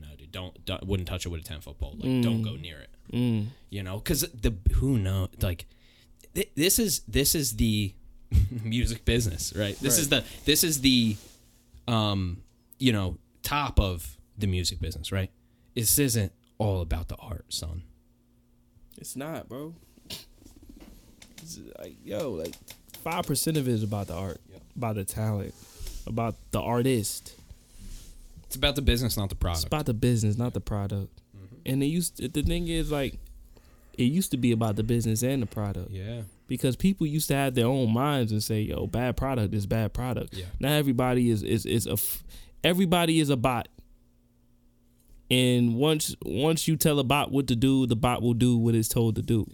[0.00, 1.94] no, dude, don't, don't wouldn't touch it with a ten foot pole.
[1.98, 2.90] Like, don't go near it.
[3.12, 3.46] Mm.
[3.70, 5.66] You know, because the who know like
[6.34, 7.92] th- this is this is the
[8.64, 9.78] music business, right?
[9.80, 11.16] This is the this is the
[11.86, 12.42] um
[12.78, 15.30] you know top of the music business, right?
[15.74, 17.82] This isn't all about the art, son.
[18.96, 19.74] It's not, bro.
[21.44, 22.54] It's like, yo, like
[23.02, 24.40] five percent of it is about the art,
[24.76, 25.54] about the talent,
[26.06, 27.34] about the artist.
[28.46, 29.64] It's about the business, not the product.
[29.64, 31.20] It's about the business, not the product.
[31.36, 31.56] Mm-hmm.
[31.66, 33.18] And it used the thing is like
[33.98, 37.34] it used to be about the business and the product yeah, because people used to
[37.34, 40.46] have their own minds and say, "Yo, bad product is bad product." Yeah.
[40.58, 42.24] Now everybody is is is a f-
[42.62, 43.68] everybody is a bot.
[45.30, 48.74] And once once you tell a bot what to do, the bot will do what
[48.74, 49.46] it's told to do.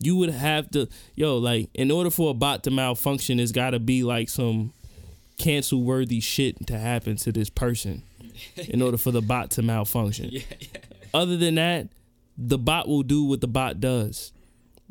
[0.00, 3.70] You would have to yo like in order for a bot to malfunction, it's got
[3.70, 4.72] to be like some
[5.38, 8.02] cancel worthy shit to happen to this person
[8.56, 10.30] in order for the bot to malfunction.
[11.14, 11.88] Other than that,
[12.36, 14.32] the bot will do what the bot does.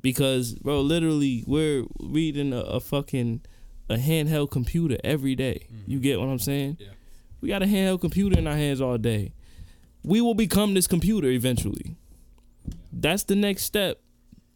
[0.02, 3.42] Because bro, literally we're reading a, a fucking
[3.90, 5.66] a handheld computer every day.
[5.66, 5.92] Mm-hmm.
[5.92, 6.78] You get what I'm saying?
[6.80, 6.90] Yeah.
[7.42, 9.34] We got a handheld computer in our hands all day.
[10.04, 11.96] We will become this computer eventually.
[12.92, 14.00] That's the next step.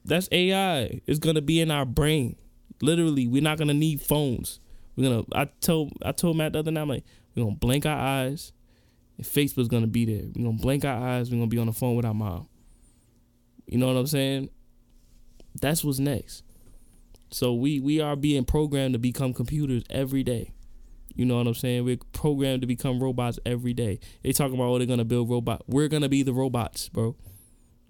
[0.04, 1.02] That's AI.
[1.06, 2.36] It's gonna be in our brain.
[2.82, 4.60] Literally, we're not gonna need phones.
[4.96, 5.26] We're gonna.
[5.34, 7.06] I told I told Matt the other night, I'm like,
[7.36, 8.52] we're gonna blink our eyes,
[9.18, 10.24] and Facebook's gonna be there.
[10.36, 11.30] We're gonna blink our eyes.
[11.30, 12.48] We're gonna be on the phone with our mom.
[13.68, 14.50] You know what I'm saying?
[15.62, 16.44] That's what's next.
[17.30, 20.52] So we we are being programmed to become computers every day.
[21.16, 21.86] You know what I'm saying?
[21.86, 24.00] We're programmed to become robots every day.
[24.24, 25.64] They talking about oh they're gonna build robot.
[25.68, 27.16] We're gonna be the robots, bro.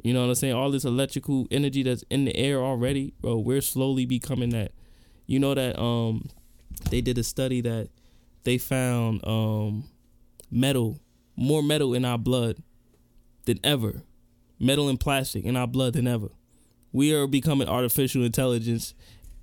[0.03, 0.53] You know what I'm saying?
[0.53, 3.38] All this electrical energy that's in the air already, bro.
[3.38, 4.72] We're slowly becoming that.
[5.28, 6.28] You know that um
[6.90, 7.90] they did a study that
[8.44, 9.84] they found um
[10.49, 10.99] metal,
[11.36, 12.57] more metal in our blood
[13.45, 14.02] than ever.
[14.60, 16.30] Metal and plastic in our blood than ever.
[16.91, 18.94] We are becoming artificial intelligence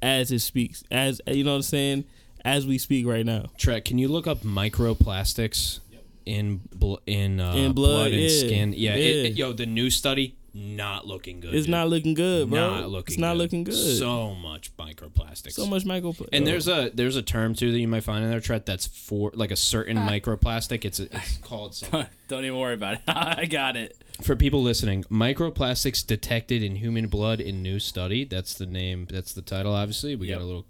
[0.02, 0.82] as it speaks.
[0.90, 2.04] As you know what I'm saying?
[2.44, 3.46] As we speak right now.
[3.58, 5.80] Trek, can you look up microplastics
[6.26, 8.28] in bl- in uh, In blood, and yeah.
[8.28, 8.74] skin?
[8.76, 11.54] Yeah, it- it- yo, the new study not looking good.
[11.54, 11.70] It's dude.
[11.72, 12.58] not looking good, bro.
[12.80, 13.12] Not looking.
[13.14, 13.38] it's not good.
[13.38, 13.74] looking good.
[13.74, 15.52] So, So much microplastics.
[15.52, 16.14] So much micro.
[16.32, 18.66] And there's a there's a term too that you might find in there, Tret.
[18.66, 20.84] That's for like a certain microplastic.
[20.84, 22.06] It's it's called something.
[22.28, 23.00] Don't even worry about it.
[23.08, 23.96] I got it.
[24.22, 25.04] for people listening.
[25.04, 28.24] Microplastics detected in human blood in new study.
[28.24, 29.06] That's the name.
[29.10, 29.72] That's the title.
[29.74, 30.66] Obviously, we got a little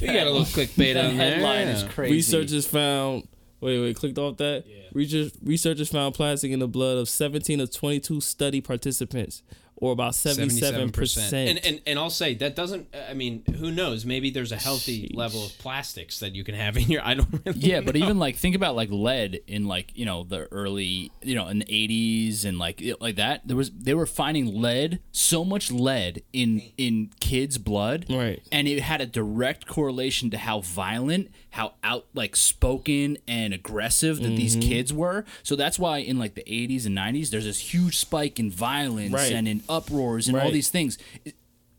[0.00, 1.32] we got a little clickbait That on there.
[1.34, 1.88] headline is Yeah.
[1.88, 2.14] crazy.
[2.14, 3.28] Researchers found.
[3.64, 4.64] Wait, wait, clicked off that.
[4.66, 4.82] Yeah.
[4.92, 9.42] Research, researchers found plastic in the blood of 17 of 22 study participants,
[9.76, 11.32] or about 77 percent.
[11.50, 12.94] And, and and I'll say that doesn't.
[13.08, 14.04] I mean, who knows?
[14.04, 15.16] Maybe there's a healthy Sheesh.
[15.16, 17.02] level of plastics that you can have in your.
[17.04, 17.58] I don't really.
[17.58, 21.34] Yeah, but even like think about like lead in like you know the early you
[21.34, 23.46] know in the eighties and like like that.
[23.46, 28.42] There was they were finding lead, so much lead in in kids' blood, Right.
[28.52, 34.20] And it had a direct correlation to how violent, how out like spoken and aggressive
[34.22, 34.68] that these Mm-hmm.
[34.68, 35.24] kids were.
[35.42, 39.12] So that's why in like the eighties and nineties, there's this huge spike in violence
[39.12, 39.32] Right.
[39.32, 40.98] and in uproars and all these things.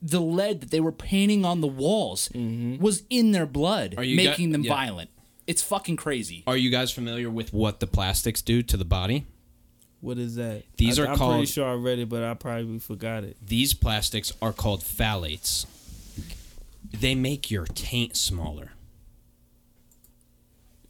[0.02, 2.82] The lead that they were painting on the walls Mm-hmm.
[2.84, 4.74] was in their blood, Are you making got- them yeah.
[4.74, 5.10] violent.
[5.48, 6.44] It's fucking crazy.
[6.48, 9.26] Are you guys familiar with what the plastics do to the body?
[10.02, 10.62] what is that?
[10.78, 13.38] These I, are I'm called- pretty sure I read it, but I probably forgot it.
[13.44, 15.66] These plastics are called phthalates.
[16.94, 18.74] They make your taint smaller.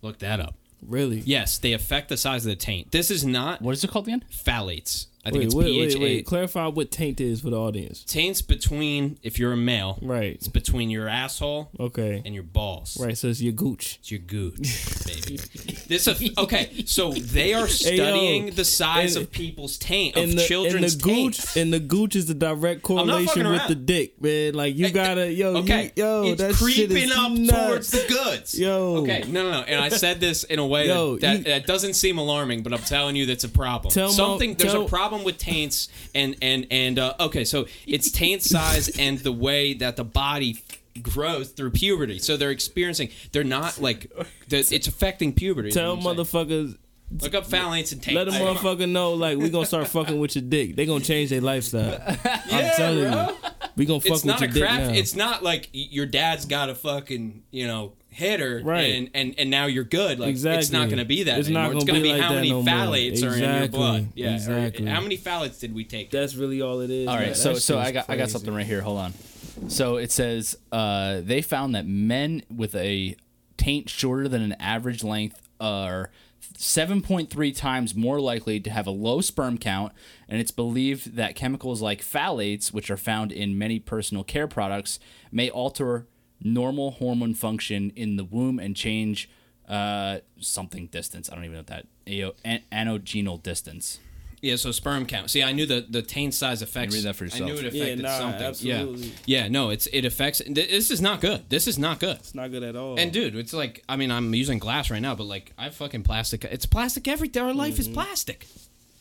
[0.01, 0.55] Look that up.
[0.85, 1.19] Really?
[1.25, 2.91] Yes, they affect the size of the taint.
[2.91, 4.23] This is not What is it called again?
[4.31, 5.07] phthalates.
[5.25, 5.99] I think Wait, it's wait, PHA.
[5.99, 6.25] wait, wait.
[6.27, 8.03] Clarify what taint is for the audience.
[8.03, 10.33] Taints between, if you're a male, Right.
[10.33, 12.21] it's between your asshole Okay.
[12.23, 12.95] and your balls.
[13.01, 13.17] Right.
[13.17, 13.97] So it's your gooch.
[14.01, 14.57] It's your gooch,
[15.05, 15.39] baby.
[15.87, 16.83] this a, okay.
[16.85, 20.47] So they are yo, studying the size and- of people's taint of And the, and
[20.47, 21.57] children's the gooch taints.
[21.57, 24.53] and the gooch is the direct correlation with the dick, man.
[24.53, 27.67] Like you gotta, yo, okay, you, yo, it's that shit creeping is up nuts.
[27.67, 28.59] towards the goods.
[28.59, 28.97] Yo.
[28.97, 29.61] okay, no, no, no.
[29.61, 32.61] And I said this in a way Yo, that, that, you- that doesn't seem alarming,
[32.61, 33.91] but I'm telling you that's a problem.
[33.91, 37.65] Tell Mo- Something there's tell- a problem with taints, and and and uh, okay, so
[37.87, 40.61] it's taint size and the way that the body
[41.01, 42.19] grows through puberty.
[42.19, 43.09] So they're experiencing.
[43.31, 44.11] They're not like
[44.47, 45.71] the, it's affecting puberty.
[45.71, 46.17] Tell saying.
[46.17, 46.77] motherfuckers,
[47.21, 48.15] Look up phthalates and taints.
[48.15, 50.75] let a motherfucker know, like we gonna start fucking with your dick.
[50.75, 52.01] They gonna change their lifestyle.
[52.25, 53.35] I'm telling you,
[53.75, 54.79] we gonna fuck It's with not your a dick crap.
[54.81, 54.89] now.
[54.89, 58.93] It's not like your dad's got a fucking you know hitter, Right.
[58.95, 60.19] and, and and now you're good.
[60.19, 60.59] Like exactly.
[60.59, 61.75] it's not going to be that It's not anymore.
[61.81, 62.73] It's gonna going to be be like how many no more.
[62.73, 64.07] phthalates are in your blood.
[64.15, 64.85] Yeah, or Exactly.
[64.85, 66.11] how many phthalates did we take?
[66.11, 67.07] That's really all it is.
[67.07, 68.81] All right, That- so so I got I got something right here.
[68.81, 69.13] Hold on.
[69.67, 73.15] So it says uh, they found that men with a
[73.57, 76.09] taint shorter than an average length are
[76.57, 79.91] 7.3 times more likely to have a low sperm count,
[80.27, 84.99] and it's believed that chemicals like phthalates, which are found in many personal care products,
[85.31, 86.07] may alter
[86.45, 89.29] normal hormone function in the womb and change
[89.67, 91.29] uh, something distance.
[91.29, 93.99] I don't even know what that AO, an- anogenal distance.
[94.41, 95.31] Yeah, so sperm count.
[95.31, 96.93] See, I knew the the taint size affects.
[96.93, 97.49] read that for yourself.
[97.49, 98.43] I knew it Yeah, affected nah, something.
[98.43, 99.07] absolutely.
[99.25, 99.47] Yeah, yeah.
[99.47, 100.39] No, it's it affects.
[100.47, 101.49] This is not good.
[101.49, 102.17] This is not good.
[102.17, 102.99] It's not good at all.
[102.99, 105.73] And dude, it's like I mean, I'm using glass right now, but like I have
[105.73, 106.43] fucking plastic.
[106.45, 107.07] It's plastic.
[107.07, 107.41] Everything.
[107.41, 108.45] Our life is plastic.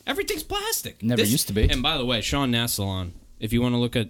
[0.07, 1.03] Everything's plastic.
[1.03, 1.69] Never used to be.
[1.69, 4.09] And by the way, Sean Nassalon, if you want to look at.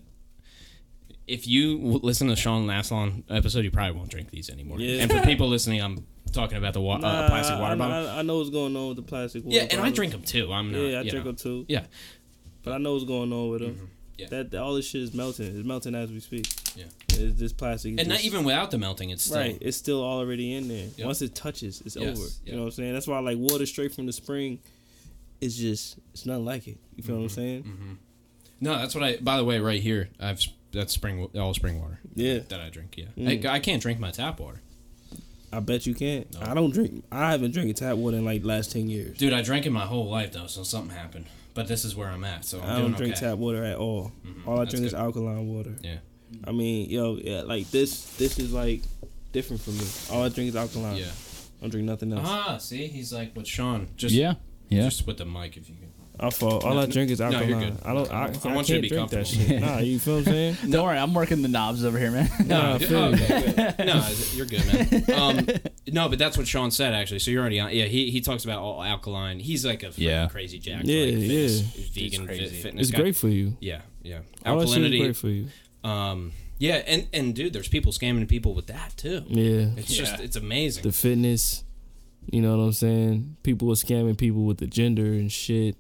[1.28, 4.80] If you listen to Sean Nassalon episode, you probably won't drink these anymore.
[4.80, 5.02] Yeah.
[5.02, 8.10] And for people listening, I'm talking about the wa- Nah, uh, plastic water I, bottle.
[8.10, 10.22] I, I know what's going on with the plastic water yeah, and I drink them
[10.22, 10.52] too.
[10.54, 10.78] I'm not.
[10.80, 11.32] Yeah, I drink know.
[11.32, 11.66] them too.
[11.68, 11.86] Yeah,
[12.64, 13.72] But I know what's going on with them.
[13.76, 13.86] Mm-hmm.
[14.18, 14.28] Yeah.
[14.30, 15.48] That, that all this shit is melting.
[15.58, 16.48] It's melting as we speak.
[16.76, 16.86] Yeah.
[17.10, 18.00] It's just plastic.
[18.00, 19.58] and not even without the melting, it's still right.
[19.60, 20.88] It's still already in there.
[20.96, 21.06] Yep.
[21.06, 22.28] Once it touches, it's Yes, over.
[22.28, 22.32] yep.
[22.46, 22.94] You know what I'm saying?
[22.94, 24.60] That's why like water straight from the spring.
[25.42, 26.78] It's just it's nothing like it.
[26.96, 27.36] You feel what I'm Mm-hmm.
[27.36, 27.98] saying?
[28.62, 29.18] No, that's what I.
[29.18, 30.42] By the way, right here, I've
[30.76, 32.00] that's spring all spring water.
[32.14, 32.40] Yeah.
[32.50, 32.96] that I drink.
[32.98, 33.46] Yeah, Mm.
[33.46, 34.62] I, I can't drink my tap water,
[35.52, 36.28] I bet you can't.
[36.42, 37.04] I don't drink.
[37.12, 39.18] I haven't drank tap water in like last ten years.
[39.18, 39.34] dude.
[39.34, 41.26] I drank it my whole life though, so something happened.
[41.54, 43.26] But this is where I'm at, so I'm I don't drink okay.
[43.26, 43.32] Mm-hmm.
[43.32, 44.12] tap water at all.
[44.46, 45.76] All I That's drink is alkaline water.
[45.82, 45.98] Yeah,
[46.46, 48.06] I mean, yo, yeah, like this.
[48.18, 48.82] This is like
[49.32, 49.86] different for me.
[50.12, 50.98] All I drink is alkaline.
[50.98, 51.06] yeah.
[51.06, 52.28] I don't drink nothing else.
[52.30, 53.88] Ah, see, he's like with Sean.
[53.96, 54.34] Just Yeah,
[54.68, 54.84] yeah.
[54.84, 55.92] just with the mic if you can.
[56.20, 56.60] I fall.
[56.66, 57.78] All I drink is No, alkaline.
[57.84, 58.12] I don't.
[58.12, 59.62] I, I I, want can't you to be drink that shit.
[59.62, 60.58] Nah, you feel what I'm saying?
[60.70, 62.30] Don't worry, I'm working the knobs over here, man.
[62.46, 63.86] Nah, I feel you.
[63.86, 64.66] no, you're good,
[65.08, 65.20] man.
[65.20, 65.48] Um,
[65.88, 67.20] no, but that's what Sean said actually.
[67.20, 67.74] So you're already on.
[67.74, 69.40] Yeah, he, he talks about all alkaline.
[69.40, 70.28] He's like a Yeah.
[70.30, 70.82] crazy jack.
[70.86, 71.86] Yeah, like, fitness, yeah.
[71.94, 72.62] vegan crazy.
[72.62, 72.88] fitness.
[72.88, 73.02] It's guy.
[73.02, 73.58] great for you.
[73.60, 74.20] Yeah, yeah.
[74.46, 75.00] All that shit is Alkalinity.
[75.02, 75.48] great for you.
[75.84, 79.24] Um, yeah, and and dude, there's people scamming people with that too.
[79.28, 79.72] Yeah.
[79.78, 80.84] It's just it's amazing.
[80.84, 81.64] The fitness.
[82.32, 83.38] You know what I'm saying?
[83.44, 85.76] People are scamming people with the gender and shit.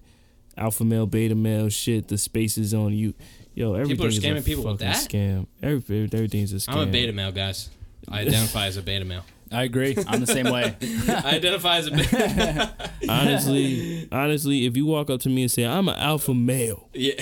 [0.57, 2.07] Alpha male, beta male, shit.
[2.07, 3.14] The spaces on you.
[3.53, 5.10] Yo, everything is a scamming people with fucking that?
[5.10, 5.48] Scam.
[5.64, 6.73] Every, everything's a scam.
[6.73, 7.69] I'm a beta male, guys.
[8.10, 9.23] I identify as a beta male.
[9.52, 9.95] I agree.
[10.07, 10.76] I'm the same way.
[11.07, 12.73] I identify as a beta.
[13.10, 17.14] honestly, honestly, if you walk up to me and say I'm an alpha male, Yeah,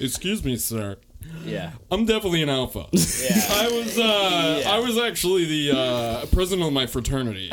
[0.00, 0.98] excuse me, sir.
[1.44, 1.72] Yeah.
[1.90, 2.86] I'm definitely an alpha.
[2.92, 3.46] Yeah.
[3.50, 7.50] I was uh, I was actually the uh, president of my fraternity.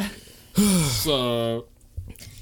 [0.88, 1.66] So,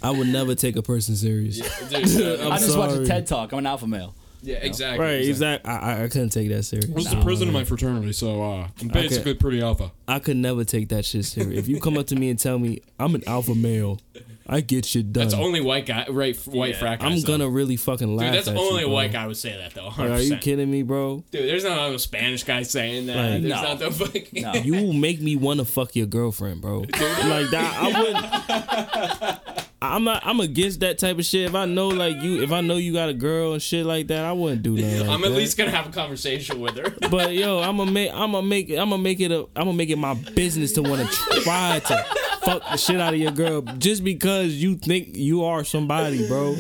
[0.02, 1.58] I would never take a person serious.
[1.90, 3.06] dude, uh, I just watched a.
[3.06, 3.52] TED talk.
[3.52, 4.16] I'm an alpha male.
[4.42, 5.04] yeah, exactly.
[5.06, 5.70] Right, exactly.
[5.72, 6.90] I, I- I couldn't take that serious.
[6.90, 9.92] I was the president of my fraternity, so uh, I'm basically pretty alpha.
[10.08, 11.58] I could never take that shit serious.
[11.58, 14.00] If you come up to me and tell me I'm an alpha male,
[14.48, 15.24] I get shit done.
[15.24, 16.36] That's only white guy, right?
[16.46, 16.80] White Yeah.
[16.80, 17.12] frat guys.
[17.12, 17.38] I'm though.
[17.38, 18.28] gonna really fucking laugh.
[18.28, 18.94] Dude, that's at only you, a bro.
[18.94, 19.90] white guy would say that though.
[19.90, 19.98] 100%.
[19.98, 21.24] Like, are you kidding me, bro?
[21.32, 23.16] Dude, there's not no Spanish guy saying that.
[23.16, 23.62] Like, there's no.
[23.64, 24.44] not the fucking.
[24.44, 24.54] No.
[24.54, 26.80] You will make me want to fuck your girlfriend, bro.
[26.82, 29.40] like that, I wouldn't.
[29.82, 30.26] I'm not.
[30.26, 31.48] I'm against that type of shit.
[31.48, 34.08] If I know, like you, if I know you got a girl and shit like
[34.08, 35.02] that, I wouldn't do that.
[35.02, 35.38] Like I'm at that.
[35.38, 36.96] least gonna have a conversation with her.
[37.10, 38.12] But yo, I'm gonna make.
[38.12, 38.70] I'm gonna make.
[38.72, 39.42] I'm gonna make it a.
[39.56, 42.06] I'm gonna make it my business to want to try to
[42.44, 46.56] fuck the shit out of your girl just because you think you are somebody, bro.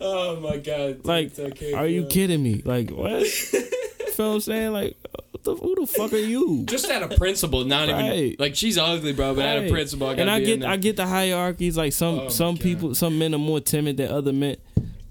[0.00, 1.04] oh my god!
[1.04, 1.32] Like,
[1.74, 2.62] are you kidding me?
[2.64, 3.26] Like what?
[4.10, 4.72] Feel what I'm saying?
[4.72, 4.96] Like,
[5.30, 6.64] what the, who the fuck are you?
[6.66, 9.34] Just out of principle, not even like she's ugly, bro.
[9.34, 10.64] But out of principle, I and I get.
[10.64, 11.76] I get the hierarchies.
[11.76, 14.56] Like some Oh some people, some men are more timid than other men.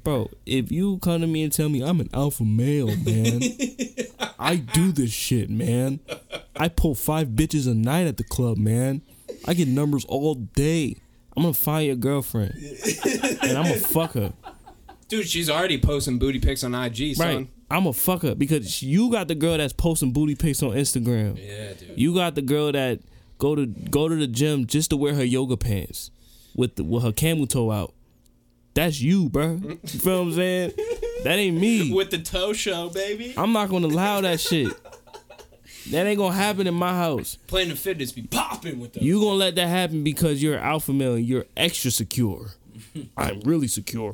[0.03, 3.41] Bro, if you come to me and tell me I'm an alpha male, man,
[4.39, 5.99] I do this shit, man.
[6.55, 9.01] I pull five bitches a night at the club, man.
[9.45, 10.97] I get numbers all day.
[11.35, 14.33] I'm gonna find your girlfriend, and I'm gonna fuck her.
[15.07, 17.27] Dude, she's already posting booty pics on IG, son.
[17.35, 17.47] Right?
[17.71, 21.37] I'm gonna fuck her because you got the girl that's posting booty pics on Instagram.
[21.37, 21.97] Yeah, dude.
[21.97, 22.99] You got the girl that
[23.37, 26.11] go to go to the gym just to wear her yoga pants
[26.55, 27.93] with the, with her camel toe out.
[28.73, 29.59] That's you, bro.
[29.63, 30.71] You feel what I'm saying?
[31.23, 31.93] That ain't me.
[31.93, 33.33] With the toe show, baby.
[33.35, 34.71] I'm not gonna allow that shit.
[35.91, 37.37] That ain't gonna happen in my house.
[37.47, 39.03] Planet Fitness be popping with them.
[39.03, 42.51] You gonna let that happen because you're an alpha male and you're extra secure.
[43.17, 44.13] I'm really secure.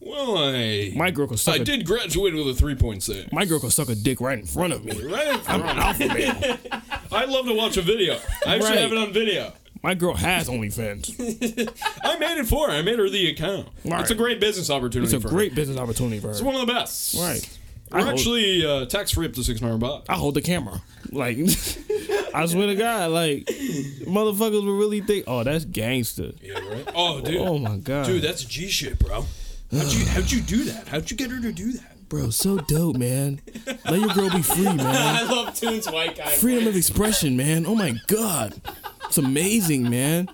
[0.00, 1.56] Well, I, My girl can suck.
[1.56, 3.32] I a, did graduate with a 3.6.
[3.32, 4.92] My girl can suck a dick right in front of me.
[4.92, 5.64] Right in I'm front.
[5.64, 6.80] an alpha male.
[7.12, 8.14] I'd love to watch a video.
[8.46, 8.78] I actually Right.
[8.78, 9.52] have it on video.
[9.82, 11.18] My girl has OnlyFans.
[12.04, 12.72] I made it for her.
[12.76, 13.68] I made her the account.
[13.84, 14.00] Right.
[14.02, 15.56] It's a great business opportunity It's a great her.
[15.56, 16.32] business opportunity for her.
[16.32, 17.14] It's one of the best.
[17.18, 17.58] Right.
[17.90, 20.06] We're hold- actually uh, tax free up to six hundred bucks.
[20.08, 20.80] I hold the camera.
[21.10, 21.38] Like,
[22.34, 26.32] I swear to God, like, motherfuckers would really think, oh, that's gangster.
[26.40, 26.88] Yeah, right.
[26.94, 28.06] Oh, dude, Oh my God.
[28.06, 29.24] dude, that's G shit, bro.
[29.72, 30.88] How'd you how'd you do that?
[30.88, 32.08] How'd you get her to do that?
[32.08, 33.40] Bro, so dope, man.
[33.88, 34.80] Let your girl be free, man.
[34.80, 36.26] I love Tunes White Guy.
[36.30, 37.66] Freedom of expression, man.
[37.66, 38.60] Oh my God.
[39.10, 40.28] It's amazing, man.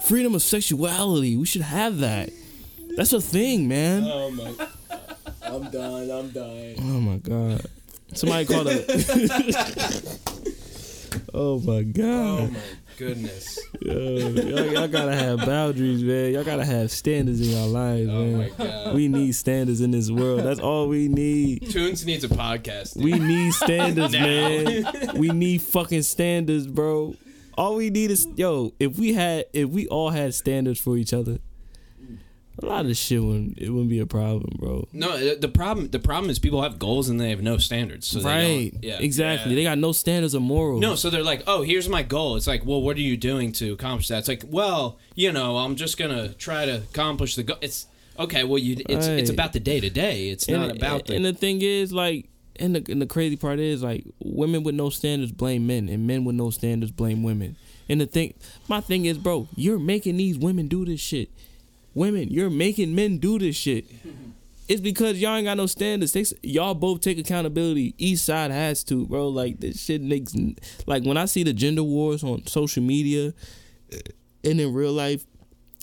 [0.00, 1.36] Freedom of sexuality.
[1.36, 2.30] We should have that.
[2.96, 4.04] That's a thing, man.
[4.06, 4.54] Oh my.
[5.42, 6.10] I'm done.
[6.10, 6.74] I'm done.
[6.78, 7.66] Oh my God.
[8.14, 10.20] Somebody called it.
[11.34, 12.40] oh my God.
[12.40, 12.60] Oh my
[12.96, 13.58] goodness.
[13.82, 16.32] Yo, y'all, y'all gotta have boundaries, man.
[16.32, 18.16] Y'all gotta have standards in your lives, man.
[18.16, 18.38] Oh man.
[18.38, 18.94] my god.
[18.94, 20.44] We need standards in this world.
[20.44, 21.70] That's all we need.
[21.70, 22.94] Tunes needs a podcast.
[22.94, 23.04] dude.
[23.04, 25.18] We need standards, man.
[25.18, 27.14] We need fucking standards, bro.
[27.58, 28.72] All we need is yo.
[28.78, 31.38] If we had, if we all had standards for each other,
[32.60, 34.86] a lot of shit wouldn't it wouldn't be a problem, bro.
[34.92, 38.06] No, the- the problem the problem is people have goals and they have no standards.
[38.06, 38.72] So right?
[38.80, 39.50] yeah, exactly.
[39.52, 39.56] yeah.
[39.56, 40.80] They got no standards or morals.
[40.80, 43.50] No, so they're like, "Oh, here's my goal." It's like, "Well, what are you doing
[43.52, 47.42] to accomplish that?" It's like, "Well, you know, I'm just gonna try to accomplish the
[47.42, 47.86] goal." It's
[48.18, 48.44] okay.
[48.44, 50.28] Well, you, it's it's about the day to day.
[50.30, 51.16] It's and, not about the.
[51.16, 52.28] and the thing is like
[52.58, 56.06] and the, and the crazy part is like women with no standards blame men and
[56.06, 57.56] men with no standards blame women.
[57.88, 58.34] And the thing
[58.68, 61.30] my thing is bro you're making these women do this shit.
[61.94, 63.86] Women you're making men do this shit.
[64.68, 66.12] It's because y'all ain't got no standards.
[66.12, 67.94] Takes y'all both take accountability.
[67.96, 69.28] East side has to bro.
[69.28, 70.34] Like this shit makes
[70.86, 73.32] like when i see the gender wars on social media
[73.92, 73.96] uh,
[74.44, 75.24] and in real life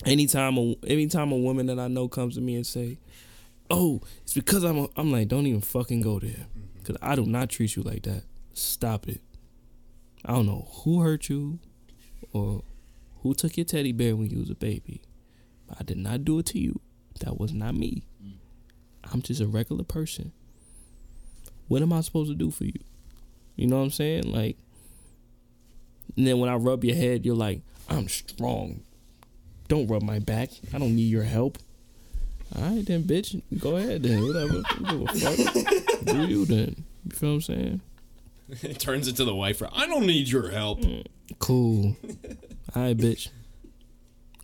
[0.06, 2.98] anytime a anytime a woman that i know comes to me and say
[3.70, 6.48] oh, it's because I'm a, I'm like, don't even fucking go there.
[6.86, 8.24] Because I do not treat you like that.
[8.54, 9.22] Stop it.
[10.24, 11.58] I don't know who hurt you
[12.32, 12.62] or
[13.22, 15.02] who took your teddy bear when you was a baby.
[15.68, 16.80] But I did not do it to you.
[17.22, 18.04] That was not me.
[18.24, 18.34] Mm.
[19.12, 20.32] I'm just a regular person.
[21.68, 22.80] What am I supposed to do for you?
[23.56, 24.32] You know what I'm saying?
[24.32, 24.58] Like,
[26.16, 28.82] and then when I rub your head, you're like, I'm strong.
[29.68, 30.52] Don't rub my back.
[30.72, 31.58] I don't need your help.
[32.58, 33.42] All right, then, bitch.
[33.60, 34.22] Go ahead, then.
[34.26, 34.62] Whatever.
[34.64, 36.06] Fuck.
[36.06, 36.84] Do you then?
[37.06, 37.82] You feel what I'm saying?
[38.62, 39.62] it turns into the wife.
[39.74, 40.82] I don't need your help.
[41.40, 41.96] Cool.
[42.76, 43.30] All right, bitch.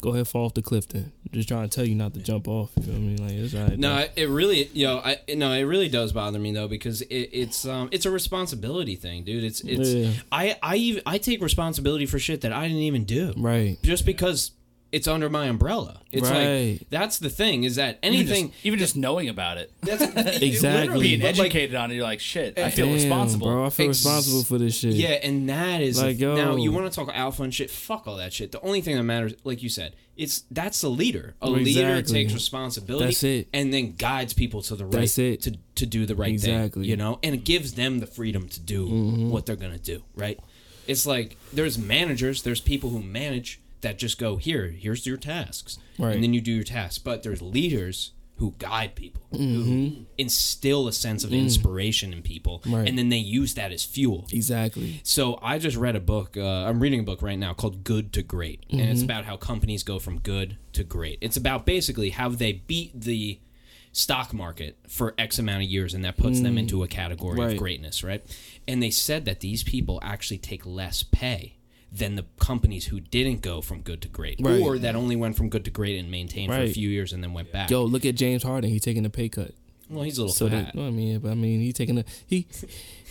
[0.01, 1.11] Go ahead, fall off the cliff then.
[1.31, 2.71] Just trying to tell you not to jump off.
[2.75, 3.17] You feel me?
[3.17, 3.77] Like it's all right.
[3.77, 4.01] No, though.
[4.01, 7.29] it- it really, you know, I no, it really does bother me though because it,
[7.31, 9.43] it's um it's a responsibility thing, dude.
[9.43, 10.11] It's it's Yeah.
[10.31, 13.31] I I even I take responsibility for shit that I didn't even do.
[13.37, 13.77] right.
[13.83, 14.51] Just because
[14.91, 16.01] it's under my umbrella.
[16.11, 16.71] It's Right.
[16.79, 20.01] like that's the thing is that Even anything just, even just knowing about it, that's
[20.41, 20.99] Exactly.
[21.01, 22.59] being but, like, educated on it, you're like, shit.
[22.59, 23.47] I feel Damn, responsible.
[23.47, 23.65] bro.
[23.65, 24.93] I feel Ex- responsible for this shit.
[24.93, 27.69] Yeah, and that is Like, now you want to talk alpha and shit.
[27.71, 28.51] Fuck all that shit.
[28.51, 31.35] The only thing that matters, like you said, it's that's the leader.
[31.41, 33.05] A leader takes responsibility.
[33.05, 33.47] That's it.
[33.53, 34.91] and then guides people to the right.
[34.91, 35.41] That's it.
[35.43, 36.33] To to do the right thing.
[36.59, 36.81] Exactly.
[36.83, 36.89] Mm-hmm.
[36.89, 40.03] You know, and it gives them the freedom to do what they're gonna do.
[40.15, 40.37] Right.
[40.85, 42.41] It's like there's managers.
[42.43, 44.67] There's people who manage that just go here.
[44.69, 46.13] Here's your tasks, Right.
[46.15, 46.97] and then you do your tasks.
[46.99, 52.73] But there's leaders who guide people, who instill a sense of inspiration in people, Mm-hmm.
[52.73, 52.77] Mm.
[52.77, 52.87] Right.
[52.89, 54.25] and then they use that as fuel.
[54.31, 54.99] Exactly.
[55.03, 56.35] So I just read a book.
[56.35, 58.91] Uh, I'm reading a book right now called "Good to Great," and Mm-hmm.
[58.91, 61.19] it's about how companies go from good to great.
[61.21, 63.39] It's about basically how they beat the
[63.91, 67.41] stock market for X amount of years, and that puts them into a category Mm.
[67.45, 67.51] Right.
[67.53, 68.23] of greatness, right?
[68.67, 71.57] And they said that these people actually take less pay
[71.91, 74.61] than the companies who didn't go from good to great, Right.
[74.61, 77.21] or that only went from good to great and maintained for a few years and
[77.23, 77.69] then went back.
[77.69, 78.69] Yo, look at James Harden.
[78.69, 79.51] He taking a pay cut.
[79.89, 80.67] well, he's a little So fat.
[80.67, 82.47] that, well, I mean, but I mean, he taking a he.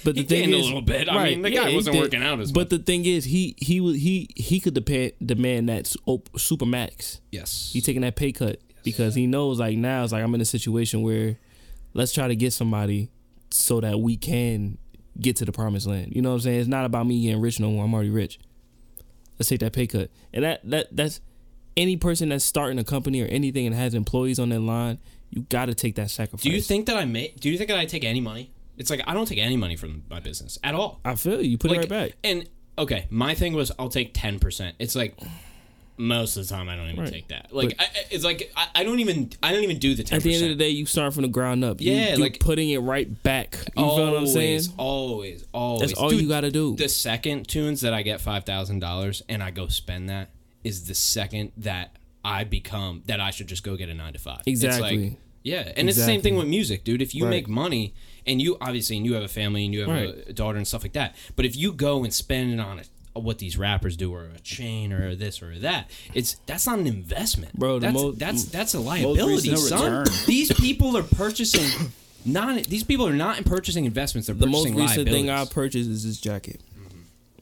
[0.02, 1.10] But the He thing gained a is, little bit.
[1.10, 2.00] I mean, the guy he wasn't did.
[2.02, 5.68] working out as But the thing is, he he was he he could depend, demand
[5.68, 7.20] that su- super max.
[7.30, 10.40] yes, He taking that pay cut because he knows like now it's like I'm in
[10.40, 11.36] a situation where
[11.92, 13.10] let's try to get somebody
[13.50, 14.78] so that we can
[15.20, 16.14] get to the promised land.
[16.16, 16.60] You know what I'm saying?
[16.60, 17.84] It's not about me getting rich no more.
[17.84, 18.38] I'm already rich.
[19.40, 20.10] Let's take that pay cut.
[20.34, 21.20] And that that that's
[21.76, 24.98] any person that's starting a company or anything and has employees on their line,
[25.30, 26.42] you got to take that sacrifice.
[26.42, 27.40] Do you think that I make?
[27.40, 28.50] Do you think that I take any money?
[28.76, 31.00] It's like I don't take any money from my business at all.
[31.06, 31.56] I feel you.
[31.56, 32.12] Put Like, it right back.
[32.22, 32.48] And
[32.78, 34.76] okay, my thing was I'll take ten percent.
[34.78, 35.18] It's like
[36.00, 37.12] most of the time I don't even Right.
[37.12, 37.52] take that.
[37.54, 40.22] Like I, it's like I, I don't even I don't even do the ten At
[40.22, 41.80] the end of the day, you start from the ground up.
[41.80, 43.56] You- Yeah, like- putting it right back.
[43.76, 44.62] You feel what I'm saying?
[44.78, 45.80] Always, always.
[45.90, 46.74] That's all you gotta do.
[46.76, 50.30] The second tunes that I get five thousand dollars and I go spend that
[50.64, 54.18] is the second that I become that I should just go get a nine to
[54.18, 54.42] five.
[54.46, 54.98] Exactly.
[55.10, 57.00] like, yeah, and it's the same thing with music, dude.
[57.00, 57.30] If you Right.
[57.30, 57.94] make money
[58.26, 60.14] and you obviously and you have a family and you have Right.
[60.28, 62.82] a daughter and stuff like that, but if you go and spend it on a,
[63.14, 66.86] what these rappers do or a chain or this or that, it's that's not an
[66.86, 70.06] investment, Bro, That's mo- that's that's a liability, son.
[70.26, 71.90] These people are purchasing
[72.24, 74.26] not these people are not in purchasing investments.
[74.28, 76.60] They're The most purchasing recent thing I purchased is this jacket.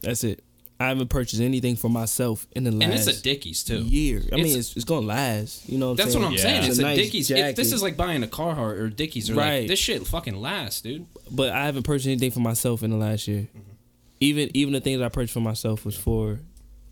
[0.00, 0.44] That's it.
[0.80, 3.78] I haven't purchased anything for myself in the last and it's a Dickies too.
[3.82, 4.22] year.
[4.32, 5.68] I mean, It's- it's, it's gonna last.
[5.68, 6.22] You know what That's saying?
[6.24, 6.62] what I'm saying.
[6.62, 6.68] Yeah.
[6.68, 7.30] It's, a a, nice Dickies.
[7.32, 9.68] It- this is like buying a Carhartt or Dickies or like Right.
[9.68, 11.06] this shit fucking lasts, dude.
[11.32, 13.48] But I haven't purchased anything for myself in the last year.
[13.48, 13.58] Mm-hmm.
[14.20, 16.40] Even even the things I purchased for myself was for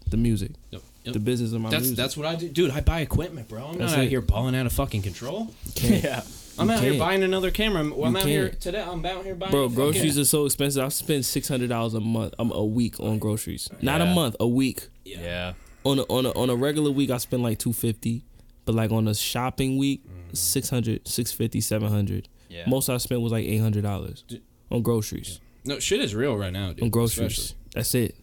[0.08, 0.82] the music, Yep.
[1.04, 1.12] Yep.
[1.14, 1.96] the business of my That's music.
[1.96, 2.70] that's what I do, dude.
[2.70, 3.66] I buy equipment, bro.
[3.66, 5.52] I'm That's not out here balling out of fucking control.
[5.82, 6.22] Yeah.
[6.58, 7.00] I'm You out here can't.
[7.00, 7.80] buying another camera.
[7.80, 8.60] I'm, I'm out here can't.
[8.60, 8.82] today.
[8.82, 9.50] I'm out here buying.
[9.50, 10.82] Bro, groceries are so expensive.
[10.82, 13.68] I spend six hundred dollars a month, um, a week on groceries.
[13.82, 14.88] Not a month, a week.
[15.04, 15.52] Yeah.
[15.84, 18.24] On a, on a on a regular week, I spend like two fifty,
[18.64, 20.36] but like on a shopping week, Mm.
[20.36, 22.28] 600, 650, 700.
[22.48, 22.64] Yeah.
[22.66, 24.24] Most I spent was like eight hundred dollars
[24.70, 25.40] on groceries.
[25.66, 26.82] No, shit is real right now, dude.
[26.84, 27.56] On groceries, especially.
[27.74, 28.14] that's it.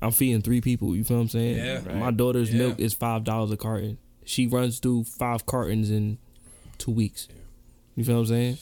[0.00, 0.96] I'm feeding three people.
[0.96, 1.56] You feel what I'm saying?
[1.56, 1.74] Yeah.
[1.86, 1.96] Right.
[1.96, 2.58] My daughter's Yeah.
[2.58, 3.98] milk is five dollars a carton.
[4.24, 6.18] She runs through five cartons in
[6.78, 7.28] two weeks.
[7.96, 8.58] You feel what I'm saying?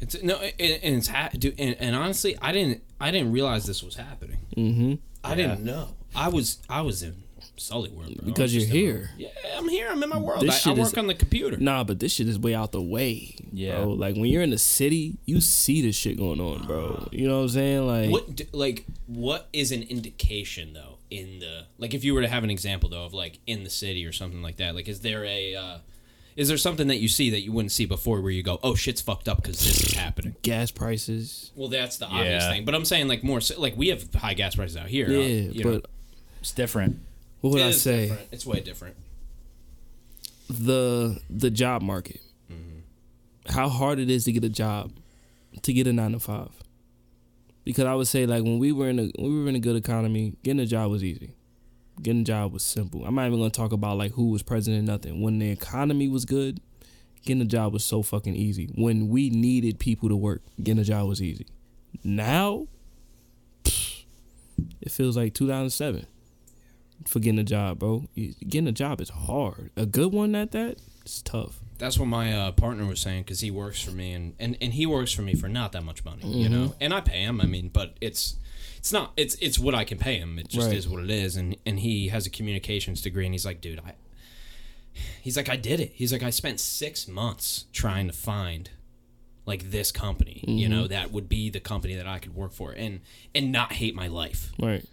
[0.00, 3.64] It's no, and, and it's ha- dude, and, and honestly, I didn't, I didn't realize
[3.66, 4.38] this was happening.
[4.56, 4.94] Mm-hmm.
[5.24, 5.94] I didn't know.
[6.14, 7.22] I was, I was in
[7.62, 8.24] Sully world, bro.
[8.24, 9.10] I Because you're just in here.
[9.16, 9.88] yeah, I'm here.
[9.90, 10.42] I'm in my world.
[10.42, 11.56] This I, I work is- on the computer.
[11.56, 13.34] Nah, but this shit is way out the way.
[13.52, 13.78] Yeah.
[13.82, 13.90] Bro.
[13.94, 17.08] Like when you're in the city, you see this shit going on, bro.
[17.12, 17.86] You know what I'm saying?
[17.86, 22.22] Like What d- like what is an indication though in the like if you were
[22.22, 24.88] to have an example though of like in the city or something like that like
[24.88, 25.78] is there a uh,
[26.36, 28.74] is there something that you see that you wouldn't see before where you go oh
[28.74, 31.50] shit's fucked up because this is happening gas prices.
[31.54, 32.50] well that's the obvious Yeah.
[32.50, 35.10] thing but I'm saying like more like we have high gas prices out here uh,
[35.10, 35.72] Yeah, you know.
[35.80, 35.90] but
[36.40, 37.00] It's different.
[37.42, 38.08] What would It I say?
[38.08, 38.28] different.
[38.32, 38.96] it's way different
[40.48, 42.20] The the job market.
[42.50, 43.52] Mm-hmm.
[43.52, 44.92] How hard it is to get a job,
[45.62, 46.48] to get a nine to five.
[47.64, 49.60] Because I would say like when we were in a when we were in a
[49.60, 51.34] good economy, getting a job was easy.
[52.02, 53.04] Getting a job was simple.
[53.04, 55.20] I'm not even gonna talk about like who was president, nothing.
[55.20, 56.60] When the economy was good,
[57.24, 58.70] getting a job was so fucking easy.
[58.74, 61.46] When we needed people to work, getting a job was easy.
[62.02, 62.66] Now,
[63.64, 66.06] it feels like 2007
[67.08, 68.04] for getting a job, bro.
[68.16, 69.70] Getting a job is hard.
[69.76, 71.60] A good one at that, it's tough.
[71.78, 74.72] that's what my uh, partner was saying because he works for me and, and and
[74.74, 76.54] he works for me for not that much money you Mm-hmm.
[76.66, 78.36] know and I pay him I mean but it's
[78.76, 80.76] it's not it's it's what I can pay him it just Right.
[80.76, 83.80] is what it is and and he has a communications degree and he's like dude
[83.80, 83.94] I
[85.22, 88.70] he's like I did it he's like I spent six months trying to find
[89.44, 90.70] like this company you Mm-hmm.
[90.82, 93.00] know that would be the company that I could work for and
[93.34, 94.84] and not hate my life Right.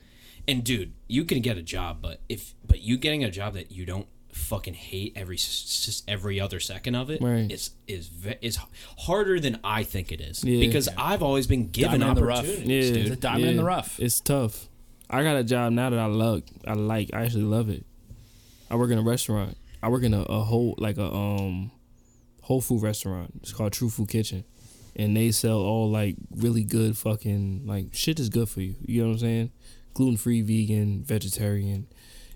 [0.50, 3.72] And dude, you can get a job, but if but you getting a job that
[3.72, 7.52] you don't fucking hate every s- s- every other second of it Right.
[7.52, 8.10] is is
[8.42, 8.58] is
[9.00, 10.44] harder than I think it is.
[10.44, 10.60] Yeah.
[10.60, 12.40] Because I've always been given Diamond in the rough.
[12.40, 13.12] opportunities, Yeah, dude.
[13.12, 14.00] a diamond in the rough.
[14.00, 14.68] It's tough.
[15.10, 16.44] I got a job now that I love.
[16.68, 17.10] I like.
[17.14, 17.86] I actually love it.
[18.70, 19.58] I work in a restaurant.
[19.82, 21.72] I work in a, a whole like a um
[22.44, 23.32] whole food restaurant.
[23.42, 24.44] It's called True Food Kitchen,
[24.96, 28.76] and they sell all like really good fucking like shit is good for you.
[28.86, 29.52] You know what I'm saying?
[30.00, 31.86] Gluten free, vegan, vegetarian.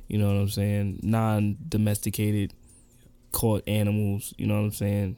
[0.09, 0.99] You know what I'm saying?
[1.01, 2.53] Non domesticated,
[3.31, 4.33] caught animals.
[4.37, 5.15] You know what I'm saying?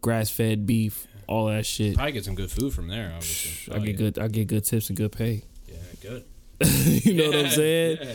[0.00, 1.94] Grass fed beef, all that shit.
[1.94, 3.12] Probably get some good food from there.
[3.14, 3.92] Obviously, I get yeah.
[3.92, 4.18] good.
[4.18, 5.44] I get good tips and good pay.
[5.68, 6.24] Yeah, good.
[7.04, 7.98] you know what I'm saying?
[8.00, 8.14] yeah.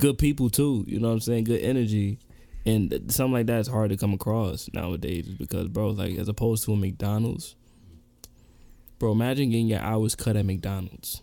[0.00, 0.84] Good people too.
[0.88, 1.44] You know what I'm saying?
[1.44, 2.18] Good energy.
[2.66, 6.64] And something like that is hard to come across nowadays because, bro, like as opposed
[6.64, 7.54] to a McDonald's,
[8.98, 11.22] bro, imagine getting your hours cut at McDonald's.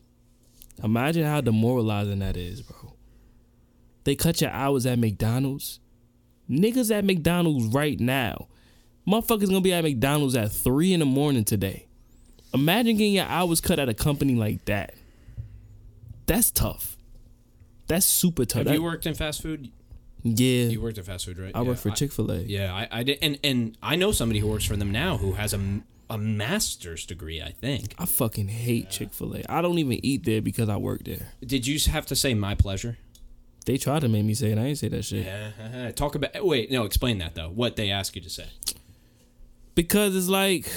[0.84, 2.94] Imagine how demoralizing that is, bro.
[4.04, 5.80] They cut your hours at McDonald's.
[6.50, 8.48] Niggas at McDonald's right now.
[9.08, 11.88] Motherfuckers gonna be at McDonald's at three in the morning today.
[12.54, 14.94] Imagine getting your hours cut at a company like that.
[16.26, 16.98] That's tough.
[17.88, 18.60] That's super tough.
[18.60, 19.70] Have That- you worked in fast food?
[20.24, 21.52] yeah, You worked at fast food, right?
[21.56, 22.42] I Yeah, work for Chick Fil A.
[22.42, 25.34] Yeah, I, I did, and and I know somebody who works for them now who
[25.34, 25.60] has a
[26.12, 27.42] a master's degree.
[27.42, 27.96] I think.
[27.98, 29.44] I fucking hate Chick Fil A.
[29.50, 31.30] I don't even eat there because I work there.
[31.44, 32.98] Did you have to say my pleasure?
[33.66, 34.58] They tried to make me say it.
[34.58, 35.92] I ain't say that shit Yeah.
[35.96, 36.46] Talk about.
[36.46, 36.84] Wait, no.
[36.84, 37.50] Explain that though.
[37.50, 38.48] What they ask you to say.
[39.76, 40.68] because it's like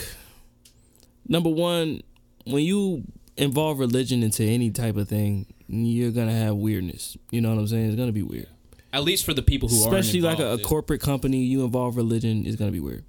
[1.26, 2.02] number one,
[2.46, 3.04] when you
[3.36, 7.16] involve religion into any type of thing, you're gonna have weirdness.
[7.30, 7.86] You know what I'm saying?
[7.88, 8.48] It's gonna be weird.
[8.92, 11.96] At least for the people who are especially like a, a corporate company you involve
[11.96, 13.04] religion is gonna be weird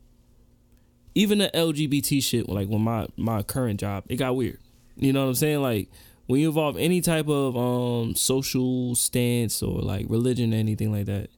[1.16, 4.60] even the lgbt shit like when my my current job it got weird.
[4.98, 5.62] You know what i'm saying?
[5.62, 5.90] Like
[6.28, 11.06] when you involve any type of um social stance or like religion or anything like
[11.06, 11.30] that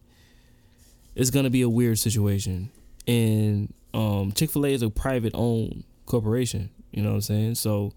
[1.15, 2.69] it's gonna be a weird situation.
[3.07, 6.69] And um chick-fil-a is a private owned corporation.
[6.91, 7.55] You know what i'm saying?
[7.55, 7.93] So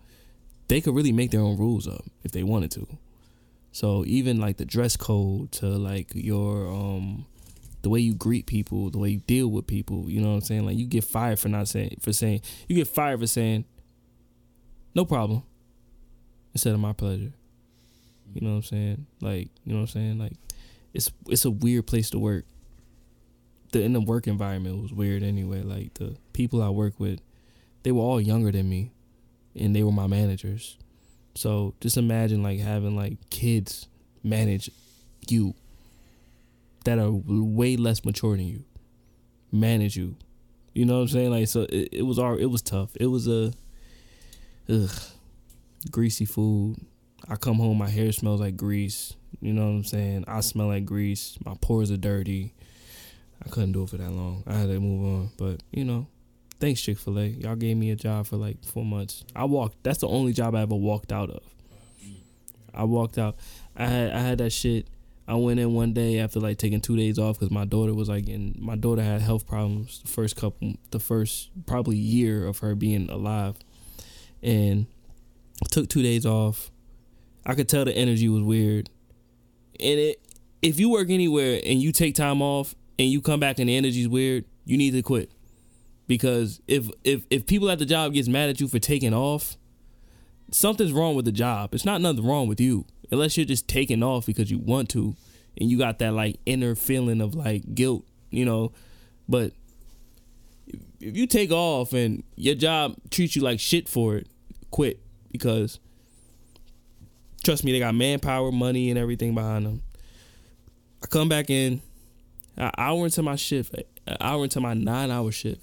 [0.68, 2.86] they could really make their own rules up if they wanted to.
[3.72, 7.26] So even like the dress code to like your um
[7.82, 10.10] the way you greet people, the way you deal with people.
[10.10, 10.66] You know what I'm saying?
[10.66, 13.64] Like you get fired for not saying for saying you get fired for saying
[14.94, 15.42] no problem
[16.52, 17.32] instead of my pleasure.
[18.34, 19.06] You know what I'm saying?
[19.20, 20.18] Like you know what I'm saying?
[20.18, 20.34] Like
[20.92, 22.44] it's it's a weird place to work.
[23.72, 25.62] The in the work environment was weird anyway.
[25.62, 27.20] Like the people I work with,
[27.82, 28.92] they were all younger than me,
[29.54, 30.76] and they were my managers.
[31.34, 33.88] So just imagine like having like kids
[34.22, 34.70] manage
[35.28, 35.54] you
[36.84, 38.64] that are way less mature than you
[39.52, 40.16] manage you.
[40.74, 41.30] You know what I'm saying?
[41.30, 42.90] Like so it, it was all it was tough.
[42.96, 43.52] It was a
[44.68, 44.90] ugh,
[45.90, 46.76] greasy food.
[47.28, 49.14] I come home, my hair smells like grease.
[49.40, 50.24] You know what I'm saying?
[50.26, 51.38] I smell like grease.
[51.44, 52.54] My pores are dirty.
[53.44, 54.42] I couldn't do it for that long.
[54.46, 55.30] I had to move on.
[55.36, 56.06] But you know,
[56.60, 57.26] thanks Chick Fil A.
[57.26, 59.24] Y'all gave me a job for like four months.
[59.34, 59.82] I walked.
[59.82, 61.42] That's the only job I ever walked out of.
[62.72, 63.36] I walked out.
[63.76, 64.86] I had I had that shit.
[65.30, 68.08] I went in one day after like taking two days off because my daughter was
[68.08, 68.56] like in.
[68.58, 73.08] My daughter had health problems the first couple, the first probably year of her being
[73.08, 73.54] alive,
[74.42, 74.86] and
[75.70, 76.72] took two days off.
[77.46, 78.90] I could tell the energy was weird,
[79.78, 80.20] and it.
[80.62, 83.76] If you work anywhere and you take time off and you come back and the
[83.76, 85.30] energy's weird, you need to quit
[86.08, 89.56] because if if if people at the job gets mad at you for taking off,
[90.50, 91.72] something's wrong with the job.
[91.72, 95.16] It's not nothing wrong with you unless you're just taking off because you want to,
[95.58, 98.72] and you got that like inner feeling of like guilt, you know.
[99.28, 99.52] But
[100.66, 100.80] if-
[101.16, 104.26] you take off and your job treats you like shit for it,
[104.70, 105.00] quit
[105.32, 105.80] because
[107.42, 109.82] trust me, they got manpower, money, and everything behind them.
[111.02, 111.80] I come back in,
[112.56, 113.74] an hour into my shift,
[114.06, 115.62] an hour into my nine hour shift,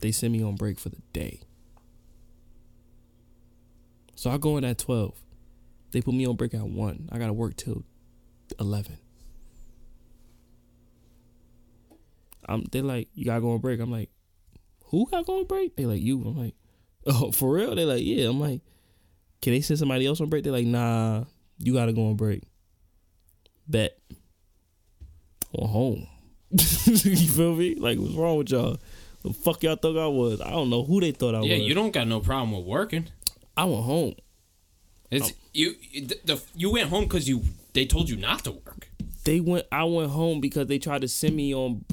[0.00, 1.40] they send me on break for the day.
[4.14, 5.14] So I go in at 12.
[5.92, 7.08] They put me on break at 1.
[7.10, 7.84] I got to work till
[8.60, 8.98] 11.
[12.48, 13.80] I'm, they're like, you got to go on break.
[13.80, 14.10] I'm like,
[14.86, 15.76] who got to go on break?
[15.76, 16.22] They like, you.
[16.22, 16.54] I'm like,
[17.06, 17.74] oh, for real?
[17.74, 18.28] They're like, yeah.
[18.28, 18.60] I'm like,
[19.42, 20.44] can they send somebody else on break?
[20.44, 21.24] They're like, nah,
[21.58, 22.42] you got to go on break.
[23.66, 23.98] Bet.
[25.52, 26.06] On home.
[26.50, 27.74] you feel me?
[27.74, 28.78] Like, what's wrong with y'all?
[29.22, 30.40] The fuck y'all thought I was?
[30.40, 31.48] I don't know who they thought I Yeah, was.
[31.50, 33.08] Yeah, you don't got no problem with working.
[33.56, 34.14] I went home.
[35.10, 35.34] It's oh.
[35.54, 35.74] you.
[36.06, 38.88] The, the you went home because you they told you not to work.
[39.24, 39.66] They went.
[39.72, 41.84] I went home because they tried to send me on.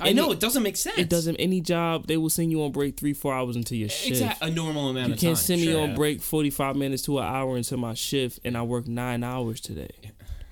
[0.00, 0.98] I any- know it doesn't make sense.
[0.98, 1.36] It doesn't.
[1.36, 4.20] Any job they will send you on break three, four hours into your shift.
[4.20, 5.44] Exact a normal amount You of can't time.
[5.44, 8.62] send me on break forty five minutes to an hour into my shift, and I
[8.62, 9.90] work nine hours today.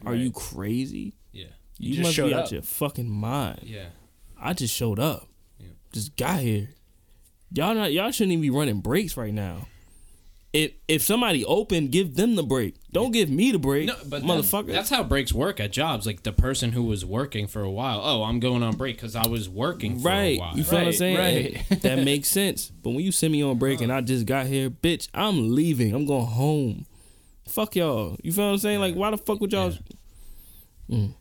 [0.06, 1.14] Are you crazy?
[1.32, 1.46] Yeah,
[1.78, 2.52] You, just must showed be out up.
[2.52, 3.60] your fucking mind.
[3.64, 3.86] yeah.
[4.40, 5.28] I just showed up.
[5.92, 6.70] Just got here.
[7.52, 7.92] Y'all not.
[7.92, 9.66] Y'all shouldn't even be running breaks right now.
[10.52, 12.74] If if somebody open, give them the break.
[12.90, 14.66] Don't give me the break, No, but motherfucker.
[14.66, 16.06] That's, that's how breaks work at jobs.
[16.06, 18.00] Like the person who was working for a while.
[18.02, 20.38] Oh, I'm going on break because I was working for Right.
[20.38, 20.56] a while.
[20.56, 21.16] You feel what I'm saying?
[21.68, 21.80] right.
[21.82, 22.66] that makes sense.
[22.68, 25.94] But when you send me on break and I just got here, bitch, I'm leaving.
[25.94, 26.86] I'm going home.
[27.46, 28.16] Fuck y'all.
[28.22, 28.80] You feel what I'm saying?
[28.80, 29.72] Like, why the fuck would y'all?
[30.90, 31.14] Mm.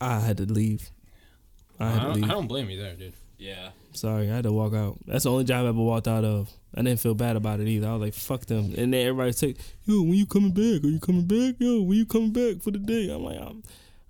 [0.00, 0.90] I had to leave.
[1.80, 2.24] I I had to don't, leave.
[2.24, 3.14] I don't blame you there, dude.
[3.38, 3.70] Yeah.
[3.92, 4.98] Sorry, I had to walk out.
[5.06, 6.50] That's the only job I ever walked out of.
[6.74, 7.88] I didn't feel bad about it either.
[7.88, 8.74] I was like, fuck them.
[8.76, 9.54] And then everybody say,
[9.84, 10.84] yo, when you coming back?
[10.84, 11.56] Are you coming back?
[11.60, 13.10] Yo, when you coming back for the day?
[13.10, 13.62] I'm like, I'm,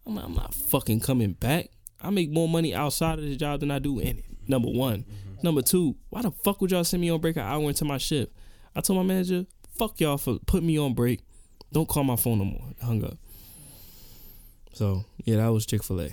[0.07, 1.69] I'm, I'm not fucking coming back.
[2.01, 4.25] I make more money outside of this job than I do in it.
[4.49, 5.01] Number one.
[5.01, 5.35] Mm-hmm.
[5.43, 7.99] Number two, why the fuck would y'all send me on break an hour into my
[7.99, 8.33] shift?
[8.75, 9.47] I told my manager,
[9.77, 11.21] fuck y'all for putting me on break.
[11.73, 12.73] Don't call my phone no more.
[12.83, 13.19] I hung up.
[14.73, 16.11] So, yeah, that was Chick fil A.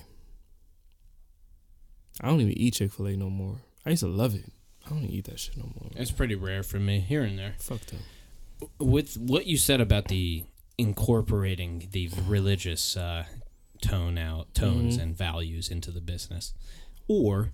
[2.22, 3.58] I don't even eat Chick fil A no more.
[3.86, 4.52] I used to love it.
[4.86, 5.90] I don't eat that shit no more.
[5.96, 7.54] It's pretty rare for me here and there.
[7.60, 8.00] Fuck them.
[8.80, 10.44] With what you said about the
[10.78, 13.26] incorporating the religious uh,
[13.82, 15.02] tone out tones Mm-hmm.
[15.04, 16.54] and values into the business,
[17.08, 17.54] or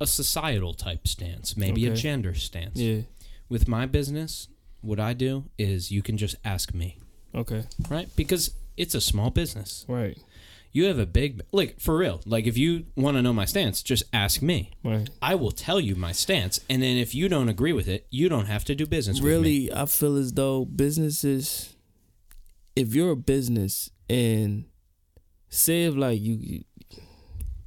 [0.00, 2.78] a societal type stance, maybe a gender stance.
[2.78, 3.02] Yeah.
[3.48, 4.48] With my business,
[4.80, 6.98] what I do is you can just ask me,
[7.34, 7.64] Okay.
[7.88, 8.08] right?
[8.16, 9.84] Because it's a small business.
[9.86, 10.18] Right.
[10.72, 12.20] You have a big like for real.
[12.24, 14.72] Like if you want to know my stance, just ask me.
[14.82, 15.08] Right.
[15.20, 18.28] I will tell you my stance, and then if you don't agree with it, you
[18.28, 19.30] don't have to do business with me.
[19.30, 21.76] Really, I feel as though businesses,
[22.74, 24.64] if you're a business and
[25.50, 26.64] say if like you, you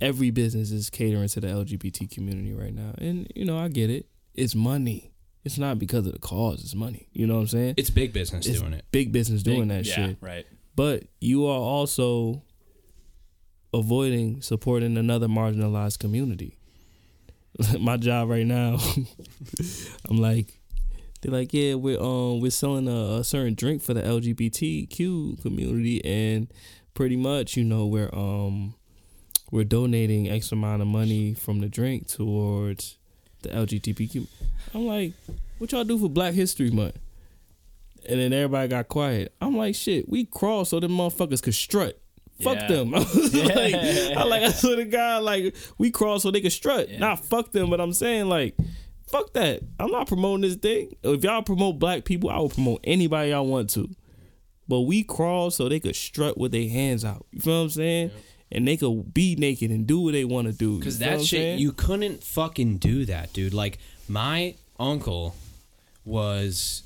[0.01, 3.89] every business is catering to the LGBT community right now, and you know I get
[3.89, 4.07] it.
[4.33, 5.11] It's money.
[5.43, 6.63] It's not because of the cause.
[6.63, 7.07] It's money.
[7.13, 7.75] You know what I'm saying?
[7.77, 8.83] It's big business It's doing it.
[8.91, 10.17] Big business doing that yeah, shit.
[10.19, 10.45] Right.
[10.75, 12.41] but you are also
[13.75, 16.57] avoiding supporting another marginalized community.
[17.79, 18.77] My job right now,
[20.09, 20.59] I'm like,
[21.21, 26.03] they're like, yeah, we're um we're selling a, a certain drink for the LGBTQ community,
[26.03, 26.47] and
[26.93, 28.75] pretty much, you know, we're um
[29.51, 32.97] we're donating X amount of money from the drink towards
[33.41, 34.27] the LGBTQ.
[34.73, 35.13] I'm like,
[35.57, 36.97] what y'all do for Black History Month?
[38.07, 39.33] And then everybody got quiet.
[39.41, 41.99] I'm like, shit, we crawl so them motherfuckers could strut.
[42.41, 42.67] Fuck Yeah.
[42.67, 42.93] them.
[42.95, 46.51] I was like, I like I told the guy like we crawl so they could
[46.51, 46.89] strut.
[46.91, 48.55] Not fuck them, but I'm saying like,
[49.07, 49.61] fuck that.
[49.79, 50.95] I'm not promoting this thing.
[51.03, 53.89] If y'all promote black people, I will promote anybody I want to.
[54.67, 57.25] But we crawl so they could strut with their hands out.
[57.31, 58.11] You feel what I'm saying?
[58.51, 60.79] And they could be naked and do what they want to do.
[60.79, 61.59] Because that shit, saying?
[61.59, 63.53] you couldn't fucking do that, dude.
[63.53, 65.35] Like, my uncle
[66.03, 66.83] was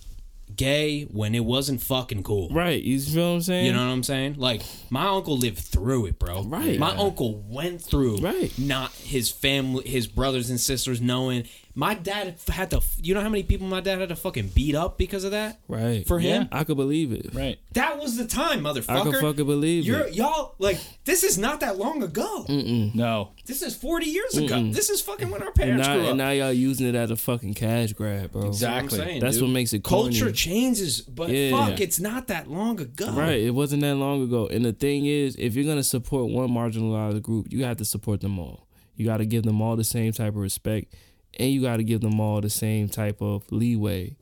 [0.56, 2.50] gay when it wasn't fucking cool.
[2.50, 2.82] right.
[2.82, 3.66] You feel what I'm saying?
[3.68, 4.36] You know what I'm saying?
[4.38, 6.44] Like, my uncle lived through it, bro.
[6.44, 6.78] Right.
[6.80, 8.52] My uncle went through Right.
[8.58, 11.46] not his family, his brothers and sisters knowing.
[11.80, 14.76] My dad had to, you know how many people my dad had to fucking beat
[14.76, 15.62] up because of that?
[15.70, 16.06] Right.
[16.06, 16.50] For him?
[16.52, 17.34] I could believe it.
[17.34, 17.58] Right.
[17.72, 18.90] That was the time, motherfucker.
[19.00, 20.14] I could fucking believe You're, it.
[20.14, 22.46] Y'all, like, this is not that long ago.
[22.50, 23.30] No.
[23.46, 24.62] This is 40 years ago.
[24.74, 26.10] This is fucking when our And parents now, grew up.
[26.10, 28.42] and now y'all using it as a fucking cash grab, bro.
[28.52, 28.98] That's what I'm Exactly.
[29.00, 29.44] saying, That's dude.
[29.44, 30.10] what makes it corny.
[30.20, 31.52] Culture changes, but Yeah.
[31.66, 33.10] fuck, it's not that long ago.
[33.14, 33.40] Right.
[33.40, 34.48] It wasn't that long ago.
[34.48, 38.20] And the thing is, if you're gonna support one marginalized group, you have to support
[38.20, 38.68] them all.
[38.98, 40.94] You got to give them all the same type of respect,
[41.38, 44.16] and you got to give them all the same type of leeway,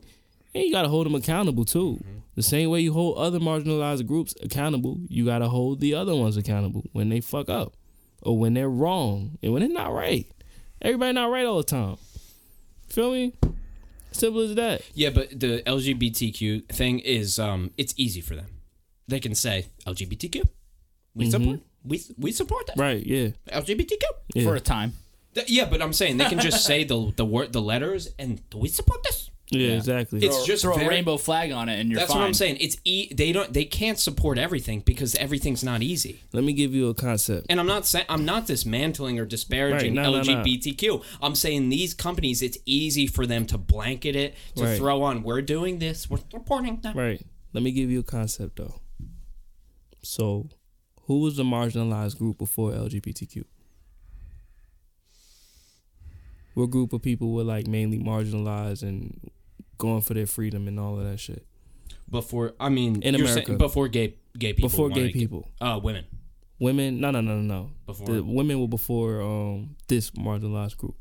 [0.53, 1.99] and you got to hold them accountable too.
[2.35, 6.15] The same way you hold other marginalized groups accountable, you got to hold the other
[6.15, 7.73] ones accountable when they fuck up
[8.21, 10.27] or when they're wrong and when they're not right.
[10.81, 11.97] Everybody not right all the time.
[12.89, 13.33] Feel me?
[14.11, 14.81] Simple as that.
[14.93, 18.47] Yeah, but the LGBTQ thing is, um, it's easy for them.
[19.07, 20.47] They can say LGBTQ.
[21.15, 21.59] We support.
[21.83, 22.73] We we support that.
[22.73, 22.81] Mm-hmm.
[22.81, 23.05] Right?
[23.05, 23.29] Yeah.
[23.51, 24.01] LGBTQ.
[24.35, 24.43] Yeah.
[24.43, 24.93] For a time.
[25.37, 28.41] Th- yeah, but I'm saying they can just say the the word the letters and
[28.49, 29.29] do we support this.
[29.49, 29.77] Yeah.
[29.77, 30.19] Exactly.
[30.25, 32.19] It's Throw- just throw very- a rainbow flag on it and you're That's fine.
[32.19, 32.57] what I'm saying.
[32.59, 36.19] It's e- they don't they can't support everything because everything's not easy.
[36.33, 37.45] Let me give you a concept.
[37.49, 40.43] And I'm not saying I'm not dismantling or disparaging Right, no, no, no.
[40.43, 41.01] LGBTQ.
[41.21, 44.77] I'm saying these companies, it's easy for them to blanket it to Right.
[44.77, 45.23] throw on.
[45.23, 46.09] We're doing this.
[46.09, 46.93] We're supporting that.
[46.95, 47.21] Right.
[47.53, 48.81] Let me give you a concept though.
[50.03, 50.49] So,
[51.03, 53.43] who was the marginalized group before LGBTQ?
[56.57, 59.29] What group of people were like mainly marginalized and
[59.77, 61.45] going for their freedom and all of that shit?
[62.09, 63.45] Before I mean, In America.
[63.45, 64.69] saying before gay gay people.
[64.71, 65.51] Before gay people.
[65.61, 66.05] Uh, women.
[66.57, 66.99] Women?
[66.99, 67.71] No, no, no, no, no.
[67.85, 70.95] Before- the women were before um this marginalized group.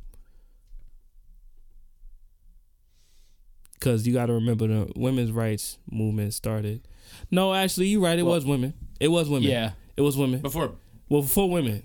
[3.81, 6.87] Cause you got to remember the women's rights movement started.
[7.31, 8.19] No, actually, you're right.
[8.19, 8.75] It was women.
[9.01, 9.49] It was women.
[9.49, 9.71] Yeah.
[9.97, 10.41] it was women.
[10.43, 10.73] Before
[11.09, 11.83] Well, before women,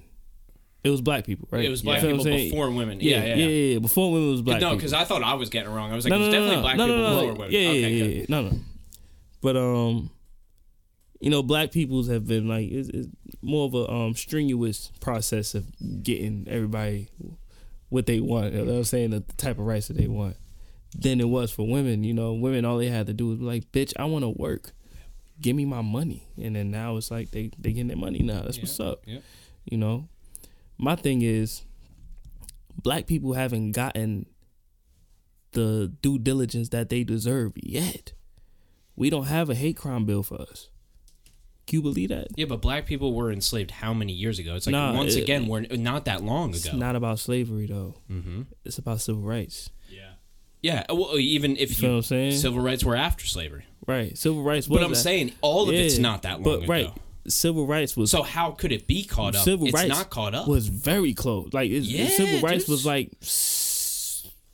[0.84, 1.64] it was black people, right?
[1.64, 3.00] it was black You people before women.
[3.02, 3.74] Yeah, Yeah, yeah, yeah, yeah.
[3.74, 3.80] yeah.
[3.80, 5.92] Before women was black no, because I thought I was getting it wrong.
[5.92, 7.52] I was like, no, it no, was definitely no, black people no, no, before women.
[7.52, 8.26] Yeah, yeah, okay, yeah, yeah.
[8.30, 8.60] No, no.
[9.42, 10.10] But um,
[11.20, 13.08] you know, black peoples have been like it's, it's
[13.42, 15.66] more of a um strenuous process of
[16.04, 17.10] getting everybody
[17.90, 18.54] what they want.
[18.54, 20.38] You know what I'm saying the type of rights that they want.
[20.98, 22.04] Than it was for women.
[22.04, 24.30] You know, women all they had to do was be like, "Bitch, I want to
[24.30, 24.72] work.
[25.40, 28.42] Give me my money." And then now it's like they they getting their money now.
[28.42, 29.02] That's what's up.
[29.06, 29.20] yeah.
[29.64, 30.10] You know,
[30.82, 31.62] my thing is,
[32.82, 34.26] black people haven't gotten
[35.54, 38.14] the due diligence that they deserve yet.
[38.96, 40.70] We don't have a hate crime bill for us.
[41.68, 42.28] Can you believe that?
[42.36, 44.56] Yeah, but black people were enslaved how many years ago?
[44.56, 46.72] It's like Nah, once it- again, we're not that long It's ago.
[46.74, 47.96] It's not about slavery though.
[48.10, 48.44] mm-hmm.
[48.66, 49.70] It's about civil rights.
[49.90, 50.14] Yeah,
[50.62, 50.86] Yeah.
[50.90, 52.32] well, even if you, you, what I'm saying?
[52.38, 53.66] civil rights were after slavery.
[53.88, 54.18] Right.
[54.18, 54.68] Civil rights.
[54.68, 56.68] But I'm that- saying all of it's not that long but ago.
[56.68, 56.94] right.
[57.28, 59.44] Civil rights was So how could it be caught up?
[59.44, 60.48] civil it's rights not caught up.
[60.48, 61.54] was very close.
[61.54, 62.72] Like it's, Yeah, civil rights dude.
[62.72, 63.12] was like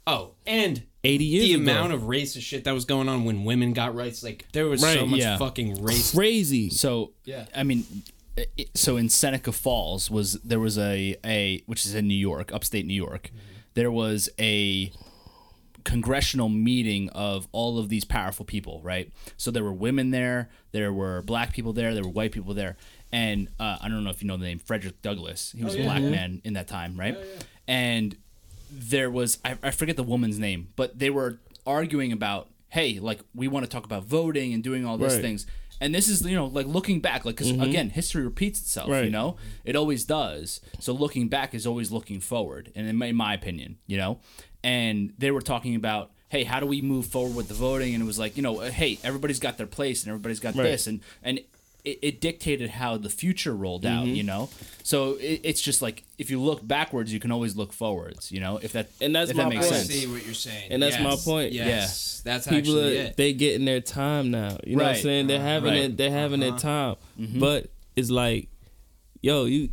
[0.08, 1.64] oh, and 80 years the ago.
[1.64, 4.82] amount of racist shit that was going on when women got rights, like there was
[4.82, 5.38] so much yeah.
[5.38, 6.12] fucking race.
[6.14, 6.70] crazy.
[6.70, 7.46] So Yeah.
[7.56, 7.86] I mean,
[8.36, 12.52] it, so in Seneca Falls was there was a a which is in New York,
[12.54, 13.28] upstate New York.
[13.28, 13.38] Mm-hmm.
[13.76, 14.92] There was a
[15.88, 19.10] congressional meeting of all of these powerful people, right?
[19.38, 22.76] So there were women there, there were black people there, there were white people there,
[23.14, 25.54] and uh, I don't know if you know the name Frederick Douglass.
[25.58, 27.18] He was a black man in that time, right?
[27.68, 28.18] And
[28.70, 33.22] there was I, I forget the woman's name, but they were arguing about, hey, like
[33.34, 35.22] we want to talk about voting and doing all these Right.
[35.22, 35.46] things.
[35.80, 39.12] And this is, you know, like looking back, like, because again, history repeats itself, you
[39.12, 39.38] know?
[39.64, 40.60] It always does.
[40.80, 44.20] So looking back is always looking forward, and in my, in my opinion, you know?
[44.64, 47.94] And they were talking about, hey, how do we move forward with the voting?
[47.94, 50.56] And it was like, you know, uh, hey, everybody's got their place and everybody's got
[50.56, 50.64] Right.
[50.64, 50.88] this.
[50.88, 51.40] And, and
[51.86, 54.16] it, it dictated how the future rolled out, Mm-hmm.
[54.16, 54.50] you know?
[54.84, 58.42] So it, it's just like, if you look backwards, you can always look forwards, you
[58.42, 58.58] know?
[58.62, 59.86] If that, And that's if my that makes point.
[59.86, 60.08] sense.
[60.08, 61.54] what you're saying, And that's my point.
[61.54, 63.16] Yes, that's people actually are, it.
[63.18, 64.58] they getting their time now.
[64.66, 65.28] You know what I'm saying?
[65.28, 65.82] They're having Right.
[65.84, 65.96] it.
[65.98, 66.52] They're having Uh-huh.
[66.52, 66.96] their time.
[67.18, 67.40] Mm-hmm.
[67.40, 68.50] But it's like,
[69.22, 69.70] yo, you.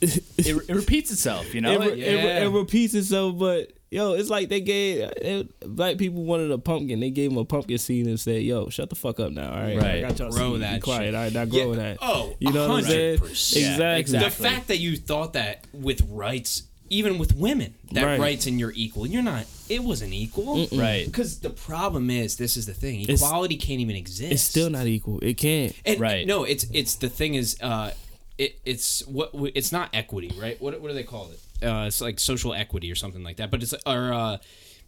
[0.00, 1.54] It, it repeats itself.
[1.54, 5.60] You know, it, re- it, it repeats itself, but yo, it's like they gave it,
[5.60, 7.00] black people wanted a pumpkin.
[7.00, 9.60] They gave them a pumpkin seed and said, "Yo, shut the fuck up now, all
[9.60, 9.76] right?
[9.76, 9.94] Right.
[9.96, 11.14] I got y'all Grow that quiet, shit.
[11.14, 11.32] all right?
[11.32, 11.46] Now Yeah.
[11.64, 11.98] grow that.
[12.00, 13.18] Oh, you know what I'm saying?
[13.18, 13.56] 100%.
[13.56, 14.00] Yeah, Exactly.
[14.00, 14.28] exactly.
[14.46, 18.20] The fact that you thought that with rights, even with women, that Right.
[18.20, 19.46] rights and you're equal, you're not.
[19.68, 21.04] It wasn't equal, Right.
[21.04, 24.32] Because the problem is, this is the thing: It's- equality can't even exist.
[24.32, 25.18] It's still not equal.
[25.20, 25.74] It can't.
[25.84, 26.26] And, Right.
[26.26, 27.90] No, it's it's the thing is, uh,
[28.38, 30.60] it it's what it's not equity, right?
[30.60, 31.66] What what do they call it?
[31.66, 33.50] Uh, it's like social equity or something like that.
[33.50, 34.38] But it's or uh,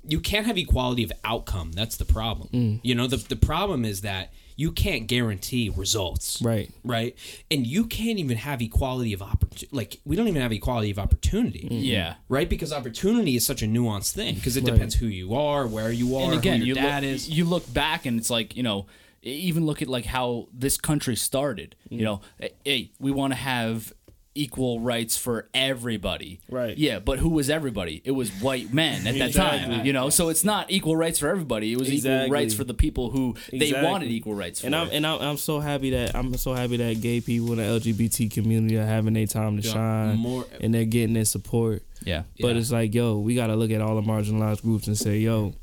[0.04, 1.72] you can't have equality of outcome.
[1.72, 2.48] That's the problem.
[2.52, 2.80] Mm.
[2.82, 6.42] You know, the the problem is that you can't guarantee results.
[6.42, 6.70] Right.
[6.84, 7.16] Right.
[7.50, 9.68] And you can't even have equality of opportunity.
[9.72, 11.66] Like we don't even have equality of opportunity.
[11.70, 12.16] yeah.
[12.28, 15.90] Right, because opportunity is such a nuanced thing because it depends who you are, where
[15.90, 17.30] you are, and again, who you your dad look, is.
[17.30, 18.86] you look back and it's like you know,
[19.22, 21.76] even look at like how this country started.
[21.90, 21.98] Mm.
[21.98, 23.92] You know, eh, hey, we want to have
[24.32, 26.38] equal rights for everybody.
[26.48, 26.78] Right.
[26.78, 28.00] Yeah, but who was everybody?
[28.04, 29.76] It was white men at that Exactly.
[29.76, 29.84] time.
[29.86, 31.72] You know, so it's not equal rights for everybody.
[31.72, 34.66] It was equal rights for the people who they wanted equal rights for.
[34.66, 37.58] And I'm and I'm, I'm so happy that I'm so happy that gay people in
[37.58, 41.24] the LGBT community are having their time to Yeah, shine more- and they're getting their
[41.24, 41.82] support.
[42.04, 42.22] yeah.
[42.40, 42.60] But Yeah.
[42.60, 45.54] it's like, yo, we gotta look at all the marginalized groups and say, yo,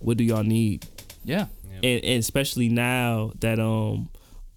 [0.00, 0.86] what do y'all need?
[1.24, 1.46] Yeah.
[1.82, 4.08] And, and especially now that um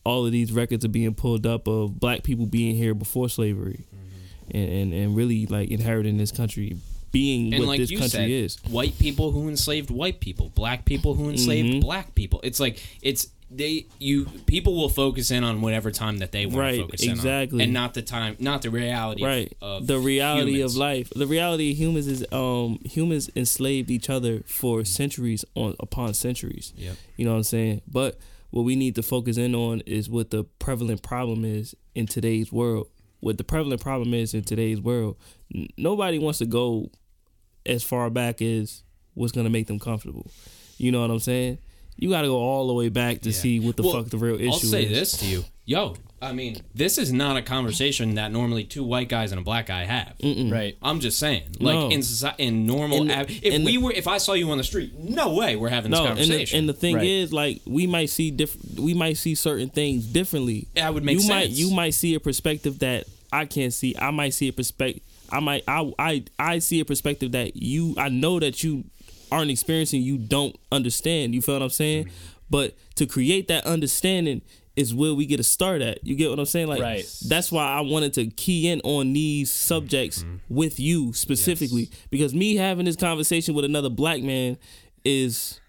[0.03, 3.85] all of these records are being pulled up of black people being here before slavery,
[3.93, 4.57] Mm-hmm.
[4.57, 6.77] and, and and really like inheriting this country,
[7.11, 8.57] being and what like this you country said, is.
[8.69, 11.81] white people who enslaved white people, black people who enslaved Mhm.
[11.81, 12.39] black people.
[12.43, 16.57] It's like it's they you people will focus in on whatever time that they want
[16.57, 17.63] Right, to focus in on, exactly.
[17.63, 20.73] and not the time, not the reality, of- right Of, the reality humans.
[20.75, 21.09] of life.
[21.15, 26.73] The reality of humans is um humans enslaved each other for centuries on upon centuries.
[26.77, 26.95] Yep.
[27.17, 27.81] you know what i'm saying?
[27.87, 28.19] But
[28.51, 32.51] what we need to focus in on is what the prevalent problem is in today's
[32.51, 32.87] world.
[33.19, 35.17] What the prevalent problem is in today's world.
[35.53, 36.89] N- nobody wants to go
[37.65, 38.83] as far back as
[39.13, 40.27] what's going to make them comfortable.
[40.77, 41.57] You know what i'm saying
[41.97, 43.35] you got to go all the way back to Yeah.
[43.35, 44.53] see what the Well, fuck the real issue is.
[44.53, 45.95] I'll say is this to you, yo.
[46.21, 49.67] I mean, this is not a conversation that normally two white guys and a black
[49.67, 50.13] guy have.
[50.23, 50.75] Right.
[50.81, 51.89] I'm just saying, like No.
[51.89, 54.33] in society, in normal, In the- av- if in the- we were, if I saw
[54.33, 56.59] you on the street, no way we're having this no, and the, conversation.
[56.59, 57.05] and the thing Right.
[57.05, 58.79] is, like, we might see different.
[58.79, 60.67] We might see certain things differently.
[60.73, 61.59] That would make you Might, sense.
[61.59, 63.93] you might see a perspective that I can't see.
[63.99, 65.03] I might see a perspective.
[65.29, 65.63] I might.
[65.67, 65.91] I.
[65.99, 66.23] I.
[66.39, 67.93] I see a perspective that you.
[67.97, 68.85] I know that you
[69.31, 70.01] aren't experiencing.
[70.01, 71.33] You don't understand.
[71.35, 72.09] You feel what I'm saying?
[72.49, 74.41] But to create that understanding
[74.75, 76.05] is where we get a start at.
[76.05, 76.67] You get what I'm saying?
[76.67, 77.05] Like Right.
[77.27, 80.37] that's why I wanted to key in on these subjects mm-hmm.
[80.49, 84.57] with you specifically because me having this conversation with another black man
[85.05, 85.61] is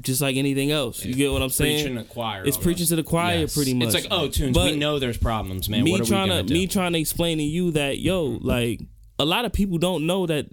[0.00, 1.04] just like anything else.
[1.04, 1.78] You get what I'm saying?
[1.78, 2.44] preaching to the choir.
[2.44, 3.54] It's preaching to the choir Yes.
[3.54, 3.86] pretty much.
[3.86, 4.54] It's like, oh, tunes.
[4.54, 5.84] But we know there's problems, man.
[5.84, 6.54] me what are trying we gonna to do?
[6.54, 8.46] me trying to explain to you that yo, mm-hmm.
[8.46, 8.80] like
[9.18, 10.46] a lot of people don't know that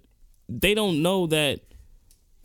[0.50, 1.62] they don't know that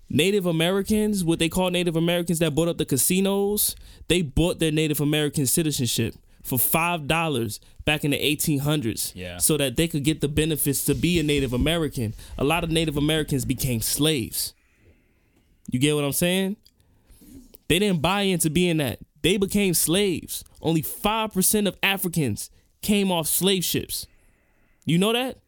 [0.09, 3.77] Native Americans, what they call Native Americans that bought up the casinos,
[4.09, 9.39] they bought their Native American citizenship for five dollars back in the 1800s, Yeah.
[9.39, 12.13] so that they could get the benefits to be a Native American.
[12.37, 14.53] A lot of Native Americans became slaves.
[15.71, 16.57] You get what I'm saying?
[17.69, 18.99] They didn't buy into being that.
[19.23, 20.45] They became slaves.
[20.63, 22.51] Only 5% of Africans
[22.83, 24.07] came off slave ships.
[24.87, 25.39] You know that?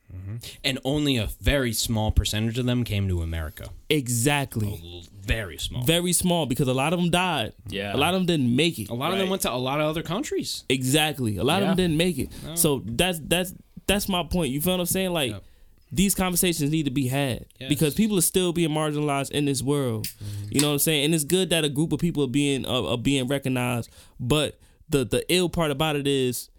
[0.64, 3.68] And only a very small percentage of them came to America.
[3.88, 5.04] Exactly.
[5.20, 5.82] Very small.
[5.84, 7.52] Very small because a lot of them died.
[7.68, 7.94] Yeah.
[7.94, 8.88] A lot of them didn't make it.
[8.90, 10.64] a lot of them went to a lot of other countries.
[10.68, 11.36] Exactly.
[11.36, 12.30] A lot of them didn't make it.
[12.54, 13.54] So that's that's
[13.86, 14.52] that's my point.
[14.52, 15.12] You feel what I'm saying?
[15.12, 15.44] Like Yep.
[15.92, 17.68] these conversations need to be had Yes.
[17.68, 20.06] because people are still being marginalized in this world.
[20.50, 21.06] You know what I'm saying?
[21.06, 23.88] And it's good that a group of people are being uh, are being recognized,
[24.18, 24.58] but
[24.88, 26.49] the the ill part about it is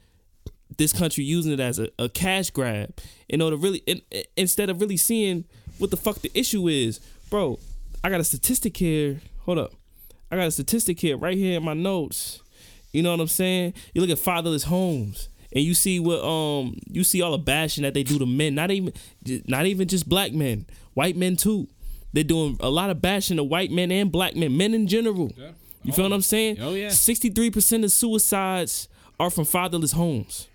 [0.78, 2.94] this country using it as a, a cash grab
[3.30, 5.46] in order to really in, in- instead of really seeing
[5.78, 7.00] what the fuck the issue is.
[7.30, 7.60] Bro,
[8.04, 9.22] I got a statistic here.
[9.40, 9.74] Hold up.
[10.32, 12.42] I got a statistic here right here in my notes.
[12.94, 13.74] You know what I'm saying?
[13.94, 17.84] You look at fatherless homes and you see what um you see all the bashing
[17.84, 18.94] that they do to men, not even
[19.48, 21.68] not even just black men, white men too.
[22.14, 25.32] They're doing a lot of bashing to white men and black men, men in general.
[25.84, 26.58] You feel what I'm saying?
[26.62, 26.90] Oh, yeah.
[26.90, 28.88] 63% of suicides
[29.20, 30.48] are from fatherless homes.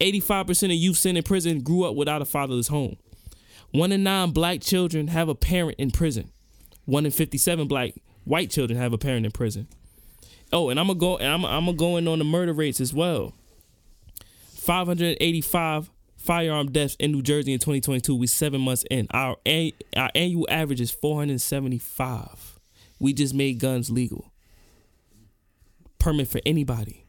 [0.00, 2.96] 85% of youth sent in prison grew up without a fatherless home.
[3.72, 6.30] One in nine black children have a parent in prison.
[6.86, 7.94] One in 57 black
[8.24, 9.68] white children have a parent in prison.
[10.52, 12.80] Oh, and I'm gonna go and I'm, I'm gonna go in on the murder rates
[12.80, 13.34] as well.
[14.56, 18.14] 585 firearm deaths in New Jersey in 2022.
[18.14, 19.06] We seven months in.
[19.12, 19.36] Our
[19.96, 22.58] our annual average is 475.
[22.98, 24.32] We just made guns legal.
[25.98, 27.06] Permit for anybody.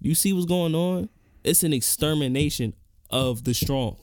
[0.00, 1.08] You see what's going on?
[1.44, 2.74] It's an extermination
[3.10, 3.96] of the strong.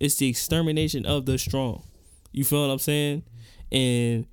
[0.00, 1.84] It's the extermination of the strong.
[2.32, 3.22] You feel what I'm saying?
[3.70, 4.26] And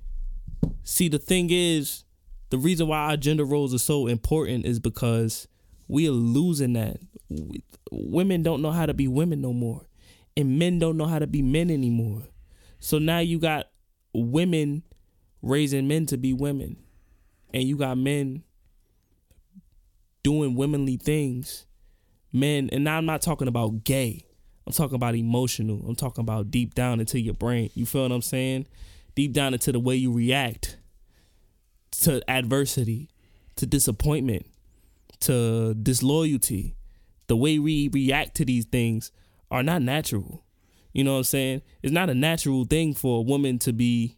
[0.82, 2.04] see, the thing is,
[2.48, 5.46] the reason why our gender roles are so important is because
[5.86, 6.96] we are losing that.
[7.28, 7.62] We,
[7.92, 9.86] women don't know how to be women no more,
[10.36, 12.22] and men don't know how to be men anymore.
[12.80, 13.66] So now you got
[14.12, 14.82] women
[15.42, 16.76] raising men to be women,
[17.54, 18.42] and you got men
[20.22, 21.66] doing womanly things.
[22.32, 24.24] Men, and now I'm not talking about gay.
[24.66, 25.84] I'm talking about emotional.
[25.88, 27.70] I'm talking about deep down into your brain.
[27.74, 28.66] You feel what I'm saying?
[29.14, 30.76] Deep down into the way you react
[32.02, 33.10] to adversity,
[33.56, 34.46] to disappointment,
[35.20, 36.76] to disloyalty.
[37.26, 39.10] The way we react to these things
[39.50, 40.44] are not natural.
[40.92, 41.62] You know what I'm saying?
[41.82, 44.16] It's not a natural thing for a woman to be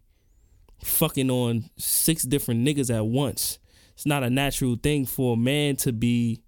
[0.83, 3.59] fucking on six different niggas at once.
[3.95, 6.42] It's not a natural thing for a man to be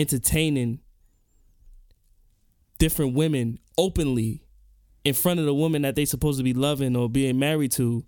[0.00, 0.80] entertaining
[2.78, 4.42] different women openly
[5.04, 8.04] in front of the woman that they supposed to be loving or being married to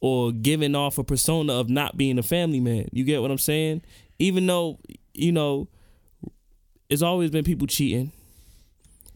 [0.00, 2.86] or giving off a persona of not being a family man.
[2.92, 3.82] You get what I'm saying?
[4.18, 4.78] Even though,
[5.14, 5.68] you know,
[6.88, 8.12] it's always been people cheating,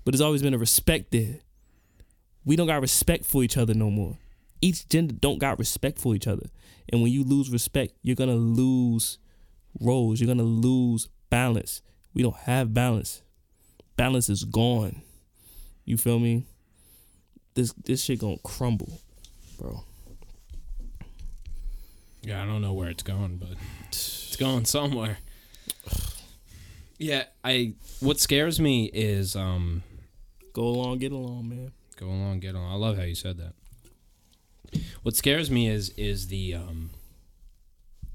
[0.05, 1.41] but there's always been a respect there.
[2.45, 4.19] We don't got respect for each other no more.
[4.61, 6.47] Each gender don't got respect for each other.
[6.93, 9.19] And when you lose respect, you're gonna lose
[9.81, 10.21] roles.
[10.21, 11.83] You're gonna lose balance.
[12.15, 13.23] We don't have balance.
[13.97, 15.03] Balance is gone.
[15.85, 16.45] You feel me?
[17.55, 19.01] This this shit gonna crumble,
[19.59, 19.85] bro.
[22.23, 23.57] Yeah, I don't know where it's going, but
[23.89, 25.19] it's going somewhere.
[26.99, 27.75] Yeah, I.
[28.01, 29.83] What scares me is um,
[30.53, 31.73] Go along, get along, man.
[31.97, 32.73] go along, get along.
[32.73, 33.55] I love how you said that.
[35.03, 36.91] What scares me is is the um,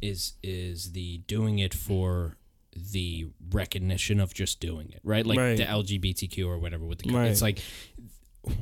[0.02, 2.38] is is the doing it for
[2.76, 5.26] the recognition of just doing it, right?
[5.26, 5.58] Like Right.
[5.58, 6.86] the LGBTQ or whatever.
[6.86, 7.30] With the Right.
[7.32, 7.60] it's like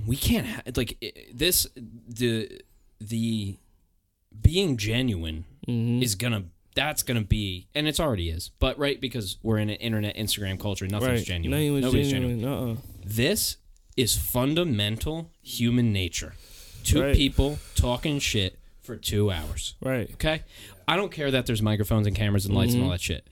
[0.05, 0.97] we can't ha- like
[1.33, 1.67] this
[2.07, 2.61] the
[3.01, 3.57] the
[4.41, 6.03] being genuine Mm-hmm.
[6.03, 6.43] is gonna
[6.75, 10.59] that's gonna be and it's already is but right because we're in an internet instagram
[10.59, 11.25] culture nothing's right.
[11.25, 12.39] genuine Nothing nobody's genuine.
[12.41, 12.75] genuine Uh-uh.
[13.05, 13.55] this
[13.95, 16.33] is fundamental human nature
[16.83, 20.09] two people talking shit for two hours Right.
[20.15, 20.41] okay
[20.85, 23.25] i don't care that there's microphones and cameras and lights and all that shit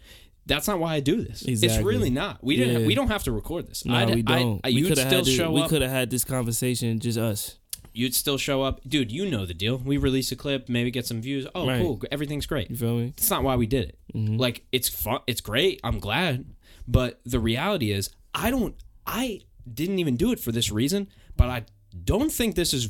[0.45, 1.43] that's not why I do this.
[1.43, 2.43] It's really not.
[2.43, 2.81] We didn't.
[2.81, 2.88] Yeah.
[2.88, 3.85] we don't have to record this.
[3.85, 4.61] No, I'd- we I- don't.
[4.63, 6.99] I, we you'd could have still had this, show we could have had this conversation
[6.99, 7.57] just us.
[7.93, 9.11] You'd still show up, dude.
[9.11, 9.77] You know the deal.
[9.77, 11.45] We release a clip, maybe get some views.
[11.53, 11.81] Oh, Right.
[11.81, 12.01] cool.
[12.09, 12.69] Everything's great.
[12.69, 13.13] You feel me?
[13.18, 13.99] That's not why we did it.
[14.15, 14.38] Mm-hmm.
[14.38, 15.19] Like it's fun.
[15.27, 15.81] It's great.
[15.84, 16.45] I'm glad.
[16.88, 18.76] But the reality is, I don't.
[19.05, 19.41] I
[19.72, 21.07] didn't even do it for this reason.
[21.35, 21.65] But I
[22.05, 22.89] don't think this is.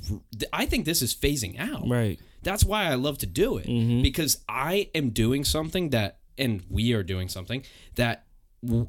[0.54, 1.90] I think this is phasing out.
[1.90, 2.20] Right.
[2.44, 4.02] That's why I love to do it Mm-hmm.
[4.04, 7.64] because I am doing something that, and we are doing something
[7.96, 8.26] that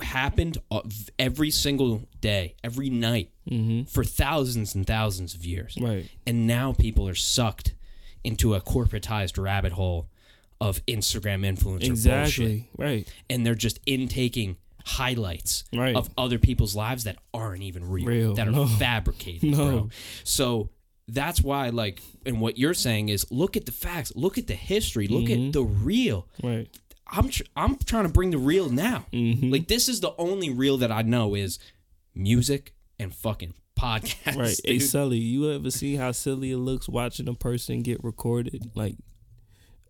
[0.03, 0.59] happened
[1.19, 3.31] every single day, every night
[3.89, 5.75] for thousands and thousands of years.
[5.75, 5.87] Mm-hmm.
[5.87, 6.11] Right.
[6.27, 7.75] And now people are sucked
[8.25, 10.09] into a corporatized rabbit hole
[10.61, 13.13] of Instagram influencer bullshit Right.
[13.29, 15.97] and they're just intaking highlights Right.
[15.97, 18.67] of other people's lives that aren't even real, Real, that are no.
[18.79, 19.57] fabricated, No.
[19.57, 19.91] bro.
[20.23, 20.71] So
[21.09, 24.55] that's why, like, and what you're saying is, look at the facts, look at the
[24.55, 25.47] history, look Mm-hmm.
[25.49, 26.29] at the real.
[26.43, 26.69] Right.
[27.15, 29.05] I'm tr- I'm trying to bring the real now.
[29.13, 29.51] Mm-hmm.
[29.53, 31.59] Like, this is the only real that I know is
[32.15, 34.37] music and fucking podcasts.
[34.37, 34.61] Right.
[34.65, 34.89] Hey, dude.
[34.89, 38.71] Sully, you ever see how silly it looks watching a person get recorded?
[38.75, 38.97] Like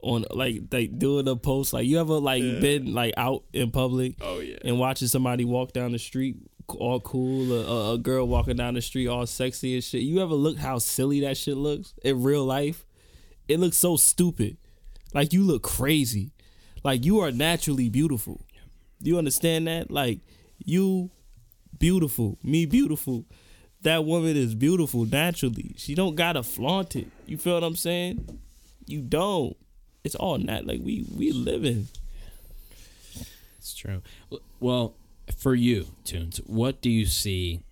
[0.02, 1.72] on like like doing a post.
[1.72, 4.56] Like you ever like been like out in public Oh yeah.
[4.64, 6.36] and watching somebody walk down the street
[6.68, 10.02] all cool, a, a, a girl walking down the street all sexy and shit.
[10.02, 12.84] You ever look how silly that shit looks in real life?
[13.46, 14.56] It looks so stupid.
[15.14, 16.32] Like you look crazy.
[16.84, 18.44] Like you are naturally beautiful.
[19.02, 19.90] Do you understand that?
[19.90, 20.20] Like
[20.64, 21.10] you
[21.78, 23.24] beautiful, me beautiful.
[23.82, 25.74] That woman is beautiful naturally.
[25.76, 27.08] She don't gotta flaunt it.
[27.26, 28.38] You feel what I'm saying?
[28.86, 29.56] You don't.
[30.04, 31.88] It's all nat like we we living.
[33.58, 34.02] It's true.
[34.60, 34.94] Well,
[35.36, 37.62] for you, Tunes, what do you see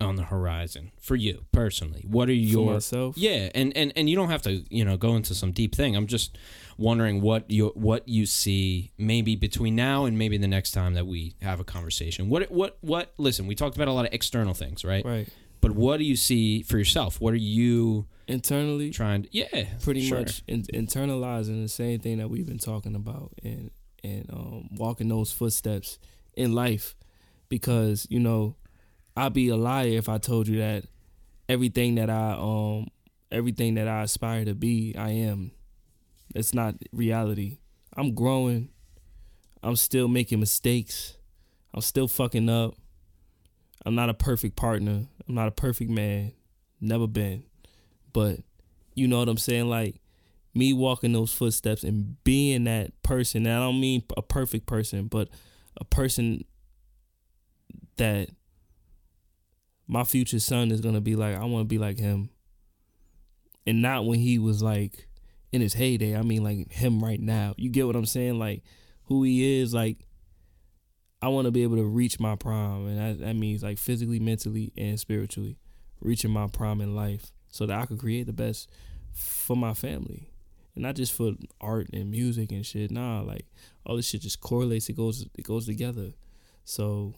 [0.00, 2.04] on the horizon for you personally?
[2.08, 3.18] What are your myself?
[3.18, 5.96] Yeah, and and and you don't have to, you know, go into some deep thing.
[5.96, 6.38] I'm just
[6.80, 11.06] wondering what you what you see maybe between now and maybe the next time that
[11.06, 12.28] we have a conversation.
[12.28, 13.12] What what what?
[13.18, 15.04] Listen, we talked about a lot of external things, right?
[15.04, 15.28] Right.
[15.60, 17.20] But what do you see for yourself?
[17.20, 19.24] What are you Internally, trying?
[19.24, 20.20] To, yeah, pretty sure.
[20.20, 23.70] much in, internalizing the same thing that we've been talking about and
[24.02, 25.98] and um, walking those footsteps
[26.34, 26.96] in life
[27.50, 28.56] because you know
[29.16, 30.84] I'd be a liar if I told you that
[31.48, 32.88] everything that I um
[33.30, 35.52] everything that I aspire to be I am
[36.34, 37.58] it's not reality
[37.96, 38.68] I'm growing
[39.62, 41.16] I'm still making mistakes
[41.74, 42.74] I'm still fucking up
[43.84, 45.06] I'm not a perfect partner.
[45.28, 46.32] I'm not a perfect man.
[46.80, 47.44] Never been.
[48.12, 48.40] But
[48.94, 49.68] you know what I'm saying?
[49.68, 49.96] Like
[50.54, 53.46] me walking those footsteps and being that person.
[53.46, 55.28] And I don't mean a perfect person, but
[55.76, 56.44] a person
[57.96, 58.30] that
[59.86, 62.30] my future son is gonna be like, I wanna be like him.
[63.66, 65.06] And not when he was like
[65.52, 66.16] in his heyday.
[66.16, 67.54] I mean like him right now.
[67.56, 68.38] You get what I'm saying?
[68.38, 68.62] Like
[69.04, 70.06] who he is, like
[71.22, 74.18] I want to be able to reach my prime, and that, that means like physically,
[74.18, 75.58] mentally, and spiritually,
[76.00, 78.70] reaching my prime in life, so that I could create the best
[79.12, 80.30] for my family,
[80.74, 82.90] and not just for art and music and shit.
[82.90, 83.44] Nah, like
[83.84, 84.88] all this shit just correlates.
[84.88, 86.12] It goes, it goes together.
[86.64, 87.14] So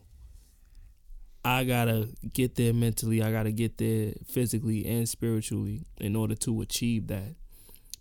[1.45, 3.21] I gotta get there mentally.
[3.21, 7.35] I gotta get there physically and spiritually in order to achieve that.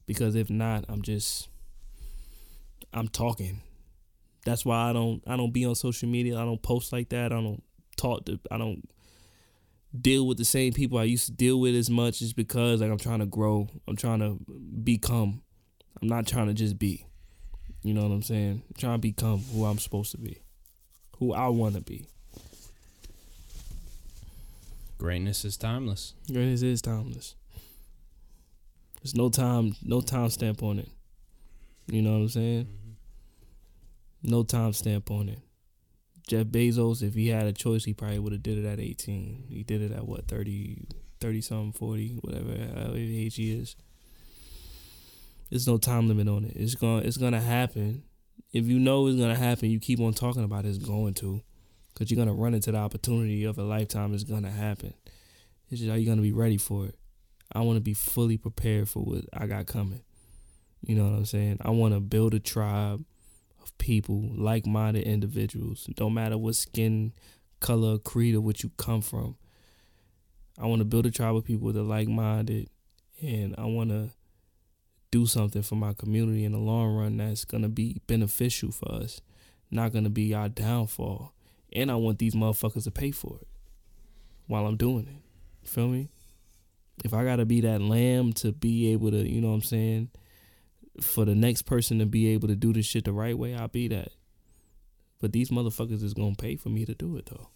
[0.06, 1.48] Because if not, I'm just
[2.92, 3.62] I'm talking
[4.44, 6.38] that's why I don't I don't be on social media.
[6.38, 7.32] I don't post like that.
[7.32, 7.62] I don't
[7.96, 8.88] talk to I don't
[9.98, 12.90] deal with the same people I used to deal with as much is because like
[12.90, 13.68] I'm trying to grow.
[13.86, 14.38] I'm trying to
[14.82, 15.42] become.
[16.00, 17.06] I'm not trying to just be.
[17.82, 18.62] You know what I'm saying?
[18.68, 20.40] I'm trying to become who I'm supposed to be.
[21.18, 22.06] Who I want to be.
[24.98, 26.14] Greatness is timeless.
[26.30, 27.34] Greatness is timeless.
[29.02, 30.88] There's no time no time stamp on it.
[31.86, 32.64] You know what I'm saying?
[32.64, 34.30] Mm-hmm.
[34.30, 35.40] No time stamp on it.
[36.28, 39.46] Jeff Bezos, if he had a choice, he probably would have did it at 18.
[39.48, 40.86] He did it at what 30,
[41.20, 43.74] 30 something, 40, whatever age he is.
[45.50, 46.52] There's no time limit on it.
[46.54, 48.04] It's gonna it's gonna happen.
[48.52, 51.42] If you know it's gonna happen, you keep on talking about it, it's going to,
[51.92, 54.14] because you're gonna run into the opportunity of a lifetime.
[54.14, 54.94] It's gonna happen.
[55.68, 56.94] It's just are you gonna be ready for it?
[57.54, 60.02] I want to be fully prepared for what I got coming.
[60.84, 61.58] You know what I'm saying?
[61.60, 63.04] I want to build a tribe
[63.62, 65.88] of people, like minded individuals.
[65.94, 67.12] Don't matter what skin
[67.60, 69.36] color, creed, or what you come from.
[70.58, 72.68] I want to build a tribe of people that are like minded
[73.22, 74.10] and I want to
[75.10, 78.90] do something for my community in the long run that's going to be beneficial for
[78.92, 79.20] us,
[79.70, 81.32] not going to be our downfall.
[81.72, 83.48] And I want these motherfuckers to pay for it
[84.46, 85.22] while I'm doing it.
[85.62, 86.08] You feel me?
[87.02, 89.62] If I got to be that lamb to be able to, you know what I'm
[89.62, 90.10] saying?
[91.00, 93.68] for the next person to be able to do this shit the right way, I'll
[93.68, 94.12] be that.
[95.20, 97.48] But these motherfuckers is gonna pay for me to do it though.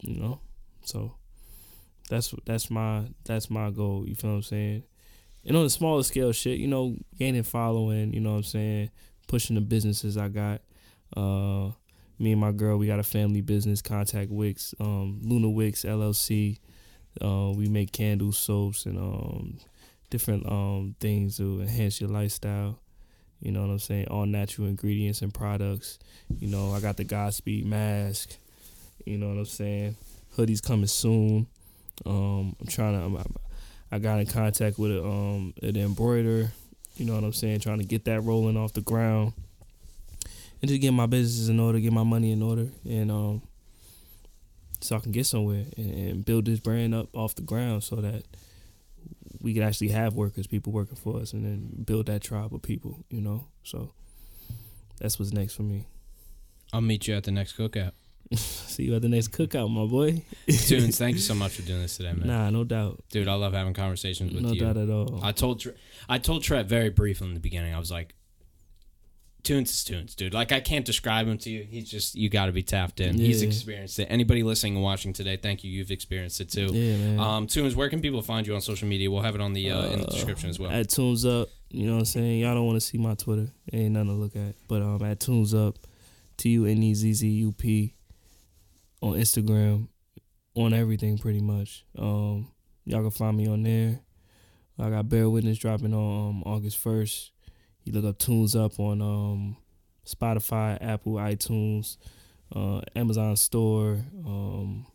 [0.00, 0.40] You know?
[0.84, 1.16] So
[2.08, 4.84] that's that's my that's my goal, you feel what I'm saying?
[5.44, 8.90] And on the smaller scale shit, you know, gaining following, you know what I'm saying,
[9.26, 10.62] pushing the businesses I got.
[11.16, 11.70] Uh
[12.16, 16.60] me and my girl, we got a family business, Contact Wicks, um, Luna Wicks LLC.
[17.22, 19.58] Uh, we make candles, soaps, and um,
[20.10, 22.78] different um things to enhance your lifestyle.
[23.40, 24.08] You know what I'm saying?
[24.08, 25.98] All natural ingredients and products.
[26.38, 28.36] You know, I got the Godspeed mask.
[29.04, 29.96] You know what I'm saying?
[30.36, 31.46] Hoodies coming soon.
[32.06, 33.04] Um, I'm trying to.
[33.04, 33.24] I'm,
[33.92, 36.50] I got in contact with a, um an embroider.
[36.96, 37.60] You know what I'm saying?
[37.60, 39.32] Trying to get that rolling off the ground,
[40.62, 43.42] and just get my business in order, get my money in order, and um,
[44.84, 47.96] so I can get somewhere and, and build this brand up off the ground, so
[47.96, 48.24] that
[49.40, 52.60] we could actually have workers, people working for us, and then build that tribe of
[52.60, 53.04] people.
[53.08, 53.92] You know, so
[55.00, 55.86] that's what's next for me.
[56.72, 57.92] I'll meet you at the next cookout.
[58.34, 60.22] See you at the next cookout, my boy.
[60.48, 62.26] Tunes, thank you so much for doing this today, man.
[62.26, 64.60] Nah, no doubt, Dude, I love having conversations with no you.
[64.60, 65.20] No doubt at all.
[65.22, 65.74] I told Tre-
[66.10, 67.74] I told Trev very briefly in the beginning.
[67.74, 68.14] I was like,
[69.44, 70.32] Tunes is Tunes, dude.
[70.34, 71.62] Like I can't describe him to you.
[71.62, 73.18] He's just you got to be tapped in.
[73.18, 74.06] He's experienced it.
[74.10, 75.70] Anybody listening and watching today, thank you.
[75.70, 76.70] You've experienced it too.
[76.72, 77.20] yeah, man.
[77.20, 79.10] Um, Tunes, where can people find you on social media?
[79.10, 80.70] We'll have it on the uh, in the description as well.
[80.70, 82.40] At Tunes Up, you know what I'm saying?
[82.40, 83.48] Y'all don't want to see my Twitter.
[83.72, 84.54] Ain't nothing to look at.
[84.66, 85.76] But um at Tunes Up,
[86.38, 87.94] T U N E Z Z U P
[89.02, 89.88] on Instagram,
[90.54, 91.84] on everything pretty much.
[91.98, 92.48] Um
[92.86, 94.00] y'all can find me on there.
[94.78, 97.30] I got Bear Witness dropping on um, August first.
[97.84, 99.56] You look up Tunes Up on um
[100.06, 101.96] Spotify, Apple, iTunes,
[102.54, 104.86] uh, Amazon store, um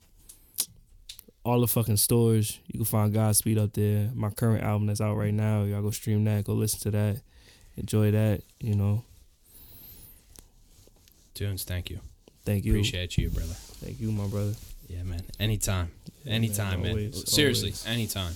[1.43, 2.59] all the fucking stores.
[2.67, 4.09] You can find Godspeed up there.
[4.13, 5.63] My current album that's out right now.
[5.63, 6.43] Y'all go stream that.
[6.43, 7.21] Go listen to that.
[7.77, 8.41] Enjoy that.
[8.59, 9.03] You know.
[11.33, 11.99] Tunes, thank you.
[12.45, 12.73] Thank you.
[12.73, 13.53] Appreciate you, brother.
[13.53, 14.53] Thank you, my brother.
[14.87, 15.21] Yeah, man.
[15.39, 15.91] Anytime.
[16.25, 16.91] Yeah, anytime, man.
[16.91, 17.85] always, Seriously, always.
[17.87, 18.33] anytime.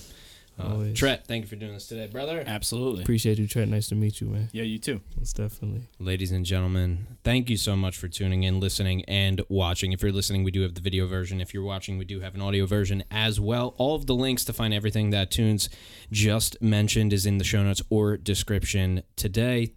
[0.58, 0.96] Uh, Always.
[0.96, 2.44] Tret, thank you for doing this today, brother.
[2.46, 3.02] Absolutely.
[3.02, 3.70] Appreciate you, Trent.
[3.70, 4.50] Nice to meet you, man.
[4.52, 5.00] Yeah, you too.
[5.20, 5.88] It's definitely.
[5.98, 9.92] Ladies and gentlemen, thank you so much for tuning in, listening, and watching.
[9.92, 11.40] If you're listening, we do have the video version.
[11.40, 13.74] If you're watching, we do have an audio version as well.
[13.78, 15.68] All of the links to find everything that Tunes
[16.12, 19.72] just mentioned is in the show notes or description today.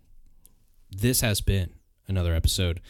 [0.92, 1.72] This has been
[2.08, 2.82] another episode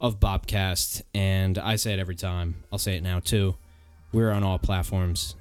[0.00, 2.64] of Bobcast, and I say it every time.
[2.72, 3.54] I'll say it now too.
[4.12, 5.36] We're on all platforms,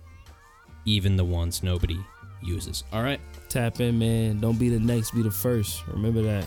[0.86, 1.98] even the ones nobody
[2.42, 2.84] uses.
[2.94, 3.20] All right.
[3.50, 4.40] Tap in, man.
[4.40, 5.86] Don't be the next, be the first.
[5.88, 6.46] Remember that.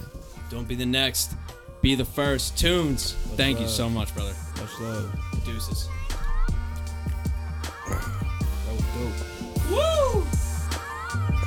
[0.50, 1.34] Don't be the next.
[1.82, 2.58] Be the first.
[2.58, 3.12] Tunes.
[3.36, 4.34] Thank you so much, brother.
[4.56, 5.18] Much love.
[5.44, 5.88] Deuces.
[7.88, 9.70] That was dope.
[9.70, 10.26] Woo!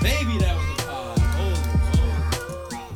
[0.01, 0.80] Baby, that was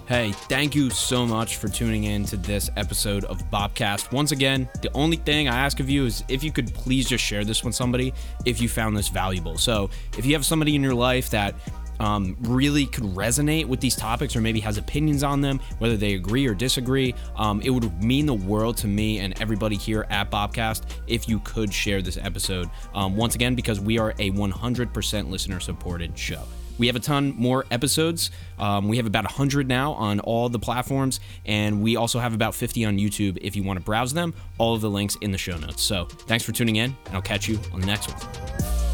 [0.07, 4.11] Hey, thank you so much for tuning in to this episode of Bobcast.
[4.11, 7.23] Once again, the only thing I ask of you is if you could please just
[7.23, 8.13] share this with somebody
[8.45, 9.57] if you found this valuable.
[9.57, 11.55] So, if you have somebody in your life that
[11.99, 16.13] um, really could resonate with these topics or maybe has opinions on them, whether they
[16.13, 20.29] agree or disagree, um, it would mean the world to me and everybody here at
[20.29, 22.69] Bobcast if you could share this episode.
[22.93, 26.43] Um, once again, because we are a 100% listener supported show.
[26.77, 28.31] We have a ton more episodes.
[28.59, 32.55] Um, we have about 100 now on all the platforms, and we also have about
[32.55, 34.33] 50 on YouTube if you want to browse them.
[34.57, 35.81] All of the links in the show notes.
[35.81, 38.84] So thanks for tuning in, and I'll catch you on the next one.